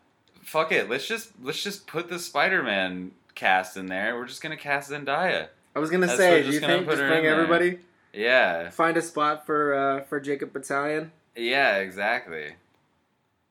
fuck 0.42 0.72
it. 0.72 0.88
Let's 0.88 1.06
just 1.06 1.32
let's 1.42 1.62
just 1.62 1.86
put 1.86 2.08
the 2.08 2.18
Spider-Man 2.18 3.12
cast 3.34 3.76
in 3.76 3.86
there. 3.86 4.16
We're 4.16 4.26
just 4.26 4.42
gonna 4.42 4.56
cast 4.56 4.90
Zendaya. 4.90 5.48
I 5.74 5.78
was 5.78 5.90
gonna 5.90 6.06
That's 6.06 6.18
say, 6.18 6.42
do 6.42 6.50
you 6.50 6.60
think 6.60 6.86
just 6.86 6.98
bring 6.98 7.18
in 7.18 7.22
there. 7.24 7.34
everybody, 7.34 7.78
Yeah, 8.14 8.70
find 8.70 8.96
a 8.96 9.02
spot 9.02 9.44
for 9.44 9.74
uh, 9.74 10.04
for 10.04 10.20
Jacob 10.20 10.52
Batalon? 10.52 11.10
yeah, 11.36 11.76
exactly. 11.76 12.54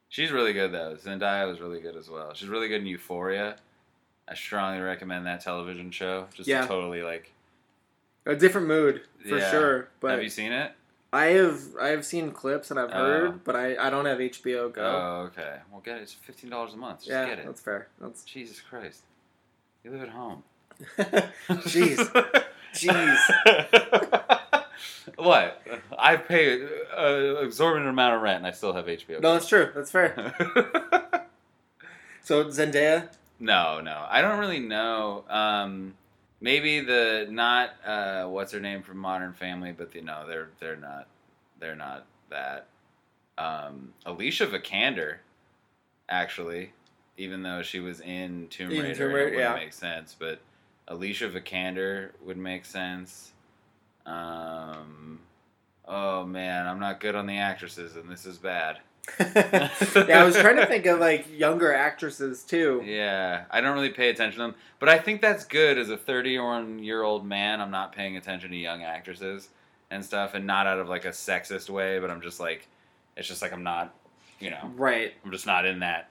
She's 0.10 0.32
really 0.32 0.54
good 0.54 0.72
though. 0.72 0.96
Zendaya 0.96 1.48
was 1.48 1.60
really 1.60 1.82
good 1.82 1.96
as 1.96 2.10
well. 2.10 2.34
She's 2.34 2.48
really 2.50 2.68
good 2.68 2.82
in 2.82 2.88
Euphoria. 2.88 3.58
I 4.28 4.34
strongly 4.34 4.82
recommend 4.82 5.26
that 5.28 5.42
television 5.42 5.92
show. 5.92 6.28
Just 6.34 6.48
Yeah. 6.48 6.66
totally 6.66 7.02
like. 7.04 7.32
A 8.26 8.36
different 8.36 8.68
mood 8.68 9.02
for 9.22 9.38
Yeah. 9.38 9.52
sure. 9.52 9.90
But 10.00 10.12
have 10.12 10.24
you 10.24 10.30
seen 10.30 10.52
it? 10.52 10.72
I 11.14 11.26
have 11.28 11.62
I 11.80 11.90
have 11.90 12.04
seen 12.06 12.32
clips 12.32 12.72
and 12.72 12.80
I've 12.80 12.90
Oh. 12.92 12.94
heard, 12.94 13.44
but 13.44 13.56
I, 13.56 13.78
I 13.78 13.90
don't 13.90 14.06
have 14.06 14.20
HBO 14.20 14.70
Go. 14.70 14.82
Oh, 14.84 15.22
okay. 15.28 15.60
Well, 15.72 15.80
get 15.82 15.98
it. 15.98 16.02
It's 16.04 16.14
fifteen 16.14 16.50
dollars 16.50 16.74
a 16.74 16.78
month. 16.78 17.00
Just 17.02 17.10
yeah, 17.12 17.26
get 17.28 17.40
it. 17.40 17.46
that's 17.46 17.62
fair. 17.62 17.88
That's 18.02 18.24
Jesus 18.24 18.60
Christ. 18.60 19.04
You 19.84 19.92
live 19.92 20.02
at 20.02 20.10
home. 20.10 20.44
jeez. 20.98 21.98
Jeez. 22.74 24.36
what? 25.18 25.62
I 25.98 26.18
pay 26.18 26.62
an 26.98 27.38
exorbitant 27.46 27.90
amount 27.90 28.16
of 28.16 28.22
rent, 28.22 28.38
and 28.38 28.48
I 28.48 28.52
still 28.52 28.74
have 28.74 28.86
HBO. 28.88 29.22
No, 29.22 29.34
that's 29.34 29.48
true. 29.48 29.70
That's 29.74 29.92
fair. 29.92 30.34
So 32.24 32.46
Zendaya, 32.46 33.10
no, 33.40 33.82
no. 33.82 34.06
I 34.10 34.22
don't 34.22 34.40
really 34.40 34.60
know. 34.60 35.24
Um, 35.30 35.94
maybe 36.42 36.80
the 36.82 37.28
not 37.30 37.72
uh, 37.86 38.26
what's 38.26 38.52
her 38.52 38.60
name 38.60 38.82
from 38.82 38.98
Modern 38.98 39.34
Family, 39.34 39.72
but 39.72 39.92
the, 39.92 40.02
no, 40.02 40.26
they're 40.28 40.50
they're 40.60 40.76
not 40.76 41.08
they're 41.60 41.76
not 41.76 42.06
that. 42.30 42.68
Um, 43.38 43.94
Alicia 44.06 44.48
Vikander, 44.48 45.18
actually, 46.08 46.72
even 47.18 47.44
though 47.44 47.62
she 47.62 47.80
was 47.80 48.00
in 48.00 48.48
Tomb 48.50 48.72
In 48.72 48.84
Raider, 48.84 49.10
it 49.10 49.14
wouldn't 49.14 49.38
yeah. 49.38 49.56
make 49.56 49.74
sense. 49.74 50.16
But 50.18 50.40
Alicia 50.88 51.30
Vikander 51.30 52.12
would 52.24 52.38
make 52.38 52.64
sense. 52.64 53.34
Um, 54.06 55.20
oh 55.86 56.26
man, 56.26 56.68
I'm 56.68 56.80
not 56.80 57.00
good 57.00 57.16
on 57.16 57.26
the 57.26 57.38
actresses, 57.38 57.96
and 57.96 58.10
this 58.10 58.26
is 58.26 58.38
bad. 58.38 58.78
yeah, 59.20 59.70
I 60.22 60.24
was 60.24 60.36
trying 60.36 60.56
to 60.58 60.66
think 60.66 60.86
of 60.86 61.00
like 61.00 61.28
younger 61.38 61.74
actresses 61.74 62.44
too. 62.44 62.82
Yeah, 62.86 63.46
I 63.52 63.62
don't 63.62 63.74
really 63.74 63.90
pay 63.90 64.10
attention 64.10 64.40
to 64.40 64.48
them, 64.48 64.56
but 64.80 64.90
I 64.90 64.98
think 64.98 65.22
that's 65.22 65.46
good 65.46 65.78
as 65.78 65.90
a 65.90 65.98
31 65.98 66.80
year 66.80 67.04
old 67.04 67.26
man. 67.26 67.62
I'm 67.62 67.72
not 67.72 67.94
paying 67.94 68.18
attention 68.18 68.52
to 68.52 68.58
young 68.58 68.84
actresses 68.84 69.50
and 69.92 70.04
stuff, 70.04 70.34
and 70.34 70.46
not 70.48 70.68
out 70.68 70.80
of 70.80 70.90
like 70.90 71.06
a 71.06 71.10
sexist 71.10 71.70
way, 71.70 72.00
but 72.00 72.10
I'm 72.10 72.22
just 72.22 72.40
like, 72.40 72.68
it's 73.16 73.28
just 73.28 73.42
like 73.42 73.54
I'm 73.54 73.64
not, 73.64 73.94
you 74.40 74.50
know, 74.50 74.72
Right. 74.76 75.14
I'm 75.24 75.32
just 75.32 75.46
not 75.46 75.66
in 75.66 75.80
that 75.80 76.10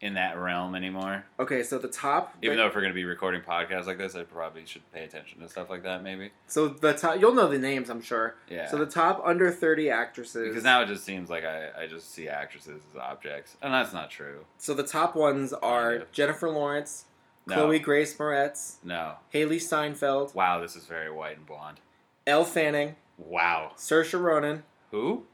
in 0.00 0.14
that 0.14 0.38
realm 0.38 0.74
anymore. 0.76 1.24
Okay, 1.40 1.62
so 1.64 1.76
the 1.78 1.88
top. 1.88 2.36
Even 2.42 2.56
though 2.56 2.66
if 2.66 2.74
we're 2.74 2.82
gonna 2.82 2.94
be 2.94 3.04
recording 3.04 3.40
podcasts 3.40 3.86
like 3.86 3.98
this, 3.98 4.14
I 4.14 4.22
probably 4.22 4.64
should 4.64 4.90
pay 4.92 5.02
attention 5.04 5.40
to 5.40 5.48
stuff 5.48 5.68
like 5.68 5.82
that, 5.82 6.02
maybe. 6.04 6.30
so 6.46 6.68
the 6.68 6.92
top, 6.92 7.20
you'll 7.20 7.34
know 7.34 7.48
the 7.48 7.58
names, 7.58 7.90
I'm 7.90 8.00
sure. 8.00 8.36
Yeah. 8.48 8.68
So 8.70 8.76
the 8.78 8.86
top 8.86 9.20
under 9.24 9.50
thirty 9.50 9.90
actresses. 9.90 10.48
because 10.48 10.62
now 10.62 10.82
it 10.82 10.86
just 10.86 11.04
seems 11.04 11.28
like 11.30 11.44
I, 11.44 11.70
I 11.82 11.86
just 11.88 12.12
see 12.12 12.28
actresses 12.28 12.80
as 12.94 13.00
objects, 13.00 13.56
and 13.60 13.74
that's 13.74 13.92
not 13.92 14.08
true. 14.10 14.44
So 14.58 14.72
the 14.74 14.84
top 14.84 15.16
ones 15.16 15.52
are 15.52 15.90
Kinda. 15.92 16.06
Jennifer 16.12 16.48
Lawrence, 16.48 17.06
No. 17.46 17.54
Chloe 17.56 17.78
Grace 17.80 18.14
Moretz, 18.16 18.76
No. 18.84 19.14
Hailee 19.34 19.60
Steinfeld, 19.60 20.32
Wow, 20.34 20.60
this 20.60 20.76
is 20.76 20.84
very 20.86 21.10
white 21.10 21.36
and 21.38 21.46
blonde. 21.46 21.80
Elle 22.24 22.44
Fanning, 22.44 22.94
Wow. 23.16 23.72
Saoirse 23.76 24.20
Ronan, 24.20 24.62
Who? 24.92 25.24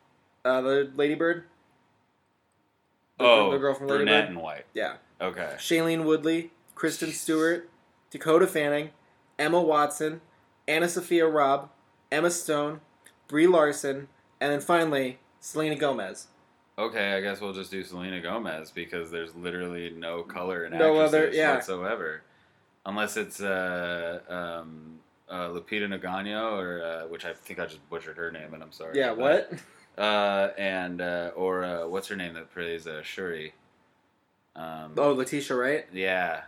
uh, 0.43 0.63
the 0.63 0.91
Ladybird. 0.97 1.45
The, 3.19 3.25
oh, 3.25 3.51
the 3.53 3.59
girl 3.59 3.75
from 3.75 3.87
brunette 3.87 4.07
Ladybird. 4.07 4.31
and 4.31 4.43
white. 4.43 4.67
Yeah. 4.75 4.95
Okay. 5.21 5.53
Shailene 5.59 6.05
Woodley, 6.05 6.51
Kristen 6.75 7.13
Stewart, 7.13 7.69
Dakota 8.11 8.47
Fanning, 8.47 8.91
Emma 9.39 9.61
Watson, 9.61 10.21
Anna 10.67 10.89
Sophia 10.89 11.27
Robb, 11.27 11.71
Emma 12.11 12.31
Stone, 12.31 12.81
Brie 13.29 13.47
Larson, 13.47 14.09
and 14.41 14.53
then 14.53 14.61
finally 14.61 15.19
Selena 15.41 15.77
Gomez. 15.77 16.27
Okay, 16.77 17.13
I 17.15 17.21
guess 17.21 17.41
we'll 17.41 17.53
just 17.53 17.71
do 17.71 17.85
Selena 17.85 18.21
Gomez 18.21 18.73
because 18.73 19.11
there's 19.13 19.35
literally 19.37 19.91
no 19.91 20.23
color 20.25 20.65
in 20.65 20.77
No 20.77 20.97
other- 20.99 21.31
yeah. 21.33 21.55
whatsoever, 21.55 22.23
unless 22.85 23.17
it's 23.17 23.41
uh, 23.41 24.21
um, 24.29 24.99
uh, 25.29 25.49
Lupita 25.51 25.87
Nyong'o 25.89 26.59
or 26.59 26.83
uh, 26.83 27.07
which 27.09 27.25
I 27.25 27.33
think 27.33 27.61
I 27.61 27.67
just 27.67 27.89
butchered 27.89 28.17
her 28.17 28.33
name, 28.33 28.55
and 28.55 28.63
I'm 28.63 28.73
sorry. 28.73 28.99
Yeah, 28.99 29.13
what? 29.13 29.53
Uh, 29.97 30.49
and 30.59 31.01
uh, 31.01 31.31
or 31.37 31.65
uh, 31.65 31.87
what's 31.87 32.09
her 32.09 32.17
name 32.17 32.35
that 32.35 32.53
plays 32.53 32.87
uh, 32.87 33.03
Shuri? 33.03 33.55
Um, 34.57 34.93
Oh, 34.97 35.13
Letitia, 35.13 35.57
right? 35.57 35.87
yeah, 35.93 36.43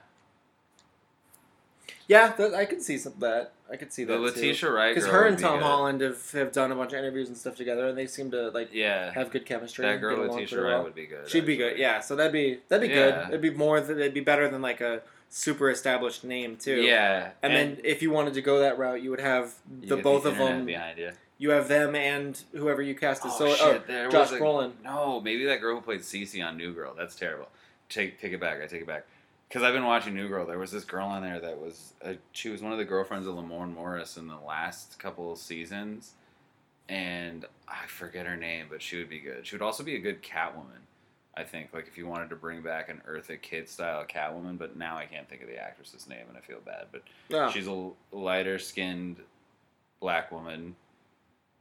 Yeah, 2.09 2.32
that, 2.37 2.54
I 2.54 2.64
could 2.64 2.82
see 2.82 2.98
some 2.98 3.14
that. 3.20 3.52
I 3.70 3.74
could 3.76 3.92
see 3.92 4.04
the 4.04 4.12
that 4.12 4.20
Letitia 4.20 4.70
Wright 4.70 4.94
because 4.94 5.11
her 5.11 5.26
and 5.26 5.37
Tom. 5.37 5.61
Holland 5.61 6.00
have, 6.00 6.30
have 6.30 6.52
done 6.52 6.70
a 6.70 6.76
bunch 6.76 6.92
of 6.92 7.00
interviews 7.00 7.26
and 7.28 7.37
stuff 7.37 7.56
together, 7.56 7.88
and 7.88 7.98
they 7.98 8.06
seem 8.06 8.30
to 8.30 8.50
like 8.50 8.68
Yeah, 8.72 9.12
have 9.12 9.30
good 9.32 9.44
chemistry. 9.44 9.85
that 9.85 10.00
girl 10.00 10.18
Letitia 10.18 10.61
Wright 10.62 10.72
well. 10.74 10.85
would 10.85 10.94
be 10.94 11.06
good. 11.06 11.28
She'd 11.28 11.46
be 11.46 11.56
good, 11.56 11.76
yeah. 11.76 11.98
So 12.00 12.14
that'd 12.14 12.32
be 12.32 12.61
that'd 12.68 12.88
be 12.88 12.94
Yeah. 12.94 13.11
good. 13.24 13.28
It'd 13.30 13.40
be 13.40 13.50
more. 13.50 13.80
th- 13.80 13.90
It'd 13.90 14.14
be 14.14 14.20
better 14.20 14.48
than 14.48 14.62
like 14.62 14.80
a 14.80 15.02
super 15.30 15.68
established 15.68 16.22
name 16.22 16.56
too. 16.56 16.76
Yeah, 16.80 17.30
And, 17.42 17.52
then 17.56 17.78
if 17.82 18.02
you 18.02 18.12
wanted 18.12 18.35
to 18.35 18.42
go 18.42 18.61
that 18.61 18.78
route, 18.78 19.02
you 19.02 19.11
would 19.11 19.20
have 19.20 19.54
the 19.80 19.96
both 19.96 20.24
of 20.26 20.37
them. 20.37 20.64
behind 20.64 20.98
you. 20.98 21.11
You 21.38 21.51
have 21.51 21.68
them 21.68 21.94
and 21.94 22.40
whoever 22.53 22.81
you 22.81 22.94
cast 22.94 23.25
as 23.27 23.33
Oh, 23.35 23.38
so. 23.38 23.55
shit, 23.55 23.83
oh, 23.83 23.85
there 23.87 24.09
Josh 24.09 24.31
was 24.31 24.40
a- 24.40 24.42
Brolin. 24.42 24.72
No, 24.83 25.20
maybe 25.20 25.44
that 25.46 25.61
girl 25.61 25.77
who 25.77 25.81
played 25.83 26.01
Cece 26.01 26.42
on 26.46 26.57
New 26.57 26.72
Girl. 26.72 26.94
That's 26.96 27.14
terrible. 27.14 27.49
Take 27.88 28.18
take 28.20 28.33
it 28.33 28.40
back. 28.40 28.62
I 28.62 28.66
take 28.66 28.81
it 28.83 28.87
back. 28.87 29.05
because 29.49 29.62
I've 29.62 29.75
been 29.75 29.85
watching 29.85 30.14
New 30.14 30.29
Girl. 30.29 30.44
There 30.46 30.59
was 30.59 30.72
this 30.72 30.85
girl 30.85 31.07
on 31.07 31.22
there 31.22 31.38
that 31.40 31.59
was 31.61 31.92
uh 32.05 32.14
she 32.33 32.49
was 32.49 32.62
one 32.62 32.72
of 32.72 32.79
the 32.79 32.85
girlfriends 32.85 33.27
of 33.29 33.35
Lamorne 33.37 33.75
Morris 33.75 34.16
in 34.16 34.27
the 34.29 34.38
last 34.38 34.99
couple 34.99 35.31
of 35.33 35.38
seasons, 35.38 36.12
and 36.88 37.44
I 37.68 37.87
forget 37.87 38.27
her 38.27 38.37
name, 38.37 38.66
but 38.70 38.81
she 38.83 38.96
would 38.96 39.09
be 39.09 39.18
good. 39.20 39.46
She 39.46 39.55
would 39.55 39.62
also 39.62 39.83
be 39.85 39.94
a 39.96 40.01
good 40.01 40.22
Catwoman. 40.22 40.83
I 41.37 41.44
think 41.44 41.68
like 41.75 41.87
if 41.87 41.99
you 41.99 42.07
wanted 42.07 42.31
to 42.31 42.37
bring 42.37 42.62
back 42.62 42.88
an 42.88 43.03
Eartha 43.09 43.40
Kitt 43.40 43.68
style 43.68 44.05
Catwoman, 44.07 44.57
but 44.57 44.77
now 44.77 44.96
I 44.96 45.05
can't 45.05 45.29
think 45.29 45.42
of 45.42 45.49
the 45.49 45.59
actress's 45.59 46.09
name 46.09 46.25
and 46.29 46.37
I 46.37 46.40
feel 46.40 46.61
bad. 46.64 46.87
But 46.90 47.53
she's 47.53 47.66
a 47.66 47.90
lighter 48.11 48.59
skinned 48.59 49.18
black 50.01 50.33
woman, 50.33 50.75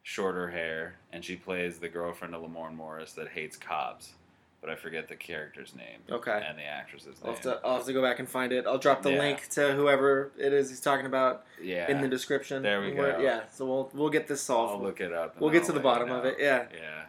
shorter 0.10 0.50
hair, 0.52 0.94
and 1.12 1.26
she 1.26 1.36
plays 1.36 1.80
the 1.80 1.90
girlfriend 1.90 2.36
of 2.36 2.44
Lamorne 2.44 2.76
Morris 2.76 3.14
that 3.14 3.28
hates 3.30 3.58
cops. 3.58 4.14
But 4.62 4.70
I 4.70 4.76
forget 4.76 5.08
the 5.10 5.16
character's 5.16 5.76
name 5.76 6.00
Okay. 6.10 6.44
and 6.48 6.58
the 6.58 6.64
actress's 6.64 7.18
I'll 7.24 7.32
name. 7.34 7.36
have, 7.36 7.44
to, 7.44 7.60
I'll 7.66 7.76
have 7.78 7.86
to 7.86 7.94
go 7.94 8.02
back 8.02 8.20
and 8.20 8.28
find 8.30 8.52
it. 8.52 8.66
I'll 8.68 8.78
drop 8.78 9.02
the 9.02 9.12
Yeah. 9.12 9.20
link 9.20 9.48
to 9.50 9.74
whoever 9.74 10.32
it 10.40 10.54
is 10.54 10.70
he's 10.70 10.80
talking 10.80 11.06
about 11.08 11.44
yeah, 11.62 11.90
in 11.90 12.02
the 12.02 12.08
description. 12.08 12.62
There 12.64 12.82
we 12.82 12.94
Where- 12.94 13.14
go. 13.14 13.20
Yeah, 13.20 13.42
so 13.52 13.66
we'll 13.66 13.90
we'll 13.94 14.10
get 14.10 14.28
this 14.28 14.42
solved. 14.42 14.74
I'll 14.74 14.82
look 14.82 15.02
it 15.02 15.12
up. 15.12 15.40
We'll 15.40 15.50
get 15.52 15.62
I'll 15.64 15.68
to 15.68 15.72
the 15.74 15.80
bottom 15.82 16.12
of 16.12 16.24
it. 16.26 16.38
Yeah. 16.40 16.66
Yeah. 16.74 17.04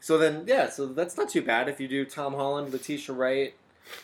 So 0.00 0.18
then, 0.18 0.44
yeah, 0.46 0.68
so 0.68 0.86
that's 0.86 1.16
not 1.16 1.28
too 1.28 1.42
bad 1.42 1.68
if 1.68 1.80
you 1.80 1.86
do 1.88 2.04
Tom 2.04 2.34
Holland, 2.34 2.72
Letitia 2.72 3.14
Wright, 3.14 3.54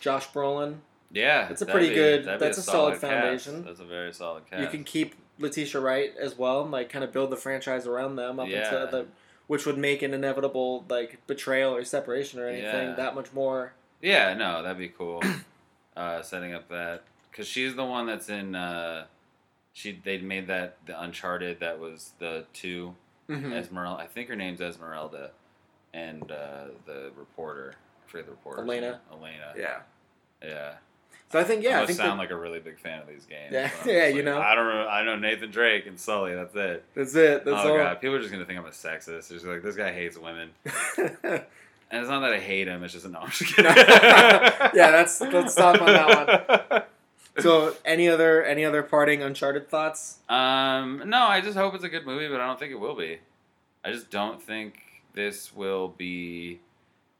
Josh 0.00 0.28
Brolin. 0.30 0.76
Yeah, 1.12 1.46
That's 1.48 1.62
a 1.62 1.66
pretty 1.66 1.90
be- 1.90 1.94
good- 1.94 2.24
that's 2.24 2.58
a 2.58 2.62
solid 2.62 2.92
cast. 2.92 3.02
foundation. 3.02 3.64
That's 3.64 3.80
a 3.80 3.84
very 3.84 4.12
solid 4.12 4.48
cast. 4.50 4.62
You 4.62 4.68
can 4.68 4.82
keep 4.84 5.14
Letitia 5.38 5.80
Wright 5.80 6.12
as 6.18 6.36
well, 6.38 6.62
and, 6.62 6.70
like 6.70 6.88
kind 6.88 7.04
of 7.04 7.12
build 7.12 7.30
the 7.30 7.36
franchise 7.36 7.86
around 7.86 8.16
them 8.16 8.40
up 8.40 8.48
Yeah. 8.48 8.64
into 8.64 8.90
the, 8.90 9.06
which 9.46 9.66
would 9.66 9.78
make 9.78 10.02
an 10.02 10.14
inevitable 10.14 10.84
like 10.88 11.24
betrayal 11.26 11.74
or 11.74 11.84
separation 11.84 12.40
or 12.40 12.48
anything 12.48 12.88
Yeah. 12.90 12.94
that 12.94 13.14
much 13.14 13.32
more. 13.32 13.72
Yeah, 14.00 14.34
no, 14.34 14.62
that'd 14.62 14.78
be 14.78 14.88
cool. 14.88 15.22
uh, 15.96 16.22
setting 16.22 16.52
up 16.54 16.68
that 16.68 17.02
because 17.30 17.46
she's 17.46 17.74
the 17.74 17.84
one 17.84 18.06
that's 18.06 18.28
in. 18.28 18.54
Uh, 18.54 19.06
she 19.72 20.00
they 20.04 20.18
made 20.18 20.46
that 20.46 20.76
the 20.86 20.98
Uncharted 21.00 21.60
that 21.60 21.78
was 21.78 22.12
the 22.18 22.46
2 22.54 22.94
Mhm. 23.28 23.52
Esmeralda. 23.52 24.02
I 24.02 24.06
think 24.06 24.28
her 24.28 24.36
name's 24.36 24.60
Esmeralda, 24.60 25.32
and 25.92 26.30
uh, 26.30 26.66
the 26.86 27.10
reporter. 27.16 27.74
I 28.06 28.08
forget 28.10 28.26
the 28.26 28.32
reporter. 28.32 28.62
Elena. 28.62 29.00
Elena. 29.12 29.52
Yeah. 29.56 29.80
Yeah. 30.42 30.74
So 31.32 31.40
I 31.40 31.44
think 31.44 31.64
yeah, 31.64 31.80
I 31.80 31.82
I 31.82 31.86
think 31.86 31.96
sound 31.98 32.12
that- 32.12 32.18
like 32.18 32.30
a 32.30 32.36
really 32.36 32.60
big 32.60 32.78
fan 32.78 33.00
of 33.00 33.08
these 33.08 33.24
games. 33.26 33.52
Yeah, 33.52 33.70
yeah, 33.86 34.06
you 34.06 34.22
know. 34.22 34.40
I 34.40 34.54
don't. 34.54 34.66
Know, 34.68 34.86
I 34.88 35.04
know 35.04 35.16
Nathan 35.16 35.50
Drake 35.50 35.86
and 35.86 35.98
Sully. 35.98 36.34
That's 36.34 36.54
it. 36.54 36.84
that's 36.94 37.14
it. 37.16 37.44
That's 37.44 37.64
oh 37.66 37.72
all. 37.72 37.76
god, 37.78 38.00
people 38.00 38.14
are 38.16 38.20
just 38.20 38.30
gonna 38.30 38.44
think 38.44 38.58
I'm 38.58 38.64
a 38.66 38.70
sexist. 38.70 39.28
They're 39.28 39.38
just 39.38 39.44
like, 39.44 39.62
this 39.62 39.74
guy 39.76 39.92
hates 39.92 40.16
women, 40.16 40.50
and 40.98 41.42
it's 41.90 42.08
not 42.08 42.20
that 42.20 42.32
I 42.32 42.38
hate 42.40 42.68
him. 42.68 42.84
It's 42.84 42.92
just 42.92 43.08
no. 43.08 43.18
I'm 43.18 43.30
just 43.30 43.44
kidding. 43.56 43.72
yeah, 43.74 44.70
that's 44.92 45.20
let's 45.20 45.52
stop 45.52 45.80
on 45.80 45.86
that 45.86 46.70
one. 46.70 46.82
So 47.38 47.74
any 47.84 48.08
other 48.08 48.42
any 48.44 48.64
other 48.64 48.82
parting 48.82 49.22
Uncharted 49.22 49.68
thoughts? 49.68 50.18
Um, 50.28 51.02
no, 51.06 51.18
I 51.18 51.40
just 51.40 51.56
hope 51.56 51.74
it's 51.74 51.84
a 51.84 51.88
good 51.88 52.06
movie, 52.06 52.28
but 52.28 52.40
I 52.40 52.46
don't 52.46 52.58
think 52.58 52.72
it 52.72 52.80
will 52.80 52.94
be. 52.96 53.18
I 53.84 53.92
just 53.92 54.10
don't 54.10 54.40
think 54.42 54.78
this 55.12 55.54
will 55.54 55.88
be. 55.88 56.60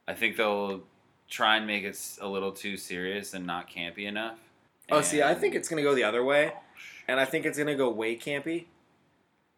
I 0.07 0.13
think 0.13 0.37
they'll 0.37 0.81
try 1.29 1.57
and 1.57 1.67
make 1.67 1.83
it 1.83 1.99
a 2.21 2.27
little 2.27 2.51
too 2.51 2.77
serious 2.77 3.33
and 3.33 3.45
not 3.45 3.69
campy 3.69 4.05
enough. 4.05 4.37
Oh, 4.89 5.01
see, 5.01 5.21
I 5.21 5.33
think 5.35 5.53
it's 5.55 5.67
gonna 5.67 5.81
go 5.83 5.93
the 5.93 6.03
other 6.03 6.23
way, 6.23 6.51
Oh, 6.55 6.59
and 7.07 7.19
I 7.19 7.25
think 7.25 7.45
it's 7.45 7.57
gonna 7.57 7.75
go 7.75 7.89
way 7.89 8.15
campy. 8.15 8.65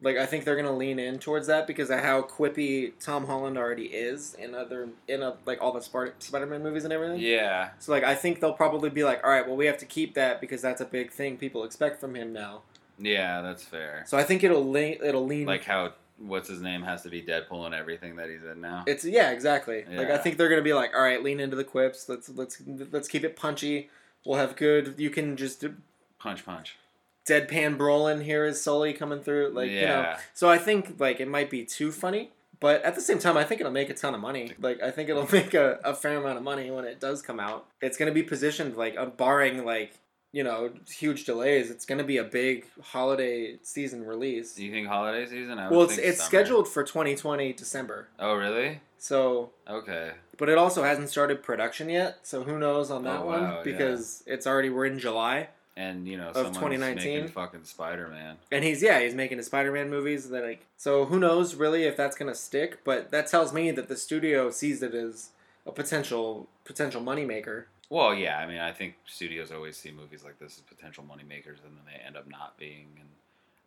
Like 0.01 0.15
I 0.17 0.25
think 0.25 0.45
they're 0.45 0.55
gonna 0.55 0.75
lean 0.75 0.97
in 0.97 1.19
towards 1.19 1.47
that 1.47 1.67
because 1.67 1.89
of 1.89 1.99
how 1.99 2.21
quippy 2.21 2.93
Tom 3.01 3.25
Holland 3.25 3.58
already 3.58 3.86
is 3.88 4.34
in 4.36 4.55
other 4.55 4.88
in 5.10 5.21
a, 5.21 5.36
like 5.45 5.62
all 5.62 5.73
the 5.73 5.82
Sp- 5.84 6.15
Spider-Man 6.19 6.63
movies 6.63 6.86
and 6.86 6.93
everything. 6.93 7.19
Yeah, 7.19 7.71
So 7.79 7.91
like 7.91 8.03
I 8.05 8.15
think 8.15 8.39
they'll 8.39 8.53
probably 8.53 8.89
be 8.89 9.03
like, 9.03 9.21
all 9.25 9.29
right, 9.29 9.45
well 9.45 9.58
we 9.58 9.65
have 9.65 9.77
to 9.79 9.86
keep 9.86 10.13
that 10.15 10.39
because 10.39 10.62
that's 10.62 10.79
a 10.79 10.86
big 10.86 11.12
thing 11.12 11.38
people 11.38 11.65
expect 11.65 11.99
from 11.99 12.15
him 12.15 12.32
now. 12.32 12.62
yeah, 12.97 13.41
that's 13.41 13.63
fair. 13.63 14.03
So 14.08 14.17
I 14.17 14.23
think 14.23 14.41
it'll 14.43 14.67
lean 14.67 14.99
it'll 15.03 15.25
lean 15.25 15.45
Like 15.45 15.65
how 15.65 15.91
what's 16.19 16.49
his 16.49 16.62
name 16.62 16.84
has 16.84 17.01
to 17.03 17.10
be 17.10 17.21
Deadpool 17.21 17.65
and 17.65 17.73
everything 17.73 18.15
that 18.17 18.29
he's 18.29 18.43
in 18.43 18.62
now. 18.62 18.84
It's 18.88 19.03
yeah, 19.05 19.32
exactly. 19.32 19.86
Like 19.89 20.10
I 20.10 20.17
think 20.17 20.38
they're 20.38 20.49
gonna 20.49 20.62
be 20.62 20.73
like, 20.73 20.93
all 20.95 21.01
right, 21.01 21.23
lean 21.23 21.39
into 21.39 21.55
the 21.55 21.63
quips. 21.63 22.08
Let's 22.10 22.29
let's 22.29 22.62
let's 22.91 23.08
keep 23.08 23.23
it 23.23 23.36
punchy. 23.36 23.89
We'll 24.25 24.38
have 24.38 24.55
good. 24.55 24.95
You 24.97 25.10
can 25.10 25.38
just 25.38 25.63
Punch, 26.19 26.45
punch. 26.45 26.75
deadpan 27.25 27.77
Brolin 27.77 28.23
here 28.23 28.45
is 28.45 28.62
Sully 28.62 28.93
coming 28.93 29.21
through. 29.21 29.51
Like 29.53 29.69
you 29.71 29.82
know. 29.82 30.01
Yeah. 30.01 30.19
So 30.34 30.49
I 30.49 30.58
think 30.58 30.95
like 30.99 31.19
it 31.19 31.27
might 31.27 31.49
be 31.49 31.63
too 31.63 31.91
funny, 31.91 32.32
but 32.60 32.84
at 32.84 32.95
the 32.95 33.01
same 33.01 33.19
time, 33.19 33.38
I 33.38 33.43
think 33.45 33.62
it'll 33.62 33.71
make 33.71 33.89
a 33.89 33.93
ton 33.93 34.13
of 34.13 34.19
money. 34.19 34.51
Like 34.60 34.82
I 34.84 34.91
think 34.91 35.08
it'll 35.10 35.29
make 35.32 35.53
a, 35.53 35.79
a 35.84 35.93
fair 35.95 36.17
amount 36.17 36.38
of 36.38 36.43
money 36.43 36.69
when 36.71 36.84
it 36.86 36.99
does 36.99 37.21
come 37.21 37.39
out. 37.39 37.65
It's 37.82 37.97
gonna 37.97 38.12
be 38.12 38.23
positioned 38.23 38.75
like 38.75 39.17
barring 39.17 39.63
like 39.63 39.93
you 40.31 40.43
know 40.43 40.69
huge 40.87 41.25
delays. 41.25 41.71
It's 41.71 41.85
gonna 41.85 42.03
be 42.03 42.17
a 42.17 42.23
big 42.23 42.65
holiday 42.83 43.57
season 43.63 44.05
release. 44.05 44.53
Do 44.55 44.65
you 44.65 44.71
think 44.71 44.87
holiday 44.87 45.25
season? 45.27 45.57
I 45.59 45.69
would 45.69 45.75
Well, 45.75 45.85
it's 45.85 45.97
it's 45.97 46.17
summer. 46.19 46.27
scheduled 46.27 46.67
for 46.67 46.83
2020 46.83 47.53
December. 47.53 48.07
Oh, 48.19 48.35
really? 48.35 48.81
So 48.97 49.51
Okay. 49.67 50.11
But 50.37 50.47
it 50.49 50.57
also 50.57 50.83
hasn't 50.83 51.09
started 51.09 51.43
production 51.43 51.89
yet, 51.89 52.19
so 52.23 52.43
who 52.43 52.57
knows 52.59 52.89
on 52.91 53.03
that 53.03 53.21
Oh, 53.21 53.25
one? 53.25 53.41
wow, 53.43 53.55
yeah. 53.57 53.63
Because 53.63 54.23
it's 54.25 54.47
already 54.47 54.69
we're 54.69 54.85
in 54.85 54.97
July, 54.99 55.49
And 55.75 56.07
you 56.07 56.17
know, 56.17 56.29
Of 56.29 56.47
2019? 56.53 56.95
making 56.95 57.27
fucking 57.29 57.63
Spider 57.63 58.07
Man. 58.07 58.37
and 58.51 58.63
he's 58.63 58.81
yeah 58.83 58.99
he's 58.99 59.15
making 59.15 59.37
his 59.37 59.47
Spider-Man 59.47 59.89
movies. 59.89 60.29
That 60.29 60.43
like 60.43 60.65
so 60.77 61.05
who 61.05 61.19
knows 61.19 61.55
really 61.55 61.83
if 61.85 61.95
that's 61.97 62.15
gonna 62.17 62.35
stick? 62.35 62.83
But 62.83 63.11
that 63.11 63.27
tells 63.27 63.51
me 63.53 63.71
that 63.71 63.87
the 63.87 63.95
studio 63.97 64.49
sees 64.51 64.83
it 64.83 64.93
as 64.93 65.29
a 65.65 65.71
potential 65.71 66.47
potential 66.65 67.01
moneymaker. 67.01 67.65
Well, 67.89 68.13
yeah, 68.13 68.38
I 68.38 68.45
mean, 68.45 68.60
I 68.60 68.71
think 68.71 68.95
studios 69.08 69.52
always 69.52 69.75
see 69.75 69.91
movies 69.91 70.23
like 70.23 70.38
this 70.39 70.58
as 70.58 70.62
potential 70.62 71.04
money 71.04 71.23
makers, 71.28 71.60
and 71.65 71.75
then 71.75 71.84
they 71.86 71.99
end 72.06 72.15
up 72.15 72.30
not 72.30 72.58
being. 72.58 72.88
And 72.99 73.10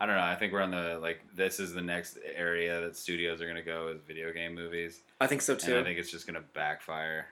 I 0.01 0.07
don't 0.07 0.15
know. 0.15 0.23
I 0.23 0.37
think 0.37 0.53
we're 0.53 0.63
on 0.63 0.71
the 0.71 0.99
like 1.01 1.21
this 1.35 1.59
is 1.59 1.75
the 1.75 1.83
next 1.83 2.19
area 2.37 2.81
that 2.81 2.97
studios 2.97 3.41
are 3.41 3.47
going 3.47 3.57
to 3.57 3.63
go 3.63 3.89
is 3.89 4.01
video 4.07 4.33
game 4.33 4.55
movies, 4.55 5.01
I 5.21 5.27
think 5.27 5.43
so 5.43 5.55
and 5.55 5.79
I 5.79 5.83
think 5.83 5.99
it's 5.99 6.11
just 6.11 6.27
going 6.27 6.41
to 6.41 6.47
backfire. 6.55 7.27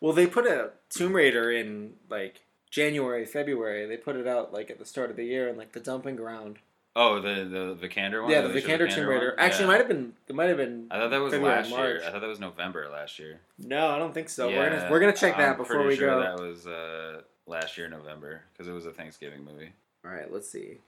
Well, 0.00 0.12
they 0.12 0.26
put 0.26 0.46
a 0.46 0.70
Tomb 0.90 1.14
Raider 1.14 1.50
in 1.50 1.94
like 2.08 2.42
January, 2.70 3.24
February. 3.24 3.86
They 3.86 3.96
put 3.96 4.16
it 4.16 4.26
out 4.26 4.52
like 4.52 4.70
at 4.70 4.78
the 4.78 4.84
start 4.84 5.10
of 5.10 5.16
the 5.16 5.24
year 5.24 5.48
and 5.48 5.58
like 5.58 5.72
the 5.72 5.80
dumping 5.80 6.16
ground. 6.16 6.58
Oh, 7.00 7.20
the 7.20 7.76
the 7.78 7.88
Vikander 7.88 8.22
one. 8.22 8.30
yeah, 8.32 8.40
the 8.40 8.48
Vikander 8.48 8.92
Tomb 8.92 9.06
Raider. 9.06 9.34
one? 9.36 9.38
Actually, 9.38 9.64
it 9.64 9.68
might 9.68 9.78
have 9.78 9.88
been. 9.88 10.12
It 10.26 10.34
might 10.34 10.48
have 10.48 10.56
been. 10.56 10.88
I 10.90 10.98
thought 10.98 11.10
that 11.10 11.20
was 11.20 11.32
February, 11.32 11.56
last 11.58 11.70
year. 11.70 12.02
I 12.04 12.10
thought 12.10 12.20
that 12.22 12.26
was 12.28 12.40
November 12.40 12.88
last 12.90 13.18
year. 13.18 13.40
No, 13.58 13.88
I 13.90 13.98
don't 13.98 14.12
think 14.12 14.28
so. 14.28 14.48
we're 14.48 14.54
Yeah, 14.54 14.76
gonna 14.80 14.90
we're 14.90 15.00
gonna 15.00 15.12
check 15.12 15.36
that 15.36 15.50
I'm 15.52 15.56
before 15.56 15.76
pretty 15.76 15.88
we 15.90 15.96
sure 15.96 16.08
go. 16.10 16.20
That 16.20 16.40
was 16.40 16.66
uh, 16.66 17.20
last 17.46 17.78
year 17.78 17.88
November 17.88 18.42
because 18.52 18.66
it 18.66 18.72
was 18.72 18.84
a 18.86 18.90
Thanksgiving 18.90 19.44
movie. 19.44 19.70
All 20.04 20.10
right, 20.10 20.32
let's 20.32 20.50
see. 20.50 20.78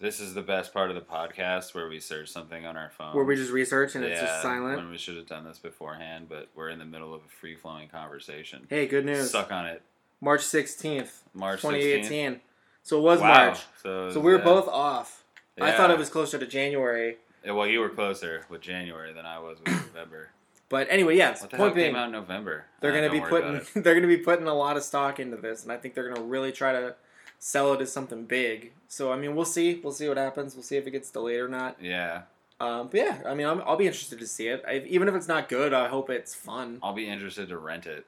This 0.00 0.20
is 0.20 0.32
the 0.34 0.42
best 0.42 0.72
part 0.72 0.90
of 0.90 0.94
the 0.96 1.00
podcast 1.02 1.74
where 1.74 1.88
we 1.88 1.98
search 1.98 2.28
something 2.28 2.66
on 2.66 2.76
our 2.76 2.90
phone. 2.90 3.16
Where 3.16 3.24
we 3.24 3.34
just 3.34 3.50
research 3.50 3.94
and 3.96 4.04
it's 4.04 4.20
just 4.20 4.42
silent. 4.42 4.76
When 4.76 4.90
we 4.90 4.98
should 4.98 5.16
have 5.16 5.26
done 5.26 5.44
this 5.44 5.58
beforehand, 5.58 6.26
but 6.28 6.48
we're 6.54 6.68
in 6.68 6.78
the 6.78 6.84
middle 6.84 7.14
of 7.14 7.22
a 7.22 7.28
free 7.40 7.56
flowing 7.56 7.88
conversation. 7.88 8.66
Hey, 8.70 8.86
good 8.86 9.04
news. 9.04 9.30
Suck 9.30 9.50
on 9.50 9.66
it. 9.66 9.82
March 10.20 10.42
16th, 10.42 11.10
March 11.34 11.62
2018. 11.62 12.34
16th. 12.34 12.40
So 12.84 12.98
it 12.98 13.02
was 13.02 13.20
Wow. 13.20 13.46
March. 13.46 13.58
So, 13.82 14.10
So 14.12 14.20
we 14.20 14.30
were 14.30 14.38
yeah. 14.38 14.44
both 14.44 14.68
off. 14.68 15.17
I 15.60 15.72
thought 15.72 15.90
it 15.90 15.98
was 15.98 16.08
closer 16.10 16.38
to 16.38 16.46
January. 16.46 17.16
Yeah, 17.44 17.52
well, 17.52 17.66
you 17.66 17.80
were 17.80 17.88
closer 17.88 18.44
with 18.48 18.60
January 18.60 19.12
than 19.12 19.24
I 19.26 19.38
was 19.38 19.58
with 19.58 19.68
November. 19.94 20.30
But 20.68 20.88
anyway, 20.90 21.16
yes, 21.16 21.40
What 21.40 21.50
the 21.50 21.56
point 21.56 21.74
being, 21.74 21.88
came 21.88 21.96
out 21.96 22.06
in 22.06 22.12
November? 22.12 22.66
they're 22.80 22.92
going 22.92 23.04
to 23.04 23.10
be 23.10 23.20
putting 23.20 23.60
they're 23.82 23.94
going 23.94 24.02
to 24.02 24.08
be 24.08 24.18
putting 24.18 24.46
a 24.46 24.54
lot 24.54 24.76
of 24.76 24.82
stock 24.82 25.18
into 25.18 25.36
this 25.36 25.62
and 25.62 25.72
I 25.72 25.76
think 25.78 25.94
they're 25.94 26.04
going 26.04 26.16
to 26.16 26.22
really 26.22 26.52
try 26.52 26.72
to 26.72 26.94
sell 27.38 27.72
it 27.72 27.80
as 27.80 27.90
something 27.92 28.24
big. 28.24 28.72
So 28.88 29.10
I 29.12 29.16
mean, 29.16 29.34
we'll 29.34 29.44
see. 29.46 29.80
We'll 29.82 29.92
see 29.92 30.08
what 30.08 30.18
happens. 30.18 30.54
We'll 30.54 30.62
see 30.64 30.76
if 30.76 30.86
it 30.86 30.90
gets 30.90 31.10
delayed 31.10 31.38
or 31.40 31.48
not. 31.48 31.76
Yeah, 31.80 32.22
Um, 32.60 32.88
but 32.90 33.00
yeah, 33.00 33.18
I 33.24 33.34
mean, 33.34 33.46
I'm, 33.46 33.62
I'll 33.62 33.76
be 33.76 33.86
interested 33.86 34.18
to 34.18 34.26
see 34.26 34.48
it. 34.48 34.62
I, 34.68 34.78
even 34.88 35.08
if 35.08 35.14
it's 35.14 35.28
not 35.28 35.48
good, 35.48 35.72
I 35.72 35.88
hope 35.88 36.10
it's 36.10 36.34
fun. 36.34 36.80
I'll 36.82 36.92
be 36.92 37.08
interested 37.08 37.48
to 37.48 37.56
rent 37.56 37.86
it. 37.86 38.04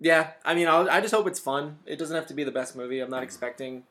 Yeah, 0.00 0.30
I 0.44 0.54
mean, 0.54 0.66
I'll, 0.68 0.88
I 0.90 1.00
just 1.00 1.12
hope 1.14 1.26
it's 1.26 1.40
fun. 1.40 1.78
It 1.84 1.96
doesn't 1.98 2.14
have 2.16 2.26
to 2.28 2.34
be 2.34 2.42
the 2.44 2.52
best 2.52 2.74
movie. 2.76 3.00
I'm 3.00 3.10
not 3.10 3.22
expecting 3.22 3.82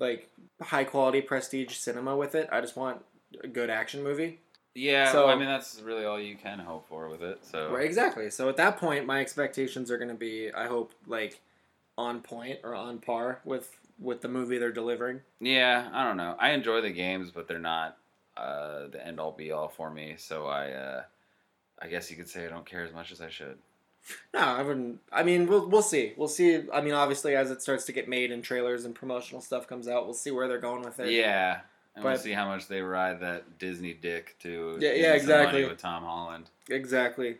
like 0.00 0.28
high 0.60 0.84
quality 0.84 1.20
prestige 1.20 1.76
cinema 1.76 2.16
with 2.16 2.34
it. 2.34 2.48
I 2.50 2.60
just 2.60 2.76
want 2.76 3.04
a 3.44 3.46
good 3.48 3.70
action 3.70 4.02
movie. 4.02 4.40
Yeah, 4.74 5.12
So- 5.12 5.26
well, 5.26 5.34
I 5.36 5.38
mean 5.38 5.48
that's 5.48 5.80
really 5.80 6.04
all 6.04 6.18
you 6.20 6.36
can 6.36 6.58
hope 6.58 6.88
for 6.88 7.08
with 7.08 7.22
it. 7.22 7.38
So 7.44 7.70
Right, 7.70 7.84
exactly. 7.84 8.30
So 8.30 8.48
at 8.48 8.56
that 8.56 8.78
point, 8.78 9.06
my 9.06 9.20
expectations 9.20 9.90
are 9.90 9.98
going 9.98 10.08
to 10.08 10.14
be, 10.14 10.50
I 10.52 10.66
hope, 10.66 10.92
like 11.06 11.40
on 11.98 12.20
point 12.22 12.60
or 12.64 12.74
on 12.74 12.98
par 12.98 13.40
with 13.44 13.76
with 13.98 14.22
the 14.22 14.28
movie 14.28 14.56
they're 14.56 14.72
delivering. 14.72 15.20
yeah, 15.40 15.90
I 15.92 16.04
don't 16.04 16.16
know. 16.16 16.34
I 16.38 16.50
enjoy 16.52 16.80
the 16.80 16.90
games, 16.90 17.30
but 17.30 17.46
they're 17.46 17.58
not 17.58 17.98
uh, 18.36 18.86
the 18.88 19.06
end 19.06 19.20
all 19.20 19.32
be 19.32 19.52
all 19.52 19.68
for 19.68 19.90
me. 19.90 20.14
So 20.16 20.46
I, 20.46 20.70
uh, 20.70 21.02
I 21.82 21.88
guess 21.88 22.10
you 22.10 22.16
could 22.16 22.28
say 22.28 22.46
I 22.46 22.48
don't 22.48 22.64
care 22.64 22.82
as 22.82 22.94
much 22.94 23.12
as 23.12 23.20
I 23.20 23.28
should. 23.28 23.58
No, 24.34 24.40
I 24.40 24.62
wouldn't. 24.62 25.00
I 25.12 25.22
mean, 25.22 25.46
we'll 25.46 25.68
we'll 25.68 25.82
see. 25.82 26.14
We'll 26.16 26.28
see. 26.28 26.62
I 26.72 26.80
mean, 26.80 26.94
obviously, 26.94 27.36
as 27.36 27.50
it 27.50 27.62
starts 27.62 27.84
to 27.86 27.92
get 27.92 28.08
made 28.08 28.32
and 28.32 28.42
trailers 28.42 28.84
and 28.84 28.94
promotional 28.94 29.40
stuff 29.40 29.66
comes 29.66 29.88
out, 29.88 30.04
we'll 30.04 30.14
see 30.14 30.30
where 30.30 30.48
they're 30.48 30.58
going 30.58 30.82
with 30.82 30.98
it. 31.00 31.10
Yeah, 31.10 31.60
and 31.94 32.02
but, 32.02 32.10
we'll 32.10 32.18
see 32.18 32.32
how 32.32 32.46
much 32.46 32.66
they 32.68 32.80
ride 32.80 33.20
that 33.20 33.58
Disney 33.58 33.94
dick 33.94 34.36
to. 34.40 34.78
Yeah, 34.80 34.92
yeah, 34.92 35.12
exactly. 35.12 35.64
With 35.64 35.78
Tom 35.78 36.02
Holland. 36.04 36.50
Exactly. 36.68 37.38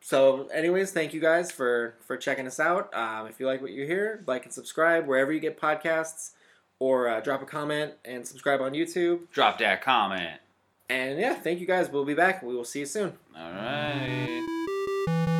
So, 0.00 0.46
anyways, 0.48 0.92
thank 0.92 1.12
you 1.12 1.20
guys 1.20 1.50
for 1.50 1.94
for 2.06 2.16
checking 2.16 2.46
us 2.46 2.60
out. 2.60 2.94
Um, 2.94 3.26
if 3.26 3.40
you 3.40 3.46
like 3.46 3.60
what 3.62 3.72
you 3.72 3.86
hear, 3.86 4.22
like 4.26 4.44
and 4.44 4.52
subscribe 4.52 5.06
wherever 5.06 5.32
you 5.32 5.40
get 5.40 5.60
podcasts, 5.60 6.32
or 6.78 7.08
uh, 7.08 7.20
drop 7.20 7.42
a 7.42 7.46
comment 7.46 7.94
and 8.04 8.26
subscribe 8.26 8.60
on 8.60 8.72
YouTube. 8.72 9.30
Drop 9.32 9.58
that 9.58 9.82
comment. 9.82 10.40
And 10.90 11.18
yeah, 11.18 11.34
thank 11.34 11.60
you 11.60 11.66
guys. 11.66 11.90
We'll 11.90 12.04
be 12.04 12.14
back. 12.14 12.42
We 12.42 12.54
will 12.54 12.64
see 12.64 12.80
you 12.80 12.86
soon. 12.86 13.12
All 13.36 13.52
right. 13.52 15.34